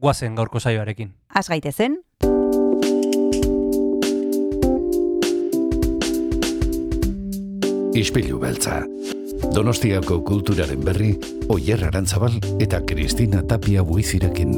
guazen 0.00 0.34
gaurko 0.34 0.60
saioarekin. 0.60 1.12
Az 1.34 1.48
gaitezen, 1.48 2.00
Ispilu 8.00 8.38
beltza. 8.38 8.84
Donostiako 9.54 10.20
kulturaren 10.24 10.84
berri, 10.84 11.10
Oyer 11.50 11.82
Arantzabal 11.88 12.36
eta 12.62 12.78
Kristina 12.86 13.42
Tapia 13.42 13.82
buizirekin. 13.82 14.54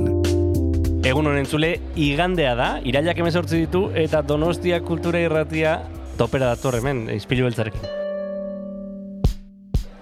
Egun 1.09 1.27
honen 1.27 1.49
zule, 1.49 1.73
igandea 1.97 2.53
da, 2.55 2.69
irailak 2.85 3.25
emezortzi 3.25 3.65
ditu, 3.65 3.87
eta 3.97 4.21
Donostia 4.23 4.83
kultura 4.85 5.25
irratia 5.25 5.81
topera 6.21 6.53
dator 6.53 6.79
hemen, 6.79 7.09
izpilu 7.17 7.49
beltzarekin. 7.49 8.02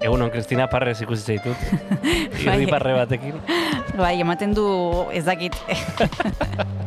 Egun 0.01 0.23
hon, 0.25 0.31
Kristina, 0.33 0.65
parrez 0.73 0.97
ikusi 1.05 1.35
zaitut. 1.35 1.57
Irri 2.41 2.67
parre 2.71 2.95
batekin. 2.97 3.37
bai, 3.99 4.15
ematen 4.25 4.55
du 4.57 4.65
ez 5.13 5.27
dakit, 5.27 5.57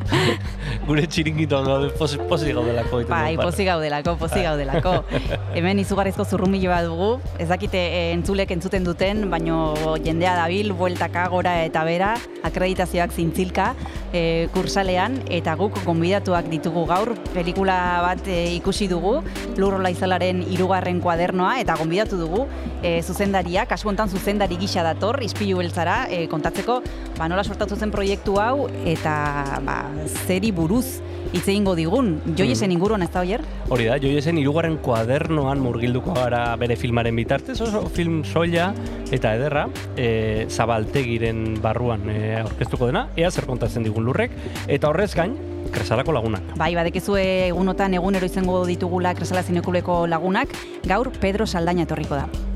Gure 0.83 1.05
txiringitoan 1.07 1.67
gaude, 1.67 1.89
posi, 1.95 2.17
posi 2.27 2.51
gaudelako. 2.51 3.03
bai, 3.07 3.35
pozi 3.39 3.63
gaudelako, 3.67 4.15
pozi 4.19 4.41
gaudelako. 4.43 4.95
Hemen 5.55 5.79
izugarrizko 5.79 6.25
zurrumile 6.25 6.67
bat 6.71 6.87
dugu, 6.89 7.11
ez 7.39 7.47
dakite 7.47 7.79
e, 7.79 8.01
entzulek 8.15 8.51
entzuten 8.55 8.83
duten, 8.87 9.23
baino 9.31 9.73
jendea 10.03 10.35
dabil, 10.41 10.73
bueltaka 10.75 11.27
gora 11.31 11.55
eta 11.63 11.85
bera, 11.87 12.13
akreditazioak 12.43 13.15
zintzilka, 13.15 13.69
e, 14.11 14.49
kursalean, 14.55 15.21
eta 15.31 15.55
guk 15.59 15.79
gonbidatuak 15.85 16.49
ditugu 16.51 16.85
gaur, 16.89 17.13
pelikula 17.31 17.77
bat 18.03 18.27
e, 18.27 18.41
ikusi 18.57 18.89
dugu, 18.91 19.21
Lurrola 19.55 19.93
Izalaren 19.93 20.43
irugarren 20.51 20.99
kuadernoa, 21.03 21.55
eta 21.63 21.77
gonbidatu 21.79 22.19
dugu 22.19 22.47
e, 22.81 22.99
zuzendaria, 23.03 23.65
kasu 23.69 23.89
hontan 23.91 24.09
zuzendari 24.09 24.57
gisa 24.57 24.83
dator, 24.85 25.21
ispilu 25.23 25.59
beltzara, 25.61 26.03
e, 26.09 26.27
kontatzeko, 26.31 26.81
ba, 27.17 27.27
nola 27.31 27.43
sortatu 27.43 27.75
zen 27.75 27.91
proiektu 27.91 28.39
hau, 28.41 28.67
eta 28.85 29.59
ba, 29.65 29.83
zeri 30.25 30.51
buruz 30.55 31.01
hitz 31.33 31.47
egingo 31.47 31.73
digun. 31.75 32.15
Joiesen 32.37 32.71
inguruan 32.73 33.03
ez 33.05 33.09
da 33.13 33.23
oier? 33.23 33.41
Hori 33.73 33.87
da, 33.89 33.97
joiesen 34.01 34.37
irugarren 34.41 34.77
kuadernoan 34.85 35.61
murgilduko 35.63 36.13
gara 36.17 36.43
bere 36.61 36.77
filmaren 36.79 37.15
bitartez, 37.17 37.57
oso 37.65 37.87
film 37.93 38.21
soila 38.23 38.71
eta 39.13 39.33
ederra, 39.37 39.65
e, 39.97 40.45
zabaltegiren 40.49 41.57
barruan 41.63 42.05
e, 42.11 42.19
aurkeztuko 42.43 42.91
dena, 42.91 43.07
ea 43.17 43.31
zer 43.31 43.49
kontatzen 43.49 43.85
digun 43.85 44.05
lurrek, 44.05 44.37
eta 44.67 44.91
horrez 44.91 45.11
gain, 45.17 45.35
kresalako 45.73 46.13
lagunak. 46.13 46.53
Bai, 46.59 46.73
badekezue 46.77 47.25
egunotan 47.49 47.97
egunero 47.97 48.29
izango 48.29 48.63
ditugula 48.69 49.15
Kresala 49.17 49.43
Zinekuleko 49.43 50.03
lagunak, 50.07 50.53
gaur 50.85 51.11
Pedro 51.19 51.49
Saldaina 51.49 51.87
etorriko 51.87 52.19
da. 52.19 52.52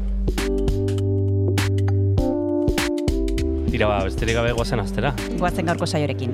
Tira 3.78 3.88
ba, 3.92 4.00
besterik 4.08 4.33
gabe 4.33 4.53
goazen 4.58 4.80
astera. 4.81 5.11
Goazen 5.38 5.67
gaurko 5.70 5.86
saiorekin. 5.86 6.31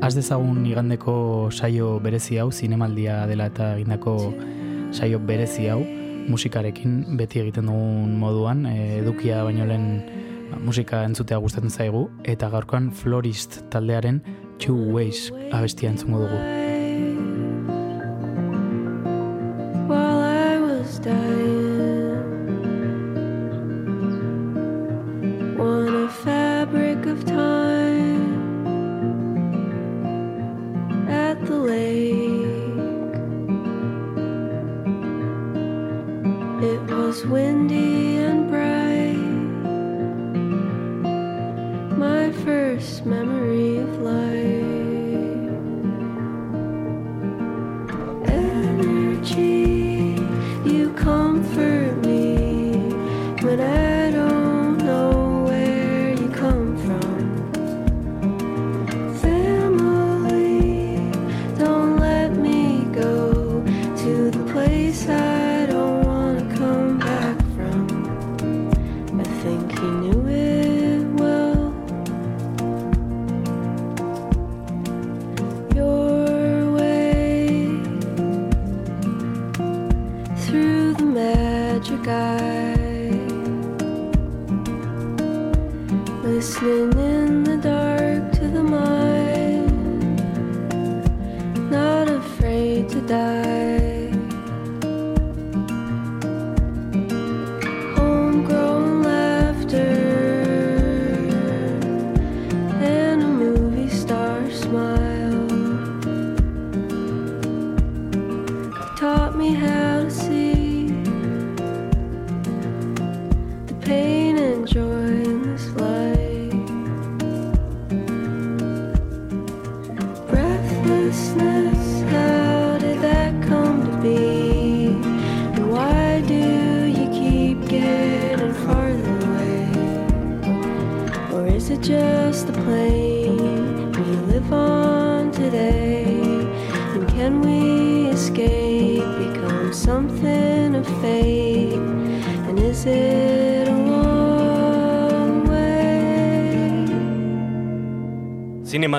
Az 0.00 0.14
dezagun 0.16 0.62
igandeko 0.64 1.12
saio 1.52 1.98
berezi 2.00 2.38
hau, 2.40 2.48
zinemaldia 2.48 3.26
dela 3.28 3.50
eta 3.50 3.74
egindako 3.74 4.14
saio 4.88 5.18
berezi 5.20 5.68
hau, 5.68 5.82
musikarekin 6.32 7.02
beti 7.18 7.42
egiten 7.42 7.68
dugun 7.68 8.14
moduan, 8.16 8.64
e, 8.70 9.02
edukia 9.02 9.42
baino 9.44 9.66
lehen 9.68 9.88
ba, 10.48 10.62
musika 10.64 11.02
entzutea 11.04 11.36
gustatzen 11.44 11.68
zaigu, 11.68 12.06
eta 12.24 12.48
gaurkoan 12.48 12.88
Florist 12.88 13.66
taldearen 13.68 14.22
Two 14.58 14.92
Ways 14.92 15.32
abestia 15.52 15.88
entzungo 15.90 16.18
dugu. 16.18 16.67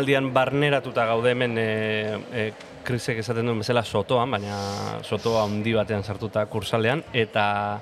Zinemaldian 0.09 0.33
barneratuta 0.33 1.06
gaude 1.06 1.31
hemen 1.35 1.57
e, 1.61 2.17
e, 2.33 2.44
Krisek 2.83 3.19
esaten 3.21 3.45
duen 3.45 3.59
bezala 3.61 3.83
sotoan, 3.85 4.31
baina 4.33 4.56
sotoa 5.06 5.44
handi 5.45 5.75
batean 5.77 6.01
sartuta 6.01 6.47
kursalean, 6.50 7.03
eta 7.13 7.79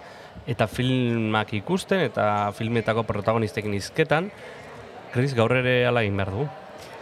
eta 0.48 0.68
filmak 0.68 1.54
ikusten, 1.56 2.02
eta 2.04 2.52
filmetako 2.52 3.06
protagonisten 3.08 3.74
izketan, 3.74 4.28
Kris, 5.14 5.34
gaur 5.36 5.56
ere 5.56 5.86
ala 5.88 6.04
egin 6.04 6.20
behar 6.20 6.34
du. 6.36 6.48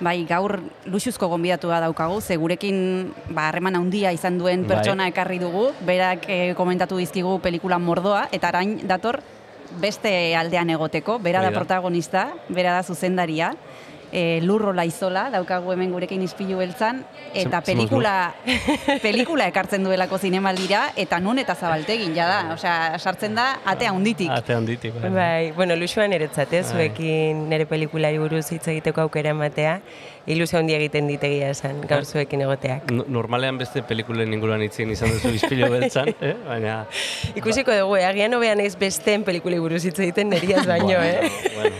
Bai, 0.05 0.27
gaur 0.29 0.59
luxuzko 0.85 1.27
gonbidatua 1.31 1.79
daukagu, 1.81 2.21
ze 2.21 2.37
gurekin 2.37 3.11
ba, 3.31 3.47
harreman 3.49 3.79
handia 3.79 4.11
izan 4.13 4.37
duen 4.37 4.67
Bai. 4.67 4.75
pertsona 4.75 5.07
ekarri 5.09 5.39
dugu, 5.41 5.71
berak 5.87 6.29
eh, 6.29 6.53
komentatu 6.53 7.01
dizkigu 7.01 7.39
pelikula 7.41 7.79
mordoa, 7.79 8.27
eta 8.31 8.53
arain 8.53 8.77
dator 8.85 9.23
beste 9.81 10.35
aldean 10.37 10.69
egoteko, 10.69 11.17
bera 11.17 11.41
da. 11.41 11.49
protagonista, 11.51 12.29
bera 12.49 12.77
da 12.77 12.83
zuzendaria, 12.83 13.55
e, 14.15 14.39
lurro 14.41 14.71
laizola, 14.73 15.27
daukagu 15.33 15.73
hemen 15.73 15.91
gurekin 15.91 16.21
izpilu 16.23 16.61
beltzan, 16.61 17.01
eta 17.33 17.59
semos 17.59 17.65
pelikula, 17.67 18.13
pelikula 19.05 19.49
ekartzen 19.51 19.83
duelako 19.83 20.17
zinemaldira, 20.23 20.85
eta 20.95 21.19
nun 21.19 21.41
eta 21.43 21.57
zabaltegin, 21.59 22.15
jada, 22.15 22.53
osea, 22.55 22.95
sartzen 22.97 23.35
da 23.35 23.49
atea 23.67 23.91
hunditik. 23.91 24.31
Ate 24.31 24.55
handitik. 24.55 24.95
bai. 25.01 25.11
Bai, 25.17 25.51
bueno, 25.57 25.75
luxuan 25.75 26.15
eretzat, 26.15 26.53
ez, 26.53 26.65
Bai. 26.71 26.87
zuekin 26.87 27.49
nire 27.51 27.67
pelikulari 27.67 28.21
buruz 28.21 28.45
hitz 28.55 28.63
egiteko 28.71 29.03
aukera 29.03 29.35
ematea, 29.35 29.81
ilusio 30.27 30.57
handia 30.59 30.77
egiten 30.79 31.07
ditegia 31.07 31.51
esan, 31.53 31.81
gaur 31.87 32.05
zuekin 32.05 32.41
egoteak. 32.41 32.89
No- 32.91 33.05
Normalean 33.07 33.59
beste 33.61 33.83
pelikulen 33.85 34.33
inguruan 34.33 34.63
itzien 34.65 34.89
izan 34.91 35.11
duzu 35.13 35.29
izpilo 35.37 35.69
beltzan, 35.69 36.09
eh? 36.21 36.33
baina... 36.47 36.79
Ikusiko 37.35 37.75
dugu, 37.77 37.97
eh? 37.99 38.05
agian 38.07 38.33
hobean 38.33 38.59
ez 38.63 38.73
besteen 38.79 39.23
pelikulei 39.27 39.59
buruz 39.61 39.83
hitz 39.85 39.99
egiten 39.99 40.29
neriaz 40.33 40.65
baino, 40.65 40.97
eh? 40.97 41.29
Bueno, 41.55 41.75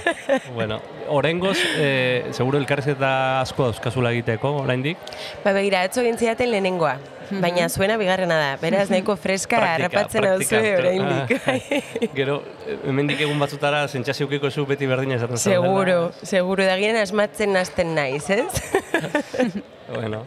bueno. 0.56 0.82
Orengoz, 1.10 1.58
eh, 1.78 2.26
seguro 2.34 2.58
elkarrizketa 2.58 3.10
asko 3.42 3.68
dauzkazula 3.68 4.10
egiteko, 4.16 4.56
oraindik. 4.64 4.98
Ba, 5.44 5.52
begira, 5.54 5.84
atzo 5.86 6.02
gintziaten 6.06 6.50
lehenengoa, 6.50 6.96
baina 7.32 7.70
zuena 7.70 7.98
bigarrena 8.02 8.38
da, 8.40 8.50
beraz 8.62 8.90
nahiko 8.90 9.16
freska 9.20 9.62
harrapatzen 9.62 10.22
praktika, 10.22 10.62
dauzue 10.62 10.78
oraindik. 10.80 11.36
Ah. 11.46 12.10
Gero, 12.16 12.42
hemendik 12.88 13.22
egun 13.28 13.40
batzutara 13.40 13.86
zentxaziukiko 13.88 14.52
zu 14.52 14.66
beti 14.70 14.90
berdina 14.90 15.20
esaten 15.20 15.38
zaudela. 15.38 15.62
Seguro, 15.62 16.12
seguro, 16.24 16.66
da 16.66 16.78
gien 16.82 16.98
asmatzen 17.02 17.56
hasten 17.58 17.96
naiz, 17.96 18.30
ez? 18.30 18.52
Bueno, 19.86 20.26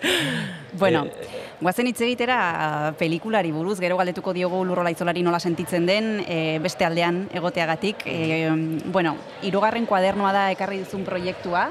Bueno, 0.79 1.07
Eh, 1.07 1.39
guazen 1.61 1.89
hitz 1.89 2.01
egitera 2.07 2.95
pelikulari 2.99 3.51
buruz, 3.51 3.81
gero 3.81 3.97
galdetuko 3.99 4.33
diogu 4.33 4.61
lurro 4.65 4.85
laizolari 4.87 5.25
nola 5.27 5.41
sentitzen 5.41 5.87
den, 5.87 6.21
e, 6.29 6.59
beste 6.63 6.85
aldean 6.85 7.25
egoteagatik. 7.35 8.05
E, 8.07 8.49
bueno, 8.87 9.17
irugarren 9.43 9.87
kuadernoa 9.87 10.33
da 10.33 10.45
ekarri 10.53 10.79
duzun 10.85 11.05
proiektua, 11.05 11.69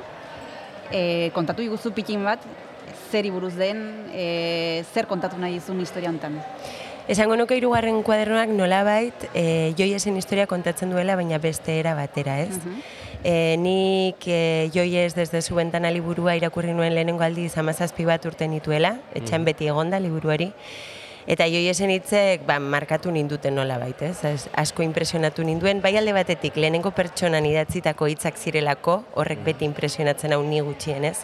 e, 0.92 1.32
kontatu 1.34 1.64
iguzu 1.64 1.94
pikin 1.96 2.26
bat, 2.28 2.44
zeri 3.12 3.32
buruz 3.32 3.56
den, 3.56 3.80
e, 4.14 4.84
zer 4.94 5.08
kontatu 5.08 5.40
nahi 5.40 5.60
dizun 5.60 5.80
historia 5.82 6.10
honetan. 6.10 6.38
Esango 7.08 7.38
nuke 7.40 7.56
hirugarren 7.56 8.02
kuadernoak 8.04 8.52
nolabait 8.52 9.30
e, 9.32 9.74
joiesen 9.80 10.18
historia 10.20 10.48
kontatzen 10.48 10.92
duela, 10.92 11.16
baina 11.16 11.40
beste 11.40 11.78
era 11.80 11.94
batera, 11.96 12.42
ez? 12.44 12.60
E, 13.24 13.56
nik 13.64 14.28
e, 14.28 14.68
joies 14.76 15.16
desde 15.16 15.42
zu 15.42 15.56
bentana 15.56 15.92
liburua 15.92 16.36
irakurri 16.36 16.76
nuen 16.76 16.94
lehenengo 16.96 17.24
aldiz 17.24 17.54
amazazpi 17.58 18.04
bat 18.06 18.28
urte 18.28 18.50
nituela, 18.52 18.98
etxan 19.16 19.48
beti 19.48 19.72
egonda 19.72 20.02
liburuari, 20.04 20.52
Eta 21.28 21.44
joiesen 21.52 21.92
hitzek 21.92 22.46
ba, 22.48 22.56
markatu 22.64 23.12
ninduten 23.12 23.58
nola 23.60 23.76
ez? 23.84 24.24
Ez, 24.24 24.48
Asko 24.56 24.82
impresionatu 24.82 25.44
ninduen, 25.44 25.82
bai 25.84 25.98
alde 26.00 26.14
batetik 26.16 26.56
lehenengo 26.56 26.92
pertsonan 26.96 27.46
idatzitako 27.46 28.08
hitzak 28.08 28.38
zirelako, 28.38 29.04
horrek 29.14 29.44
beti 29.44 29.66
impresionatzen 29.66 30.32
hau 30.32 30.42
ni 30.44 30.62
gutxienez, 30.62 31.18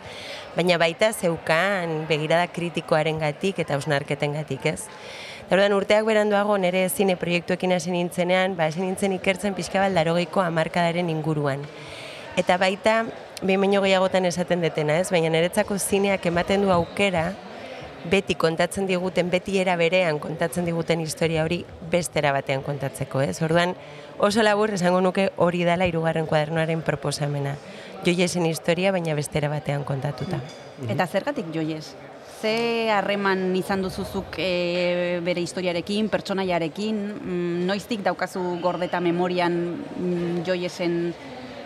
baina 0.58 0.78
baita 0.78 1.14
zeukan 1.14 2.04
begirada 2.10 2.50
kritikoaren 2.52 3.18
gatik 3.20 3.60
eta 3.64 3.76
ausnarketen 3.76 4.34
gatik, 4.34 4.66
ez? 4.66 4.82
Orduan 5.50 5.72
urteak 5.72 6.04
beranduago 6.04 6.58
nire 6.58 6.84
zine 6.90 7.16
proiektuekin 7.16 7.72
hasi 7.72 7.96
nintzenean, 7.96 8.58
ba, 8.58 8.68
hasi 8.68 8.84
nintzen 8.84 9.16
ikertzen 9.16 9.56
pixka 9.56 9.80
bat 9.86 9.96
larogeiko 9.96 10.44
amarkadaren 10.44 11.08
inguruan. 11.16 11.64
Eta 12.36 12.60
baita, 12.60 13.06
behin 13.42 13.64
baino 13.64 13.80
gehiagotan 13.88 14.28
esaten 14.28 14.60
detena, 14.60 15.00
ez? 15.00 15.08
Baina 15.16 15.32
niretzako 15.32 15.80
zineak 15.80 16.28
ematen 16.28 16.68
du 16.68 16.76
aukera, 16.76 17.30
beti 18.10 18.36
kontatzen 18.36 18.88
diguten, 18.88 19.30
beti 19.32 19.58
era 19.60 19.76
berean 19.80 20.20
kontatzen 20.20 20.66
diguten 20.68 21.02
historia 21.04 21.44
hori 21.44 21.64
bestera 21.92 22.34
batean 22.36 22.64
kontatzeko, 22.64 23.22
ez? 23.24 23.42
Orduan, 23.46 23.76
oso 24.20 24.44
labur 24.44 24.74
esango 24.76 25.02
nuke 25.02 25.30
hori 25.38 25.64
dela 25.68 25.88
hirugarren 25.88 26.28
kuadernoaren 26.28 26.82
proposamena. 26.84 27.56
Joiesen 28.04 28.46
historia, 28.46 28.92
baina 28.92 29.16
bestera 29.16 29.50
batean 29.50 29.86
kontatuta. 29.88 30.42
Eta 30.90 31.08
zergatik 31.08 31.54
joies? 31.54 31.94
Ze 32.44 32.90
harreman 32.92 33.54
izan 33.56 33.86
duzuzuk 33.86 34.36
e, 34.36 35.22
bere 35.24 35.40
historiarekin, 35.40 36.10
pertsonaiarekin, 36.12 37.00
mm, 37.14 37.64
noiztik 37.70 38.04
daukazu 38.04 38.42
gordeta 38.60 39.00
memorian 39.00 39.56
mm, 39.80 40.44
joiesen 40.44 41.14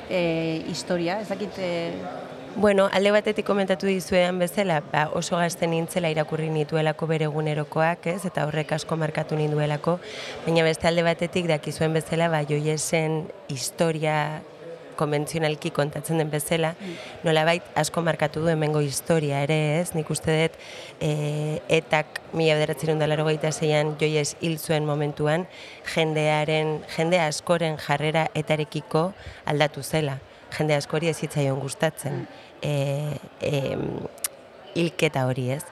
e, 0.10 0.22
historia, 0.70 1.22
ez 1.22 1.30
dakit... 1.34 1.58
E, 1.58 2.26
Bueno, 2.60 2.90
alde 2.92 3.12
batetik 3.14 3.46
komentatu 3.46 3.86
dizuean 3.86 4.40
bezala, 4.42 4.80
ba, 4.90 5.04
oso 5.14 5.38
gazte 5.38 5.68
nintzela 5.70 6.10
irakurri 6.10 6.48
nituelako 6.50 7.06
bere 7.06 7.28
egunerokoak, 7.30 8.08
ez? 8.10 8.24
Eta 8.26 8.48
horrek 8.50 8.72
asko 8.74 8.96
markatu 8.98 9.38
ninduelako, 9.38 10.00
baina 10.42 10.64
beste 10.66 10.88
alde 10.90 11.04
batetik 11.06 11.46
dakizuen 11.52 11.94
bezala, 11.94 12.32
ba, 12.34 12.40
joiesen 12.50 13.28
historia 13.54 14.42
konbentzionalki 14.98 15.70
kontatzen 15.70 16.18
den 16.18 16.32
bezala, 16.34 16.72
nolabait 17.22 17.62
asko 17.78 18.02
markatu 18.02 18.42
du 18.42 18.50
hemengo 18.50 18.82
historia 18.82 19.44
ere, 19.46 19.60
ez? 19.84 19.92
Nik 19.94 20.10
uste 20.10 20.34
dut 20.34 20.58
e, 20.98 21.12
etak 21.78 22.24
mila 22.34 22.56
bederatzen 22.58 22.98
dut 22.98 23.14
gehieta 23.22 23.52
zeian 23.52 23.94
joies 24.02 24.32
hil 24.42 24.58
zuen 24.58 24.90
momentuan, 24.90 25.46
jendearen, 25.94 26.80
jende 26.98 27.22
askoren 27.22 27.78
jarrera 27.78 28.32
etarekiko 28.34 29.12
aldatu 29.46 29.86
zela. 29.86 30.18
Jende 30.48 30.78
askori 30.80 31.10
ez 31.12 31.18
hitzaion 31.20 31.60
gustatzen 31.60 32.22
e, 32.62 33.18
e, 33.42 33.78
hilketa 34.76 35.26
hori, 35.28 35.50
ez? 35.58 35.64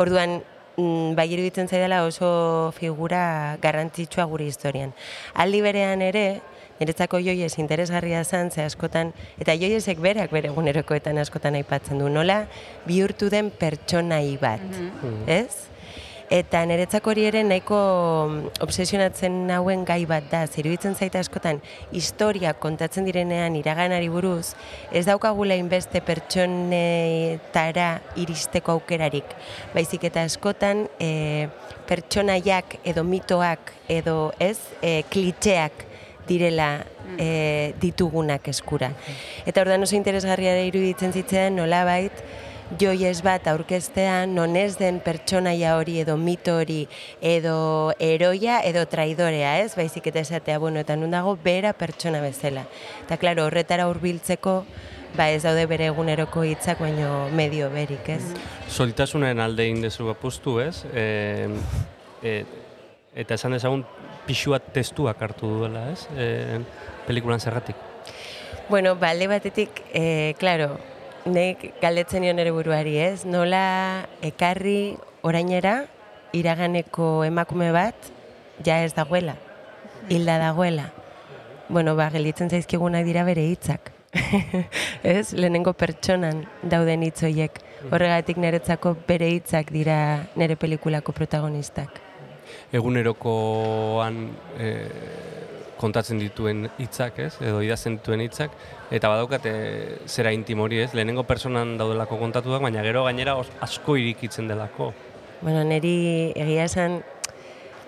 Orduan, 0.00 0.40
mm, 0.76 1.14
bai 1.18 1.28
iruditzen 1.32 1.68
zaidala 1.68 2.04
oso 2.04 2.72
figura 2.76 3.56
garrantzitsua 3.62 4.26
gure 4.30 4.46
historian. 4.48 4.94
Aldi 5.34 5.62
berean 5.64 6.02
ere, 6.02 6.40
niretzako 6.80 7.20
joies 7.20 7.58
interesgarria 7.58 8.24
zen, 8.24 8.50
ze 8.50 8.64
askotan, 8.64 9.12
eta 9.38 9.54
joiesek 9.54 10.00
berak 10.00 10.32
bere 10.32 10.48
egunerokoetan 10.52 11.18
askotan 11.20 11.58
aipatzen 11.60 12.00
du, 12.00 12.08
nola 12.08 12.44
bihurtu 12.86 13.28
den 13.32 13.50
pertsonai 13.50 14.38
bat, 14.40 14.64
ez? 15.26 15.69
Eta 16.30 16.60
niretzako 16.62 17.10
hori 17.10 17.24
ere 17.26 17.40
nahiko 17.42 17.76
mm, 18.30 18.50
obsesionatzen 18.62 19.48
nauen 19.48 19.80
gai 19.82 20.04
bat 20.06 20.28
da, 20.30 20.44
ziruditzen 20.46 20.94
zaita 20.94 21.18
askotan, 21.24 21.58
historia 21.90 22.52
kontatzen 22.54 23.08
direnean 23.08 23.56
iraganari 23.58 24.06
buruz, 24.12 24.52
ez 24.94 25.02
daukagula 25.08 25.56
inbeste 25.58 25.98
pertsonetara 26.06 27.88
iristeko 28.22 28.76
aukerarik. 28.78 29.34
Baizik 29.74 30.06
eta 30.06 30.22
askotan 30.22 30.84
e, 31.02 31.48
pertsonaiak 31.90 32.78
edo 32.86 33.02
mitoak 33.02 33.72
edo 33.90 34.30
ez 34.38 34.60
e, 34.78 35.00
klitxeak 35.10 35.82
direla 36.30 36.68
e, 37.18 37.74
ditugunak 37.82 38.46
eskura. 38.54 38.92
Eta 39.50 39.66
ordan 39.66 39.82
oso 39.82 39.98
interesgarria 39.98 40.54
ere 40.54 40.70
iruditzen 40.70 41.10
zitzen 41.10 41.58
nolabait, 41.58 42.22
joies 42.78 43.22
bat 43.26 43.46
aurkeztean 43.50 44.34
non 44.34 44.54
ez 44.56 44.76
den 44.78 45.00
pertsonaia 45.02 45.74
hori 45.78 45.98
edo 46.04 46.16
mito 46.16 46.56
hori 46.60 46.84
edo 47.20 47.92
eroia 47.98 48.60
edo 48.62 48.84
traidorea, 48.86 49.58
ez? 49.64 49.74
Baizik 49.74 50.06
eta 50.12 50.22
esatea, 50.22 50.58
bueno, 50.58 50.80
eta 50.80 50.96
nun 50.96 51.10
dago 51.10 51.36
bera 51.42 51.72
pertsona 51.72 52.20
bezala. 52.22 52.66
Eta 53.02 53.18
claro, 53.18 53.46
horretara 53.48 53.88
hurbiltzeko 53.90 54.64
ba 55.16 55.30
ez 55.34 55.42
daude 55.42 55.66
bere 55.66 55.88
eguneroko 55.90 56.44
hitzak 56.46 56.78
baino 56.82 57.28
medio 57.34 57.70
berik, 57.72 58.06
ez? 58.14 58.22
Soltasunen 58.70 59.40
alde 59.42 59.66
indezu 59.70 60.08
apustu, 60.12 60.60
ez? 60.62 60.84
E, 60.94 61.48
e, 62.22 62.34
eta 63.18 63.34
esan 63.34 63.56
dezagun 63.56 63.82
pixua 64.28 64.60
testuak 64.62 65.22
hartu 65.26 65.50
duela, 65.58 65.88
ez? 65.90 66.06
E, 66.14 66.60
pelikulan 67.08 67.42
zergatik. 67.42 67.74
Bueno, 68.70 68.94
ba, 68.94 69.10
alde 69.10 69.26
batetik, 69.26 69.82
e, 69.90 70.36
claro, 70.38 70.76
nek 71.26 71.66
galdetzen 71.82 72.22
nion 72.24 72.38
ere 72.38 72.52
buruari, 72.54 72.96
ez? 72.98 73.24
Nola 73.24 74.06
ekarri 74.24 74.96
orainera 75.22 75.84
iraganeko 76.32 77.24
emakume 77.26 77.70
bat 77.74 78.10
ja 78.64 78.80
ez 78.84 78.92
dagoela, 78.94 79.36
hilda 80.08 80.38
dagoela. 80.40 80.90
Bueno, 81.68 81.94
ba, 81.96 82.08
gelditzen 82.10 82.50
zaizkigunak 82.50 83.04
dira 83.06 83.24
bere 83.24 83.44
hitzak. 83.46 83.92
ez? 85.02 85.32
Lehenengo 85.32 85.72
pertsonan 85.78 86.44
dauden 86.62 87.04
hitz 87.06 87.22
horiek. 87.22 87.60
Horregatik 87.90 88.40
niretzako 88.42 88.96
bere 89.06 89.28
hitzak 89.30 89.70
dira 89.72 90.26
nire 90.36 90.56
pelikulako 90.58 91.14
protagonistak. 91.16 92.00
Egunerokoan 92.74 94.18
e, 94.58 94.70
kontatzen 95.78 96.18
dituen 96.20 96.66
hitzak, 96.82 97.20
ez? 97.22 97.36
Edo 97.40 97.62
idazten 97.62 98.00
dituen 98.00 98.24
hitzak 98.26 98.56
eta 98.90 99.08
badaukate 99.08 99.52
zera 100.06 100.32
intimo 100.34 100.64
hori, 100.66 100.80
ez? 100.82 100.90
Lehenengo 100.94 101.22
personan 101.24 101.76
daudelako 101.78 102.18
kontatuak, 102.18 102.62
baina 102.62 102.82
gero 102.82 103.04
gainera 103.06 103.36
asko 103.62 103.96
irikitzen 103.96 104.50
delako. 104.50 104.92
Bueno, 105.40 105.62
niri 105.64 106.32
egia 106.36 106.66
esan 106.66 107.00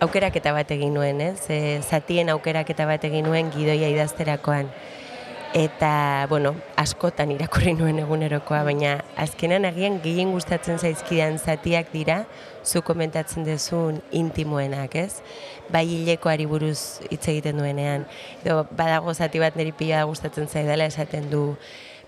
aukeraketa 0.02 0.54
bat 0.54 0.70
egin 0.74 0.94
nuen, 0.94 1.20
ez? 1.20 1.50
E, 1.50 1.80
zatien 1.82 2.30
aukeraketa 2.32 2.86
bat 2.88 3.04
egin 3.04 3.26
nuen 3.28 3.52
gidoia 3.54 3.90
idazterakoan. 3.92 4.70
eta, 5.52 6.24
bueno, 6.30 6.54
askotan 6.80 7.30
irakurri 7.34 7.74
nuen 7.76 7.98
egunerokoa, 8.00 8.62
baina 8.64 8.94
azkenan 9.20 9.66
agian 9.68 9.98
gehien 10.00 10.30
gustatzen 10.32 10.78
zaizkidan 10.78 11.36
zatiak 11.36 11.92
dira, 11.92 12.22
zu 12.64 12.82
komentatzen 12.82 13.44
duzun 13.46 14.00
intimoenak, 14.10 14.94
ez? 14.96 15.22
Bai 15.72 15.84
hilekoari 15.88 16.46
buruz 16.46 17.00
hitz 17.10 17.24
egiten 17.28 17.58
duenean. 17.58 18.06
Edo 18.44 18.62
badago 18.70 19.14
zati 19.14 19.42
bat 19.42 19.56
niri 19.58 19.72
pila 19.76 20.04
gustatzen 20.08 20.48
zaidala 20.48 20.86
esaten 20.90 21.30
du, 21.30 21.44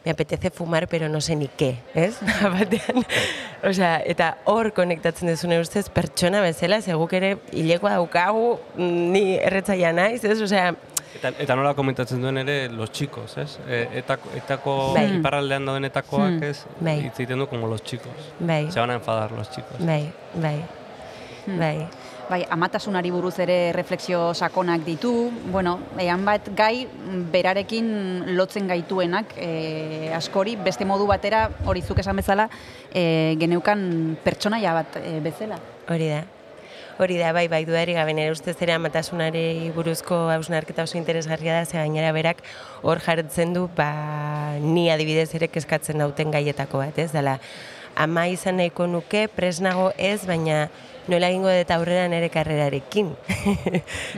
me 0.04 0.10
apetece 0.12 0.50
fumar, 0.50 0.86
pero 0.88 1.08
no 1.08 1.20
sé 1.20 1.34
ni 1.36 1.48
qué, 1.48 1.76
ez? 1.94 2.18
Batean, 2.42 3.04
osea, 3.64 4.02
eta 4.04 4.38
hor 4.44 4.72
konektatzen 4.76 5.28
duzune 5.28 5.58
ustez, 5.60 5.88
pertsona 5.88 6.42
bezala, 6.44 6.80
seguk 6.84 7.12
ere 7.16 7.38
hilekoa 7.52 7.94
daukagu, 7.96 8.58
mm, 8.76 9.12
ni 9.12 9.22
erretzaia 9.38 9.92
naiz, 9.92 10.24
ez? 10.24 10.40
Osea, 10.42 10.74
Eta, 11.14 11.30
eta 11.38 11.54
nola 11.54 11.76
komentatzen 11.78 12.18
duen 12.20 12.40
ere 12.40 12.68
los 12.74 12.90
chicos, 12.90 13.36
ez? 13.38 13.52
E, 13.70 13.84
etako, 14.00 14.32
etako 14.34 14.72
Bai. 14.96 15.04
iparraldean 15.20 15.64
dauden 15.64 15.84
etakoak, 15.86 16.32
Hmm. 16.40 16.42
ez? 16.42 16.64
Bai. 16.80 16.96
Hitz 17.06 17.20
egiten 17.20 17.38
du 17.38 17.46
como 17.46 17.68
los 17.68 17.84
chicos. 17.84 18.10
bai, 18.40 18.66
Se 18.72 18.80
van 18.80 18.90
a 18.90 18.94
enfadar 18.94 19.30
los 19.30 19.48
chicos. 19.48 19.78
bai, 19.78 20.10
bai, 20.34 20.58
Hmm. 21.46 21.58
bai. 21.60 21.86
Bai, 22.24 22.40
amatasunari 22.48 23.10
buruz 23.12 23.34
ere 23.44 23.72
refleksio 23.76 24.32
sakonak 24.32 24.84
ditu. 24.86 25.12
Bueno, 25.52 25.74
ean 26.00 26.24
bat 26.24 26.46
gai 26.56 26.86
berarekin 27.32 27.90
lotzen 28.38 28.70
gaituenak 28.70 29.34
e, 29.36 30.08
askori, 30.16 30.54
beste 30.56 30.86
modu 30.88 31.04
batera, 31.10 31.50
hori 31.68 31.82
zuk 31.84 32.00
esan 32.00 32.16
bezala, 32.16 32.48
e, 32.94 33.36
geneukan 33.40 34.16
pertsonaia 34.24 34.72
bat 34.72 34.96
e, 35.02 35.18
bezala. 35.24 35.60
Hori 35.92 36.08
da. 36.14 36.22
Hori 36.96 37.18
da, 37.18 37.34
bai, 37.34 37.44
bai, 37.50 37.64
dudari 37.66 37.92
gabe, 37.92 38.14
nire 38.16 38.32
ustez 38.32 38.54
ere 38.62 38.72
amatasunari 38.72 39.68
buruzko 39.74 40.28
hausnarketa 40.32 40.86
oso 40.86 40.96
interesgarria 40.96 41.58
da, 41.58 41.66
ze 41.66 41.76
gainera 41.76 42.12
berak 42.14 42.40
hor 42.82 43.02
jartzen 43.04 43.52
du, 43.52 43.66
ba, 43.76 44.54
ni 44.62 44.86
adibidez 44.94 45.34
ere 45.34 45.50
kezkatzen 45.50 46.00
dauten 46.00 46.32
gaietako 46.32 46.80
bat, 46.86 47.02
ez? 47.02 47.10
Dala, 47.12 47.40
ama 47.98 48.28
izan 48.30 48.62
nahiko 48.62 48.86
nuke, 48.86 49.26
presnago 49.28 49.90
ez, 49.98 50.22
baina 50.24 50.68
nola 51.08 51.28
egingo 51.28 51.50
dut 51.52 51.70
aurrera 51.74 52.06
nire 52.08 52.30
karrerarekin. 52.32 53.10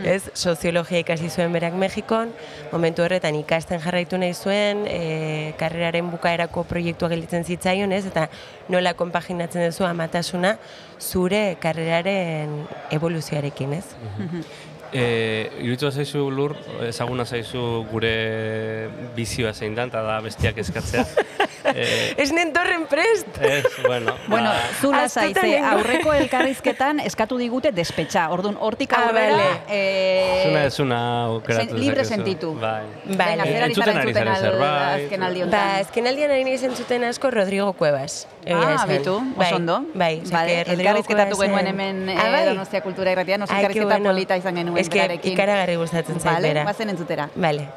ez, 0.04 0.30
soziologia 0.34 1.00
ikasi 1.02 1.30
zuen 1.30 1.54
berak 1.54 1.74
Mexikon, 1.78 2.32
momentu 2.72 3.04
horretan 3.04 3.38
ikasten 3.40 3.82
jarraitu 3.82 4.20
nahi 4.20 4.34
zuen, 4.34 4.84
e, 4.90 5.54
karreraren 5.60 6.10
bukaerako 6.12 6.66
proiektua 6.70 7.10
gelditzen 7.12 7.44
zitzaion, 7.44 7.92
ez? 7.96 8.04
Eta 8.06 8.28
nola 8.72 8.94
konpaginatzen 8.98 9.66
duzu 9.66 9.88
amatasuna 9.88 10.56
zure 11.00 11.42
karreraren 11.62 12.62
evoluzioarekin, 12.94 13.76
ez? 13.80 13.84
E, 14.94 15.50
iruditu 15.60 15.90
zaizu 15.90 16.28
lur, 16.30 16.54
ezaguna 16.86 17.26
zaizu 17.26 17.84
gure 17.90 18.14
bizioa 19.16 19.52
zein 19.52 19.74
da, 19.74 19.88
eta 19.90 20.04
da 20.06 20.20
bestiak 20.24 20.62
eskatzea. 20.62 21.06
e, 21.74 22.14
Ez 22.16 22.32
nentorren 22.32 22.86
prest! 22.86 23.26
ez, 23.40 23.64
bueno, 23.86 24.14
Bueno, 24.28 24.50
ba, 24.50 24.60
zu 24.80 24.92
lasai, 24.92 25.28
Askotan 25.32 25.50
ze 25.50 25.56
nengo- 25.60 25.72
aurreko 25.72 26.12
elkarrizketan 26.12 27.00
eskatu 27.00 27.36
digute 27.38 27.72
despetxa. 27.72 28.28
Orduan, 28.30 28.56
hortik 28.60 28.92
Ah, 28.92 29.06
aurrera... 29.08 29.36
bale. 29.36 29.60
eh, 29.68 30.42
zuna 30.46 30.64
ez 30.64 30.74
zuna 30.74 31.00
aukeratu 31.24 31.68
sen- 31.70 31.80
libre 31.80 32.04
sentitu. 32.04 32.54
Bai. 32.54 32.82
Bai. 33.04 33.16
Venga, 33.36 33.44
zer 33.44 33.62
Entzuten 33.64 33.96
ari 33.96 34.08
entzuten 34.08 34.14
zara 34.14 34.34
al- 34.34 34.40
zerbait. 34.42 35.04
azken 35.04 35.22
aldi 35.22 35.42
Ba, 35.50 35.80
ezken 35.80 36.06
aldian 36.06 36.30
ari 36.30 36.44
nahi 36.44 36.58
zentzuten 36.58 37.04
asko 37.04 37.30
Rodrigo 37.30 37.72
Cuevas. 37.72 38.26
Ah, 38.48 38.74
esan. 38.76 38.88
bitu, 38.88 39.14
Bai, 39.36 39.46
oso 39.48 39.56
ondo. 39.56 39.84
Bai, 39.94 40.20
osea 40.24 40.38
Vale, 40.38 40.52
que 40.52 40.64
Rodrigo 40.64 40.80
elkarrizketatu 40.80 41.36
genuen 41.40 41.66
hemen 41.66 42.08
eh, 42.10 42.16
Ah, 42.18 42.30
bai? 42.30 42.44
Donostia 42.46 42.80
Kultura 42.80 43.10
Irratian, 43.12 43.42
oso 43.42 43.52
que 43.52 43.58
elkarrizketa 43.58 43.86
bueno. 43.96 44.10
polita 44.10 44.36
izan 44.36 44.54
genuen 44.56 44.78
Es 44.78 44.88
que 44.88 44.98
berarekin. 45.00 45.32
ikaragarri 45.32 45.74
gustatzen 45.76 46.20
zait 46.20 46.34
Vale, 46.36 46.64
bazen 46.64 46.90
entzutera. 46.90 47.28
Vale. 47.34 47.68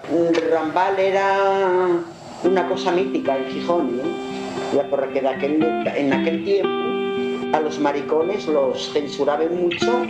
Rambal 0.52 1.00
era 1.00 1.28
una 2.44 2.68
cosa 2.68 2.92
mítica 2.92 3.38
en 3.38 3.46
Gijón, 3.52 4.02
porque 4.90 5.20
en 5.20 6.14
aquel 6.14 6.44
tiempo 6.44 6.80
a 7.54 7.60
los 7.60 7.80
maricones 7.80 8.48
los 8.48 8.92
censuraban 8.94 9.56
mucho 9.56 10.06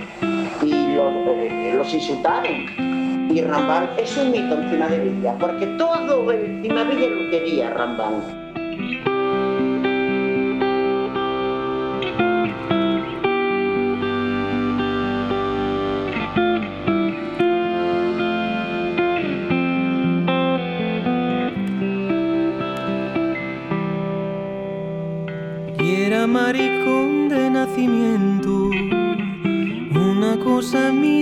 y 0.61 0.71
los, 0.95 1.93
eh, 1.93 1.97
insultaban. 1.97 3.29
Y 3.33 3.41
Rambal 3.41 3.89
es 3.97 4.17
un 4.17 4.31
mito 4.31 4.55
encima 4.55 4.87
de 4.87 4.99
Villa, 4.99 5.35
porque 5.39 5.65
todo 5.77 6.31
encima 6.31 6.83
de 6.83 6.95
Villa 6.95 7.09
lo 7.09 7.29
quería 7.29 7.69
Rambal. 7.69 8.48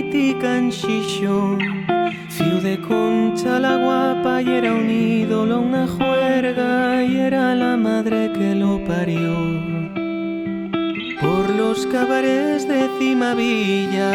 Cosa 0.08 0.16
mítica 0.16 0.56
en. 0.56 1.58
Fiu 2.30 2.60
de 2.60 2.78
concha 2.80 3.58
la 3.58 3.76
guapa 3.76 4.42
y 4.42 4.48
era 4.50 4.74
un 4.74 4.90
ídolo, 4.90 5.60
una 5.60 5.86
juerga 5.86 7.02
y 7.02 7.16
era 7.16 7.54
la 7.54 7.76
madre 7.76 8.30
que 8.32 8.54
lo 8.54 8.84
parió. 8.84 9.34
Por 11.20 11.50
los 11.56 11.86
cabarets 11.86 12.66
de 12.68 12.88
Cimavilla 12.98 14.12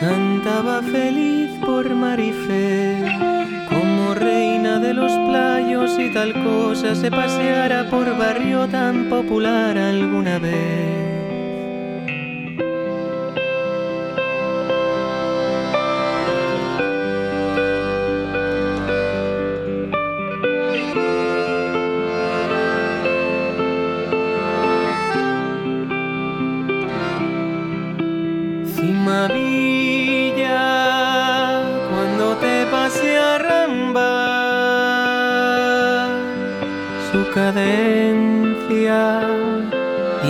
cantaba 0.00 0.82
feliz 0.82 1.50
por 1.60 1.94
Marifé 1.94 3.04
como 3.68 4.14
reina 4.14 4.78
de 4.78 4.94
los 4.94 5.12
playos 5.28 5.98
y 5.98 6.12
tal 6.12 6.32
cosa 6.32 6.94
se 6.94 7.10
paseara 7.10 7.90
por 7.90 8.16
barrio 8.16 8.66
tan 8.68 9.08
popular 9.08 9.76
alguna 9.76 10.38
vez. 10.38 11.13
Cadencia 37.44 39.20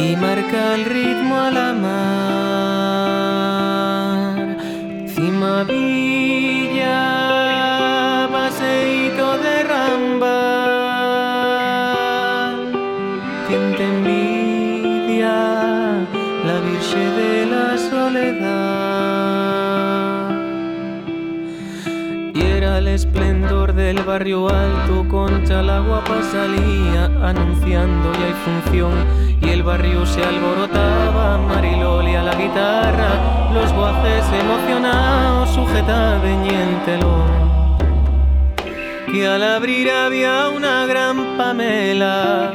y 0.02 0.16
marca 0.16 0.74
el 0.74 0.84
ritmo 0.84 1.38
a 1.38 1.50
la 1.52 1.72
del 23.84 24.02
barrio 24.02 24.48
alto, 24.48 25.06
concha 25.10 25.60
la 25.60 25.80
guapa 25.80 26.22
salía 26.22 27.04
anunciando 27.22 28.12
ya 28.14 28.26
hay 28.28 28.36
función. 28.46 28.92
Y 29.42 29.50
el 29.50 29.62
barrio 29.62 30.06
se 30.06 30.24
alborotaba, 30.24 31.36
Mariloli 31.36 32.14
a 32.14 32.22
la 32.22 32.34
guitarra, 32.34 33.50
los 33.52 33.70
guajes 33.74 34.24
emocionados 34.40 35.50
sujetaban 35.50 36.46
y 36.46 36.48
el 36.48 36.84
telón 36.86 37.44
que 39.12 39.26
al 39.28 39.42
abrir 39.44 39.90
había 39.90 40.48
una 40.48 40.86
gran 40.86 41.36
pamela, 41.36 42.52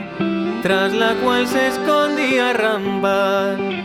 tras 0.63 0.91
la 0.93 1.13
cual 1.23 1.47
se 1.47 1.67
escondía 1.67 2.53
Rambal. 2.53 3.78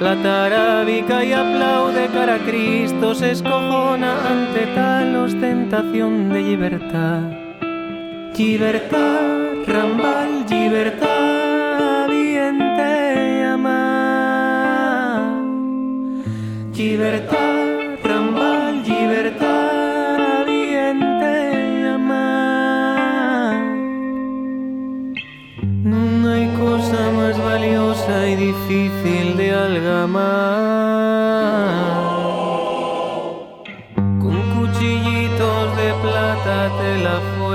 La 0.00 0.14
tarábica 0.22 1.24
y 1.24 1.32
aplaude 1.32 2.06
cara 2.12 2.36
a 2.36 2.38
Cristo, 2.38 3.16
se 3.16 3.32
escojona 3.32 4.28
ante 4.28 4.66
tal 4.72 5.16
ostentación 5.16 6.28
de 6.28 6.40
libertad. 6.40 7.22
Libertad, 8.36 9.66
Rambal, 9.66 10.46
libertad, 10.48 12.08
bien 12.08 12.58
te 12.76 13.44
amar. 13.44 15.32
Libertad, 16.76 17.47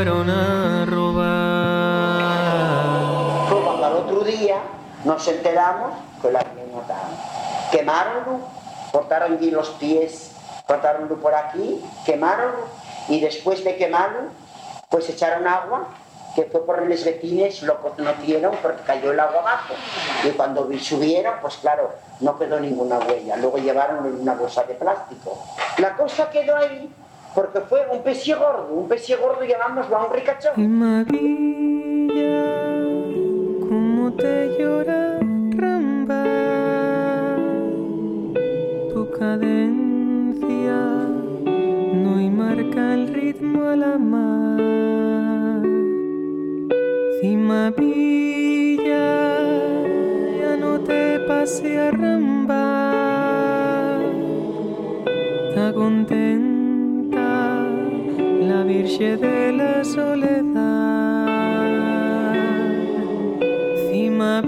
fueron 0.03 0.29
a 0.29 0.85
robar. 0.85 2.19
Fue 3.47 3.61
cuando 3.61 3.85
al 3.85 3.93
otro 3.93 4.19
día 4.25 4.57
nos 5.05 5.25
enteramos 5.29 5.93
que 6.21 6.29
la 6.29 6.41
habían 6.41 6.75
matado. 6.75 7.07
Quemaronlo, 7.71 8.39
cortaron 8.91 9.37
allí 9.37 9.49
los 9.49 9.69
pies, 9.69 10.31
cortaronlo 10.67 11.15
por 11.21 11.33
aquí, 11.33 11.81
quemaronlo 12.05 12.67
y 13.07 13.21
después 13.21 13.63
de 13.63 13.77
quemarlo, 13.77 14.23
pues 14.89 15.09
echaron 15.09 15.47
agua 15.47 15.87
que 16.35 16.43
fue 16.51 16.65
por 16.65 16.85
los 16.85 17.05
vecinos, 17.05 17.61
lo 17.61 17.79
conocieron 17.79 18.57
porque 18.61 18.83
cayó 18.83 19.13
el 19.13 19.19
agua 19.21 19.39
abajo. 19.39 19.73
Y 20.25 20.31
cuando 20.31 20.67
subieron, 20.81 21.35
pues 21.41 21.55
claro, 21.57 21.93
no 22.19 22.37
quedó 22.37 22.59
ninguna 22.59 22.99
huella. 22.99 23.37
Luego 23.37 23.57
llevaron 23.57 24.05
una 24.19 24.33
bolsa 24.33 24.63
de 24.63 24.73
plástico. 24.73 25.41
La 25.77 25.95
cosa 25.95 26.29
quedó 26.29 26.57
ahí 26.57 26.93
porque 27.33 27.59
fue 27.61 27.81
un 27.91 28.03
pecie 28.03 28.35
gordo, 28.35 28.73
un 28.73 28.87
pecie 28.87 29.15
gordo 29.15 29.43
llamámoslo 29.43 29.97
a 29.97 30.07
un 30.07 30.13
ricachón. 30.13 30.53
María, 30.79 32.43
cómo 33.67 34.13
te 34.13 34.57
llora 34.57 35.19
Ramba, 35.55 36.23
tu 38.93 39.09
cadencia 39.11 40.77
no 41.93 42.21
y 42.21 42.29
marca 42.29 42.93
el 42.93 43.13
ritmo 43.13 43.69
a 43.69 43.75
la 43.75 43.97
mar. 43.97 45.63
Cima 47.21 47.71
Villa, 47.71 49.37
ya 50.39 50.57
no 50.59 50.79
te 50.81 51.19
pase 51.21 51.79
a 51.79 51.91
Ramba, 51.91 52.42
la 58.63 58.69
Virgen 58.69 59.19
de 59.19 59.51
la 59.51 59.83
Soledad. 59.83 60.53
Cima 63.91 64.41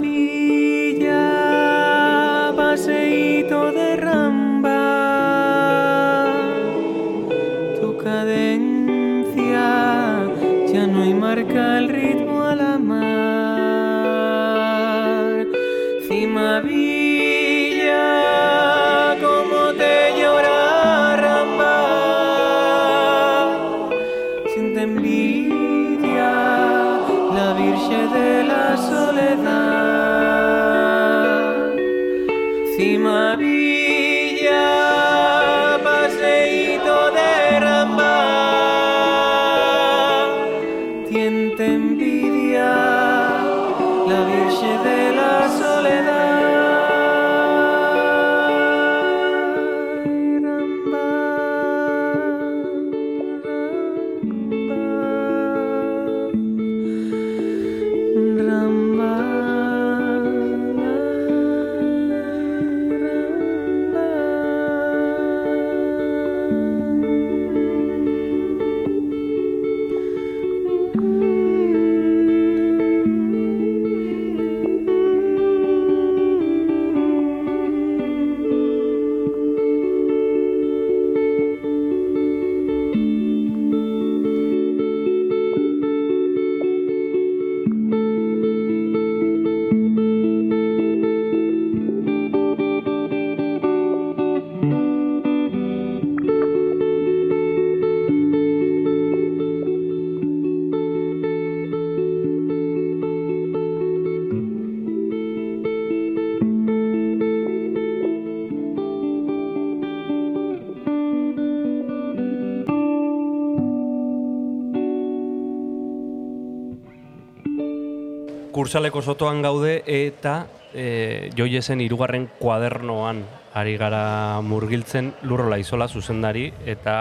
Kursaleko 118.76 119.00
sotoan 119.00 119.38
gaude 119.40 119.78
eta 119.88 120.32
e, 120.76 121.30
joiesen 121.32 121.80
hirugarren 121.80 122.26
kuadernoan 122.36 123.22
ari 123.56 123.78
gara 123.80 124.42
murgiltzen 124.44 125.14
lurrola 125.24 125.56
izola 125.56 125.86
zuzendari 125.88 126.50
eta 126.68 126.96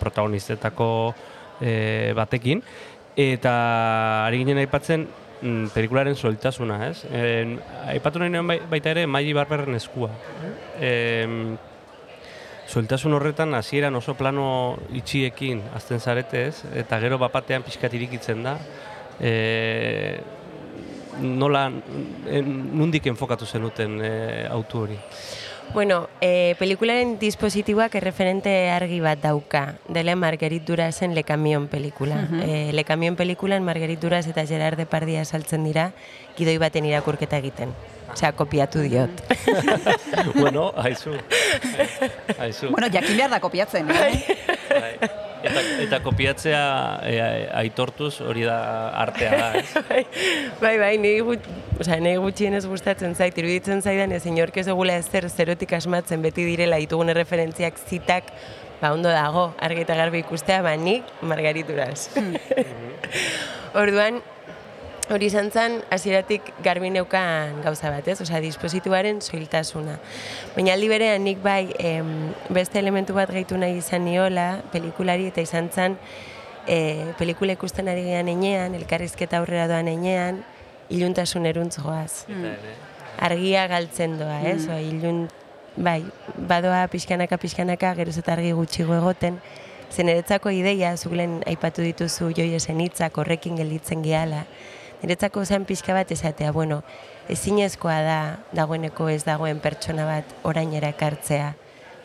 protagonistetako 0.00 0.88
e, 1.62 1.74
batekin. 2.18 2.64
Eta 3.14 3.52
ari 4.24 4.40
ginen 4.42 4.58
aipatzen 4.64 5.06
mm, 5.06 5.70
pelikularen 5.70 6.18
soltasuna, 6.18 6.80
ez? 6.88 7.04
E, 7.06 7.22
aipatu 7.94 8.24
nahi 8.24 8.34
nuen 8.34 8.50
bai- 8.50 8.58
baita 8.74 8.90
ere 8.96 9.06
Maili 9.06 9.30
Barberren 9.38 9.78
eskua. 9.78 10.10
E, 10.82 10.90
Soltasun 12.66 13.14
horretan 13.14 13.54
hasieran 13.54 13.94
oso 13.94 14.18
plano 14.18 14.50
itxiekin 14.98 15.62
azten 15.78 16.02
zarete 16.02 16.48
ez, 16.48 16.64
eta 16.74 16.98
gero 16.98 17.22
bapatean 17.22 17.62
pixkat 17.62 17.94
irikitzen 18.02 18.42
da. 18.50 18.58
E, 19.22 20.39
nola, 21.18 21.66
en, 22.26 22.50
nundik 22.78 23.06
enfokatu 23.06 23.46
zenuten 23.46 24.00
e, 24.04 24.46
autu 24.50 24.84
hori? 24.86 24.98
Bueno, 25.72 26.08
e, 26.20 26.56
pelikularen 26.58 27.18
dispositiboak 27.20 27.94
erreferente 27.94 28.70
argi 28.70 28.98
bat 29.00 29.20
dauka. 29.22 29.76
Dele 29.88 30.16
Marguerite 30.16 30.66
Durazen 30.66 31.14
Le 31.14 31.22
Camion 31.22 31.68
pelikula. 31.68 32.26
e, 32.42 32.72
Le 32.72 32.84
Camion 32.84 33.14
pelikulan 33.14 33.62
Marguerite 33.62 34.02
Duras 34.02 34.26
eta 34.26 34.46
Gerard 34.46 34.76
Depardia 34.76 35.24
saltzen 35.24 35.64
dira 35.64 35.92
gidoi 36.36 36.58
baten 36.58 36.86
irakurketa 36.90 37.38
egiten. 37.38 37.70
Osea, 38.12 38.32
kopiatu 38.32 38.80
diot. 38.82 39.10
bueno, 40.34 40.72
haizu. 40.76 41.14
Haizu. 42.38 42.70
Bueno, 42.74 42.88
jakin 42.90 43.16
behar 43.16 43.30
da 43.30 43.40
kopiatzen, 43.40 43.90
eh? 43.90 45.10
Eta, 45.40 45.60
eta 45.86 46.00
kopiatzea 46.04 46.62
e, 47.06 47.14
aitortuz 47.62 48.20
hori 48.24 48.44
da 48.44 48.58
artea 49.00 49.30
da, 49.36 49.48
ez? 49.60 49.82
bai, 49.90 50.02
bai, 50.60 50.74
bai, 50.82 50.92
niri, 51.00 51.20
gut, 51.24 51.46
osea, 51.80 52.00
niri 52.02 52.20
gutxienez 52.20 52.64
gustatzen 52.68 53.16
zait, 53.16 53.38
iruditzen 53.40 53.80
zaidan 53.80 54.12
ez 54.16 54.24
inork 54.28 54.60
ez 54.60 54.66
dugula 54.68 54.98
ezer 55.00 55.28
zerotik 55.30 55.72
asmatzen 55.78 56.22
beti 56.24 56.44
direla 56.48 56.80
ditugun 56.82 57.12
referentziak 57.16 57.80
zitak, 57.88 58.32
ba 58.80 58.92
ondo 58.96 59.12
dago, 59.12 59.50
argi 59.60 59.84
eta 59.86 59.96
garbi 59.96 60.22
ikustea, 60.24 60.60
ba 60.66 60.76
nik 60.76 61.08
margarituraz. 61.22 62.10
Orduan, 63.80 64.20
hori 65.10 65.26
izan 65.26 65.50
zen, 65.50 65.80
hasieratik 65.90 66.52
garbi 66.62 66.90
neukan 66.94 67.60
gauza 67.64 67.90
bat, 67.90 68.06
ez? 68.08 68.20
Osea, 68.22 68.40
dispositiboaren 68.44 69.20
soiltasuna. 69.20 69.98
Baina 70.54 70.74
aldi 70.76 70.90
berean 70.92 71.24
nik 71.26 71.40
bai 71.42 71.72
em, 71.78 72.30
beste 72.54 72.78
elementu 72.78 73.16
bat 73.16 73.30
gehitu 73.34 73.58
nahi 73.58 73.80
izan 73.80 74.04
niola 74.06 74.62
pelikulari 74.72 75.26
eta 75.32 75.42
izan 75.42 75.70
zen 75.70 75.98
e, 76.66 77.12
pelikula 77.18 77.56
ikusten 77.58 77.90
ari 77.90 78.04
gean 78.06 78.30
enean, 78.30 78.74
elkarrizketa 78.78 79.40
aurrera 79.40 79.66
doan 79.70 79.90
enean, 79.90 80.44
iluntasun 80.90 81.46
eruntz 81.50 81.78
goaz. 81.82 82.26
Argia 83.20 83.66
galtzen 83.70 84.18
doa, 84.20 84.40
ez? 84.48 84.66
Oa, 84.68 84.80
ilun, 84.82 85.26
bai, 85.76 86.00
badoa 86.50 86.86
pixkanaka 86.92 87.38
pixkanaka, 87.40 87.94
geroz 87.98 88.16
eta 88.22 88.36
argi 88.36 88.52
gutxigo 88.56 88.96
egoten, 88.96 89.40
zen 89.90 90.06
niretzako 90.06 90.52
ideia, 90.54 90.94
zuglen 90.96 91.40
aipatu 91.50 91.82
dituzu 91.82 92.30
joiesen 92.36 92.80
hitzak 92.84 93.18
horrekin 93.18 93.58
gelditzen 93.58 94.06
gehala, 94.06 94.44
niretzako 95.02 95.44
zen 95.44 95.64
pixka 95.64 95.94
bat 95.94 96.10
esatea, 96.12 96.52
bueno, 96.52 96.82
ezinezkoa 97.28 98.00
da 98.02 98.20
dagoeneko 98.52 99.08
ez 99.08 99.24
dagoen 99.24 99.60
pertsona 99.60 100.04
bat 100.06 100.24
orainera 100.42 100.90
ekartzea. 100.92 101.54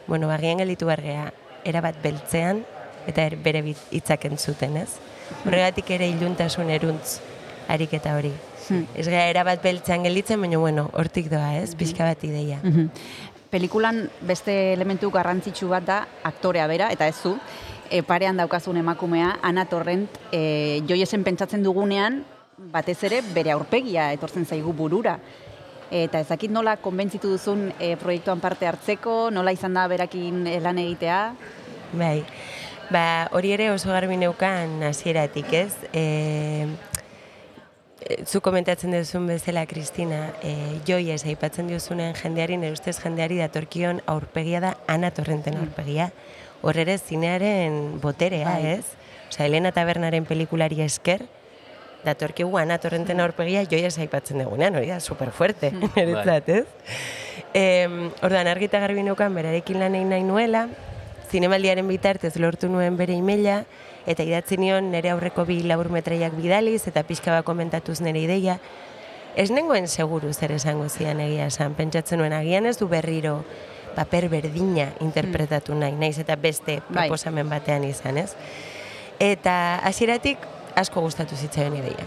Bueno, 0.07 0.27
bagian 0.27 0.59
gelditu 0.61 0.85
behar 0.85 1.01
gea, 1.01 1.25
erabat 1.65 1.97
beltzean, 2.03 2.63
eta 3.07 3.23
er- 3.25 3.37
bere 3.37 3.63
hitzak 3.91 4.25
entzuten, 4.25 4.77
ez? 4.77 4.97
Horregatik 5.45 5.89
ere 5.91 6.07
iluntasun 6.07 6.69
eruntz 6.69 7.19
ariketa 7.67 8.15
hori. 8.15 8.31
Hmm. 8.69 8.85
Ez 8.95 9.07
gara 9.07 9.27
erabat 9.29 9.61
beltzean 9.63 10.03
gelditzen, 10.05 10.39
baina 10.41 10.57
bueno, 10.57 10.89
hortik 10.93 11.29
doa, 11.29 11.55
ez? 11.57 11.75
Pixka 11.75 12.03
bat 12.05 12.23
ideia. 12.23 12.59
Mhm. 12.63 12.89
Pelikulan 13.49 14.09
beste 14.21 14.73
elementu 14.73 15.09
garrantzitsu 15.11 15.69
bat 15.69 15.85
da 15.85 16.07
aktorea 16.23 16.65
bera, 16.67 16.89
eta 16.91 17.07
ez 17.07 17.15
zu, 17.15 17.37
e, 17.89 18.01
parean 18.03 18.37
daukazun 18.37 18.77
emakumea, 18.77 19.37
Ana 19.41 19.65
Torrent, 19.65 20.09
e, 20.31 20.81
joiesen 20.89 21.23
pentsatzen 21.23 21.63
dugunean, 21.63 22.25
batez 22.57 23.03
ere 23.03 23.21
bere 23.33 23.51
aurpegia 23.51 24.11
etortzen 24.13 24.45
zaigu 24.45 24.73
burura. 24.73 25.19
Eta 25.91 26.19
ezakit 26.19 26.49
nola 26.51 26.77
konbentzitu 26.81 27.29
duzun 27.29 27.67
e, 27.79 27.95
proiektuan 28.01 28.39
parte 28.41 28.65
hartzeko, 28.65 29.29
nola 29.31 29.53
izan 29.53 29.75
da 29.77 29.85
berakin 29.87 30.47
e, 30.49 30.57
lan 30.63 30.79
egitea, 30.81 31.19
Bai, 31.95 32.25
ba, 32.91 33.29
hori 33.31 33.53
ere 33.55 33.69
oso 33.71 33.91
garbi 33.93 34.17
neukan 34.17 34.81
hasieratik, 34.83 35.51
ez? 35.53 35.73
E, 35.93 36.65
e, 38.01 38.17
zu 38.25 38.41
komentatzen 38.43 38.91
duzun 38.91 39.29
bezala, 39.29 39.65
Kristina, 39.69 40.33
e, 40.43 40.81
joi 40.87 41.11
ez 41.13 41.23
aipatzen 41.23 41.69
diozunen 41.71 42.15
jendeari, 42.19 42.57
nire 42.57 42.75
ustez 42.75 42.97
jendeari 42.99 43.39
datorkion 43.39 44.01
aurpegia 44.11 44.61
da 44.63 44.75
Ana 44.87 45.11
Torrenten 45.11 45.57
aurpegia. 45.61 46.11
Hor 46.65 46.77
ere 46.81 46.97
zinearen 46.97 48.01
boterea, 48.01 48.57
Bai. 48.57 48.77
ez? 48.79 48.85
Osa, 49.29 49.45
Elena 49.45 49.71
Tabernaren 49.71 50.25
pelikulari 50.25 50.81
esker, 50.81 51.25
datorkigu 52.05 52.57
Ana 52.57 52.77
Torrenten 52.81 53.19
aurpegia 53.19 53.63
joi 53.69 53.83
ez 53.87 53.97
aipatzen 53.99 54.43
dugunean, 54.43 54.77
hori 54.79 54.91
da, 54.93 54.99
superfuerte, 54.99 55.71
niretzat, 55.95 56.49
ez? 56.49 56.65
Em, 57.55 58.09
orduan, 58.23 58.47
argita 58.51 58.79
garbi 58.83 59.03
neukan 59.03 59.33
berarekin 59.35 59.79
lan 59.81 59.95
egin 59.95 60.13
nahi 60.13 60.23
nuela, 60.27 60.67
zinemaldiaren 61.31 61.87
bitartez 61.87 62.35
lortu 62.39 62.69
nuen 62.69 62.97
bere 62.99 63.15
imela, 63.17 63.63
eta 64.05 64.23
idatzi 64.23 64.59
nion 64.61 64.91
nire 64.93 65.11
aurreko 65.13 65.45
bi 65.47 65.61
labur 65.65 65.89
metraiak 65.93 66.35
bidaliz, 66.37 66.83
eta 66.87 67.03
pixka 67.07 67.33
bat 67.33 67.45
komentatuz 67.47 67.99
nire 68.05 68.21
ideia. 68.21 68.59
Ez 69.35 69.49
nengoen 69.51 69.89
seguru 69.91 70.31
zer 70.33 70.53
esango 70.55 70.87
zian 70.89 71.19
egia 71.19 71.49
esan, 71.51 71.75
pentsatzen 71.75 72.21
nuen 72.21 72.33
agian 72.33 72.65
ez 72.69 72.77
du 72.79 72.87
berriro 72.87 73.41
paper 73.95 74.29
berdina 74.29 74.89
interpretatu 75.03 75.75
nahi, 75.75 75.95
naiz 75.99 76.17
eta 76.19 76.35
beste 76.35 76.81
Bai. 76.87 77.07
proposamen 77.07 77.49
batean 77.49 77.87
izan, 77.87 78.19
ez? 78.19 78.35
Eta 79.19 79.79
hasieratik 79.87 80.43
asko 80.75 81.01
gustatu 81.01 81.35
zitzaion 81.35 81.77
ideia. 81.79 82.05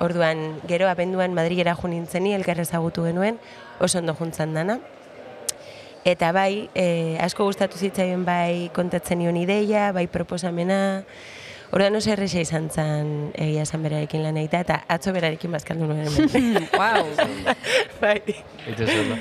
Orduan, 0.00 0.60
gero 0.64 0.88
abenduan 0.88 1.34
Madrilera 1.36 1.74
jo 1.76 1.88
nintzeni, 1.88 2.32
elkar 2.32 2.60
ezagutu 2.60 3.04
genuen, 3.04 3.36
oso 3.80 4.00
ondo 4.00 4.14
juntzan 4.16 4.54
dana. 4.56 4.78
Eta 6.08 6.32
bai, 6.32 6.70
e, 6.74 7.18
asko 7.20 7.44
gustatu 7.44 7.76
zitzaion 7.76 8.24
bai 8.24 8.70
kontatzen 8.72 9.20
nion 9.20 9.36
ideia, 9.36 9.90
bai 9.92 10.06
proposamena. 10.08 10.80
Orduan 11.70 11.94
oso 11.94 12.10
erresa 12.10 12.40
izan 12.40 12.70
zen 12.72 13.10
egia 13.38 13.62
esan 13.68 13.84
berarekin 13.84 14.24
lan 14.24 14.40
egitea, 14.40 14.64
eta 14.64 14.78
atzo 14.90 15.12
berarekin 15.14 15.52
bazkaldu 15.52 15.86
nuen 15.86 16.08
hemen. 16.08 16.66
wow. 16.80 17.04
bai. 18.00 18.40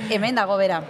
Hemen 0.10 0.40
dago 0.40 0.58
bera. 0.58 0.82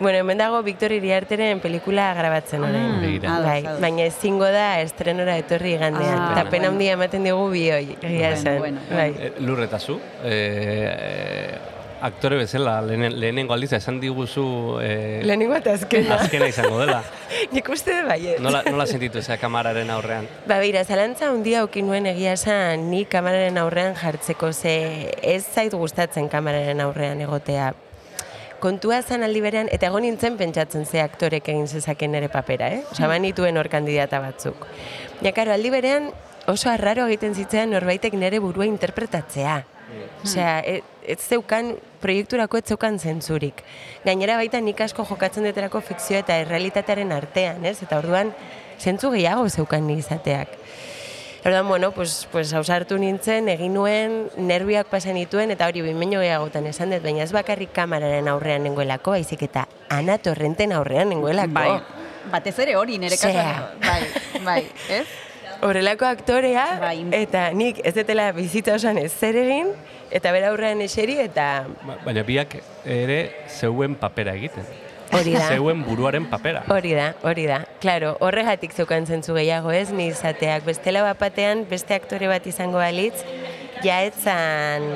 Bueno, 0.00 0.16
hemen 0.18 0.38
dago 0.38 0.62
Victor 0.62 0.92
Iriarteren 0.92 1.60
pelikula 1.60 2.14
grabatzen 2.14 2.62
orain. 2.64 3.02
Mm, 3.20 3.26
ados, 3.28 3.44
Bai, 3.44 3.64
baina 3.82 4.04
ezingo 4.08 4.46
da 4.48 4.80
estrenora 4.80 5.34
etorri 5.36 5.74
igandean. 5.74 6.16
Ah, 6.18 6.30
Eta 6.32 6.44
pena 6.48 6.68
bueno. 6.70 6.72
handia 6.72 6.92
ematen 6.96 7.24
digu 7.28 7.50
bioi, 7.52 7.98
egia 8.00 8.30
Bueno, 8.30 8.36
esan. 8.38 8.58
bueno, 8.58 8.80
bai. 8.90 9.10
E, 9.18 9.32
lurretazu, 9.44 9.98
e, 10.24 10.32
e, 10.32 11.58
aktore 12.00 12.38
bezala, 12.40 12.78
lehenen, 12.80 13.18
lehenengo 13.20 13.52
aldiz, 13.52 13.74
esan 13.76 14.00
diguzu 14.00 14.78
e, 14.80 15.20
Lehenengo 15.22 15.54
eta 15.58 15.74
azkena. 15.76 16.14
azkena 16.14 16.48
izango 16.48 16.80
dela. 16.80 17.02
Nik 17.52 17.68
uste 17.68 17.92
dut 18.00 18.08
baiet. 18.08 18.40
Nola, 18.40 18.62
nola 18.70 18.86
sentitu 18.88 19.18
eza 19.20 19.36
kamararen 19.36 19.90
aurrean? 19.92 20.24
Ba, 20.48 20.56
beira, 20.64 20.80
zalantza 20.88 21.28
handia 21.28 21.60
auki 21.60 21.82
nuen 21.84 22.06
egia 22.08 22.32
esan 22.40 22.88
ni 22.88 23.04
kameraren 23.04 23.58
aurrean 23.60 23.92
jartzeko, 24.00 24.54
ze 24.54 25.12
ez 25.20 25.44
zait 25.44 25.74
gustatzen 25.76 26.32
kameraren 26.32 26.80
aurrean 26.80 27.20
egotea. 27.20 27.74
Kontua 28.60 29.00
zen 29.02 29.24
aldi 29.24 29.40
berean, 29.40 29.70
eta 29.72 29.88
egon 29.88 30.04
nintzen 30.04 30.36
pentsatzen 30.36 30.84
ze 30.84 31.00
aktorek 31.00 31.48
egin 31.48 31.66
zezaken 31.66 32.12
nire 32.12 32.28
papera, 32.28 32.68
eh? 32.68 32.82
Osa, 32.92 33.08
banituen 33.08 33.56
hor 33.56 33.70
kandidata 33.72 34.20
batzuk. 34.20 34.66
Ja, 35.24 35.32
karo, 35.32 35.54
aldi 35.56 35.72
berean 35.72 36.10
oso 36.50 36.68
arraro 36.70 37.06
egiten 37.08 37.34
zitzean 37.34 37.72
norbaitek 37.72 38.16
nire 38.20 38.40
burua 38.40 38.68
interpretatzea. 38.68 39.62
Osea, 40.24 40.60
ez, 40.60 40.82
ez 41.08 41.18
zeukan, 41.24 41.72
proiekturako 42.00 42.60
ez 42.60 42.66
zeukan 42.68 42.98
zentzurik. 43.00 43.64
Gainera 44.04 44.36
baita 44.38 44.60
nik 44.60 44.80
asko 44.84 45.04
jokatzen 45.08 45.48
deterako 45.48 45.80
fikzioa 45.80 46.20
eta 46.22 46.36
errealitatearen 46.44 47.12
artean, 47.16 47.64
ez? 47.64 47.78
Eta 47.82 47.98
orduan, 47.98 48.34
zentzu 48.78 49.10
gehiago 49.16 49.48
zeukan 49.48 49.86
ni 49.88 49.98
izateak. 50.04 50.59
Orduan, 51.44 51.68
bueno, 51.68 51.90
pues, 51.92 52.28
pues 52.30 52.52
hausartu 52.52 52.98
nintzen, 53.00 53.48
egin 53.48 53.72
nuen, 53.72 54.26
nerviak 54.36 54.90
pasan 54.92 55.14
nituen, 55.16 55.50
eta 55.54 55.66
hori 55.70 55.80
bimeño 55.80 56.20
gehiagotan 56.20 56.66
esan 56.68 56.90
dut, 56.92 57.00
baina 57.02 57.22
ez 57.24 57.32
bakarrik 57.32 57.72
kamararen 57.72 58.28
aurrean 58.28 58.62
nengoelako, 58.68 59.14
baizik 59.16 59.46
eta 59.48 59.62
Ana 59.88 60.18
Torrenten 60.20 60.74
aurrean 60.76 61.08
nengoelako. 61.08 61.54
Bai, 61.56 61.80
batez 62.30 62.58
ere 62.60 62.76
hori 62.76 62.98
nire 63.00 63.16
kasuan. 63.16 63.72
Bai, 63.80 64.02
bai, 64.44 64.60
ez? 64.92 65.06
Horrelako 65.64 66.04
aktorea, 66.08 66.66
Bai. 66.80 67.06
eta 67.16 67.46
nik 67.56 67.80
ez 67.84 67.94
detela 67.96 68.30
bizitza 68.36 68.76
osoan 68.76 69.00
ez 69.00 69.10
zer 69.12 69.36
egin, 69.40 69.72
eta 70.10 70.32
bera 70.36 70.52
aurrean 70.52 70.80
eseri, 70.84 71.18
eta 71.24 71.64
Ba- 71.88 71.96
Baina 72.04 72.22
biak 72.24 72.58
ere 72.84 73.18
zeuen 73.48 73.96
papera 73.96 74.36
egiten. 74.36 74.68
Hori 75.12 75.34
da. 75.34 75.46
Zeuen 75.54 75.82
buruaren 75.86 76.26
papera. 76.30 76.62
Hori 76.70 76.92
da, 76.96 77.12
hori 77.26 77.46
da. 77.50 77.62
Claro, 77.82 78.14
horregatik 78.20 78.74
zeukan 78.76 79.06
zentzu 79.06 79.34
gehiago 79.36 79.72
ez, 79.74 79.88
ni 79.90 80.10
izateak. 80.10 80.64
Bestela 80.68 81.02
bapatean, 81.06 81.64
beste 81.70 81.96
aktore 81.96 82.30
bat 82.30 82.46
izango 82.46 82.80
balitz, 82.82 83.24
ja 83.84 84.00
etzan 84.06 84.86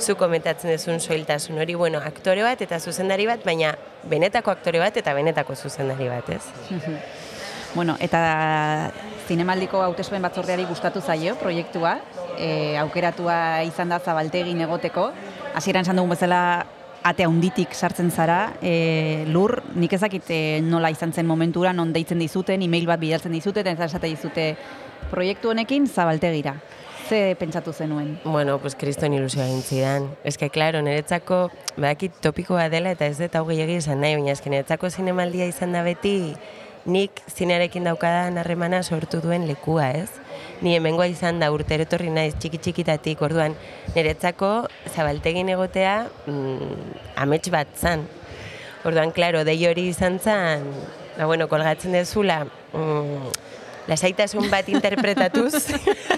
zu 0.00 0.16
komentatzen 0.20 0.74
duzun 0.74 1.00
soiltasun 1.00 1.58
hori, 1.62 1.74
bueno, 1.74 2.00
aktore 2.04 2.44
bat 2.44 2.60
eta 2.60 2.78
zuzendari 2.80 3.26
bat, 3.28 3.44
baina 3.44 3.72
benetako 4.04 4.52
aktore 4.52 4.82
bat 4.82 4.96
eta 4.96 5.14
benetako 5.16 5.56
zuzendari 5.56 6.10
bat, 6.12 6.36
ez? 6.36 6.44
Bueno, 7.76 7.92
eta 8.00 8.90
zinemaldiko 9.28 9.82
hautespen 9.84 10.22
batzordeari 10.24 10.64
gustatu 10.64 11.02
zaio 11.02 11.34
proiektua, 11.36 11.98
e, 12.38 12.76
aukeratua 12.80 13.64
izan 13.68 13.92
da 13.92 13.98
zabaltegin 14.00 14.62
egoteko. 14.64 15.10
Hasieran 15.52 15.84
esan 15.84 16.00
dugun 16.00 16.14
bezala 16.14 16.40
ate 17.06 17.24
handitik 17.24 17.74
sartzen 17.74 18.10
zara, 18.10 18.56
e, 18.62 19.24
lur, 19.30 19.60
nik 19.78 19.92
ezakit 19.94 20.30
e, 20.34 20.40
nola 20.64 20.90
izan 20.90 21.12
zen 21.12 21.26
momentura, 21.26 21.72
non 21.72 21.92
deitzen 21.94 22.18
dizuten, 22.18 22.64
email 22.66 22.88
bat 22.90 23.00
bidaltzen 23.00 23.34
dizuten, 23.36 23.68
eta 23.70 23.86
esate 23.86 24.10
dizute 24.10 24.48
proiektu 25.12 25.52
honekin 25.52 25.86
zabaltegira. 25.86 26.56
Ze 27.06 27.36
pentsatu 27.38 27.72
zenuen? 27.72 28.16
Bueno, 28.24 28.58
pues 28.58 28.74
kriston 28.74 29.14
ilusioa 29.14 29.46
egin 29.46 29.62
zidan. 29.62 30.08
Ez 30.26 30.34
que, 30.36 30.50
klaro, 30.50 30.80
niretzako, 30.82 31.52
badakit 31.76 32.18
topikoa 32.24 32.66
dela 32.72 32.90
eta 32.96 33.06
ez 33.06 33.20
dut 33.20 33.38
hau 33.38 33.44
gehiagi 33.46 33.78
izan 33.78 34.02
nahi, 34.02 34.18
baina 34.18 34.34
ez 34.34 34.42
que 34.42 34.50
niretzako 34.50 34.90
zinemaldia 34.90 35.46
izan 35.46 35.76
da 35.76 35.84
beti, 35.86 36.34
nik 36.86 37.22
zinearekin 37.30 37.86
daukadan 37.86 38.42
harremana 38.42 38.82
sortu 38.82 39.22
duen 39.22 39.46
lekua, 39.46 39.92
ez? 39.94 40.10
Ni 40.64 40.72
hemengoa 40.76 41.06
izan 41.12 41.40
da 41.42 41.50
urtero 41.52 41.84
etorri 41.84 42.08
naiz 42.12 42.32
txiki 42.40 42.60
txikitatik, 42.64 43.20
orduan 43.22 43.56
niretzako 43.94 44.50
zabaltegin 44.94 45.50
egotea 45.52 45.96
mm, 46.26 46.94
amets 47.24 47.50
bat 47.52 47.74
zan. 47.76 48.06
Orduan, 48.86 49.12
klaro, 49.12 49.42
dei 49.44 49.58
hori 49.68 49.88
izan 49.90 50.20
zan, 50.22 50.64
ba, 51.16 51.26
bueno, 51.26 51.48
kolgatzen 51.50 51.92
dezula, 51.92 52.44
mm, 52.72 53.30
lasaitasun 53.90 54.48
bat 54.50 54.68
interpretatuz, 54.70 55.60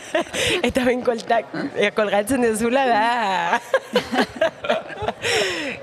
eta 0.68 0.84
ben 0.86 1.02
koltak, 1.04 1.50
eh, 1.74 1.90
kolgatzen 1.96 2.44
dezula 2.46 2.84
da... 2.88 3.60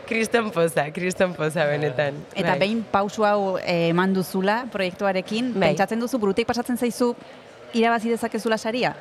kriston 0.09 0.51
poza, 0.53 0.87
kriston 0.95 1.33
poza 1.35 1.65
benetan. 1.69 2.17
Eta 2.33 2.53
Bai. 2.53 2.59
behin 2.61 2.83
pausu 2.91 3.25
hau 3.27 3.57
eh, 3.59 3.89
eman 3.89 4.13
duzula 4.15 4.63
proiektuarekin, 4.71 5.51
Bai. 5.55 5.71
pentsatzen 5.71 5.99
duzu 6.01 6.21
burutik 6.21 6.47
pasatzen 6.47 6.79
zaizu 6.79 7.15
irabazi 7.75 8.11
dezakezula 8.13 8.57
saria? 8.57 8.95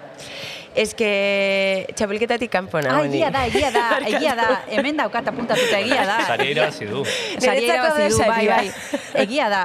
Ez 0.75 0.91
que 0.99 1.87
txapelketatik 1.95 2.51
kanpo 2.51 2.81
nago 2.83 3.05
Ah, 3.05 3.07
egia 3.07 3.31
da, 3.31 3.45
egia 3.47 3.71
da, 3.71 3.85
egia 4.11 4.35
da. 4.39 4.49
Hemen 4.75 4.99
daukat 4.99 5.31
apuntatuta 5.31 5.79
egia 5.79 6.03
da. 6.09 6.19
Saria 6.27 6.51
irabazi 6.57 6.91
du. 6.91 7.05
Saria 7.39 7.69
irabazi 7.69 8.11
du, 8.11 8.19
bai, 8.27 8.43
bai. 8.51 8.67
Egia 9.23 9.49
da. 9.53 9.63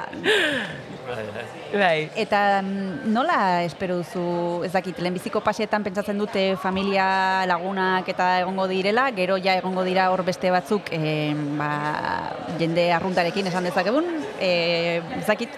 Bai. 1.74 2.10
Eta 2.18 2.62
mm, 2.62 3.10
nola 3.14 3.64
espero 3.66 4.00
duzu, 4.00 4.64
ez 4.66 4.72
dakit, 4.74 4.98
lehenbiziko 5.02 5.42
paseetan 5.46 5.84
pentsatzen 5.86 6.18
dute 6.18 6.44
familia 6.62 7.46
lagunak 7.50 8.10
eta 8.10 8.30
egongo 8.42 8.68
direla, 8.70 9.08
gero 9.18 9.38
ja 9.42 9.56
egongo 9.60 9.86
dira 9.86 10.10
hor 10.14 10.24
beste 10.26 10.50
batzuk 10.54 10.90
eh, 10.96 11.34
ba, 11.60 11.70
jende 12.62 12.90
arruntarekin 12.94 13.50
esan 13.52 13.70
dezakegun, 13.70 14.10
eh, 14.42 15.02
ez 15.20 15.26
dakit, 15.28 15.58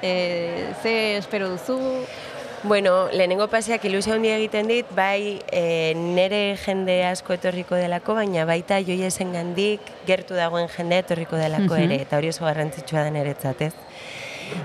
eh, 0.00 0.72
ze 0.82 0.94
espero 1.18 1.50
duzu, 1.52 1.78
Bueno, 2.62 3.08
lehenengo 3.10 3.48
paseak 3.48 3.84
ilusio 3.88 4.12
handia 4.14 4.34
egiten 4.36 4.68
dit, 4.68 4.88
bai 4.92 5.40
e, 5.48 5.94
nere 5.96 6.58
jende 6.60 6.98
asko 7.08 7.32
etorriko 7.32 7.78
delako, 7.80 8.18
baina 8.18 8.44
baita 8.44 8.82
joiesen 8.84 9.32
gandik 9.32 9.80
gertu 10.06 10.36
dagoen 10.36 10.68
jende 10.68 10.98
etorriko 11.00 11.36
delako 11.40 11.74
Mhm. 11.78 11.82
ere, 11.86 12.02
eta 12.02 12.18
hori 12.18 12.28
oso 12.28 12.44
garrantzitsua 12.44 13.04
da 13.06 13.10
niretzat, 13.10 13.62
ez? 13.62 13.72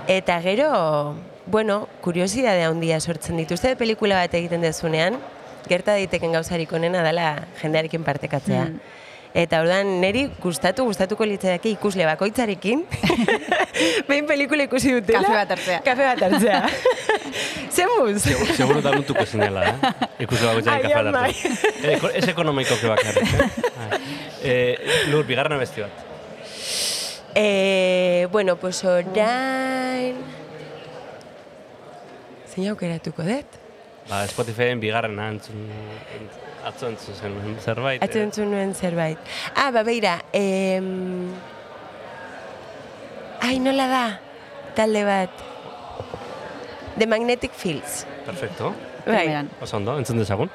Eta 0.08 0.42
gero, 0.42 1.14
bueno, 1.46 1.88
kuriosidade 2.02 2.64
handia 2.64 3.00
sortzen 3.00 3.38
dituzte 3.38 3.76
pelikula 3.76 4.16
bat 4.16 4.34
egiten 4.34 4.60
dezunean, 4.60 5.16
gerta 5.66 5.92
daiteken 5.92 6.32
gauzarik 6.32 6.72
onena 6.72 7.02
dela 7.02 7.46
jendearekin 7.62 8.04
partekatzea. 8.04 8.64
Mm. 8.64 8.80
Eta 9.36 9.58
ordan 9.60 9.98
neri 10.00 10.22
gustatu 10.40 10.86
gustatuko 10.88 11.26
litzaidake 11.28 11.74
ikusle 11.74 12.06
bakoitzarekin. 12.08 12.86
Behin 14.08 14.24
pelikula 14.28 14.64
ikusi 14.64 14.94
dutela. 14.96 15.20
Kafe 15.20 15.36
bat 15.36 15.52
hartzea. 15.52 15.80
Kafe 15.84 16.06
bat 16.08 16.22
hartzea. 16.24 16.60
Zemuz? 17.76 18.22
Seguro 18.56 18.80
da 18.80 18.94
guntuko 18.96 19.26
zinela, 19.26 19.66
eh? 19.68 19.92
Jari 20.24 20.64
Agian 20.72 21.10
kafe 21.10 21.12
bai. 21.18 21.34
hartu. 21.34 22.12
Ez 22.16 22.24
ekonomiko 22.32 22.78
que 22.80 22.88
bakarrik, 22.88 23.34
eh? 23.36 24.00
Eh, 24.46 24.96
Lur, 25.12 25.26
bigarren 25.28 25.58
abesti 25.58 25.84
bat. 25.84 26.02
Eh, 27.36 28.26
bueno, 28.32 28.56
pues 28.56 28.80
orain... 28.88 30.16
Zein 32.48 32.70
aukeratuko 32.72 33.26
dut? 33.28 33.60
Ba, 34.08 34.24
Spotifyen 34.32 34.80
bigarren 34.80 35.20
antzun, 35.20 35.68
atzo 36.66 36.88
entzun 36.90 37.14
zen 37.14 37.58
zerbait. 37.62 38.02
Atzo 38.02 38.20
entzun 38.20 38.50
nuen 38.50 38.74
zerbait. 38.74 39.18
Ah, 39.54 39.70
ba, 39.70 39.84
beira, 39.86 40.18
em... 40.32 41.30
Ai, 43.40 43.58
nola 43.62 43.86
da? 43.90 44.04
Talde 44.74 45.04
bat. 45.06 45.44
The 46.98 47.06
Magnetic 47.06 47.52
Fields. 47.54 48.02
Eh, 48.04 48.24
perfecto. 48.26 48.74
Bai. 49.06 49.26
Primeran. 49.26 49.50
Oso 49.62 49.76
ondo, 49.76 49.98
entzun 50.00 50.18
dezagun. 50.18 50.50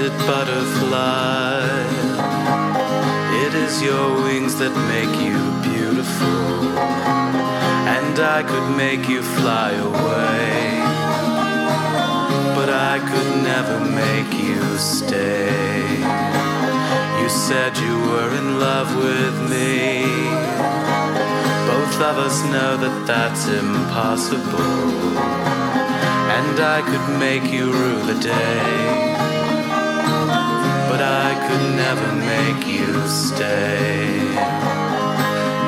Splendid 0.00 0.26
butterfly. 0.26 1.60
It 3.44 3.54
is 3.54 3.82
your 3.82 4.22
wings 4.22 4.56
that 4.58 4.74
make 4.88 5.14
you 5.20 5.38
beautiful. 5.72 6.78
And 7.96 8.18
I 8.18 8.42
could 8.42 8.76
make 8.76 9.08
you 9.08 9.22
fly 9.22 9.72
away. 9.72 10.80
But 12.56 12.70
I 12.70 12.98
could 13.10 13.42
never 13.42 13.80
make 13.80 14.32
you 14.42 14.62
stay. 14.78 16.00
You 17.20 17.28
said 17.28 17.76
you 17.76 17.96
were 18.10 18.32
in 18.40 18.58
love 18.58 18.90
with 18.96 19.36
me. 19.50 20.04
Both 21.72 21.96
of 22.00 22.16
us 22.26 22.42
know 22.44 22.76
that 22.76 23.06
that's 23.06 23.46
impossible 23.48 24.90
and 26.32 26.60
I 26.60 26.80
could 26.80 27.18
make 27.18 27.52
you 27.52 27.72
rue 27.72 28.02
the 28.02 28.18
day. 28.20 29.39
But 30.90 31.02
I 31.02 31.30
could 31.46 31.66
never 31.76 32.08
make 32.18 32.66
you 32.66 33.06
stay. 33.06 34.10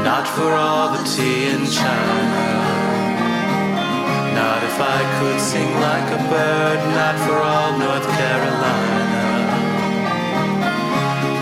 Not 0.03 0.27
for 0.27 0.51
all 0.53 0.91
the 0.97 1.03
tea 1.15 1.47
in 1.55 1.65
China. 1.71 2.43
Not 4.35 4.61
if 4.65 4.77
I 4.81 5.01
could 5.19 5.39
sing 5.41 5.71
like 5.89 6.09
a 6.19 6.21
bird, 6.27 6.81
not 6.99 7.15
for 7.25 7.39
all 7.39 7.71
North 7.79 8.09
Carolina. 8.19 9.13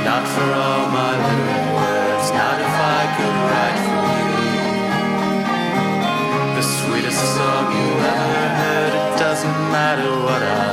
Not 0.04 0.24
for 0.34 0.48
all 0.64 0.84
my 1.00 1.12
little 1.26 1.64
words, 1.80 2.26
not 2.36 2.56
if 2.60 2.76
I 2.98 3.02
could 3.16 3.36
write 3.48 3.80
for 3.88 4.12
you. 4.28 4.60
The 6.56 6.64
sweetest 6.76 7.22
song 7.34 7.64
you 7.80 7.88
ever 8.12 8.44
heard, 8.60 8.92
it 9.00 9.10
doesn't 9.18 9.60
matter 9.72 10.10
what 10.26 10.42
I 10.42 10.69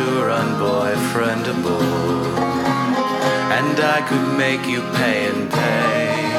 me 0.00 0.06
that 0.06 0.20
you're 0.20 0.30
unboyfriendable, 0.30 1.82
and 3.52 3.76
I 3.80 4.00
could 4.08 4.38
make 4.38 4.66
you 4.66 4.80
pay 4.96 5.28
and 5.28 5.50
pay, 5.50 6.32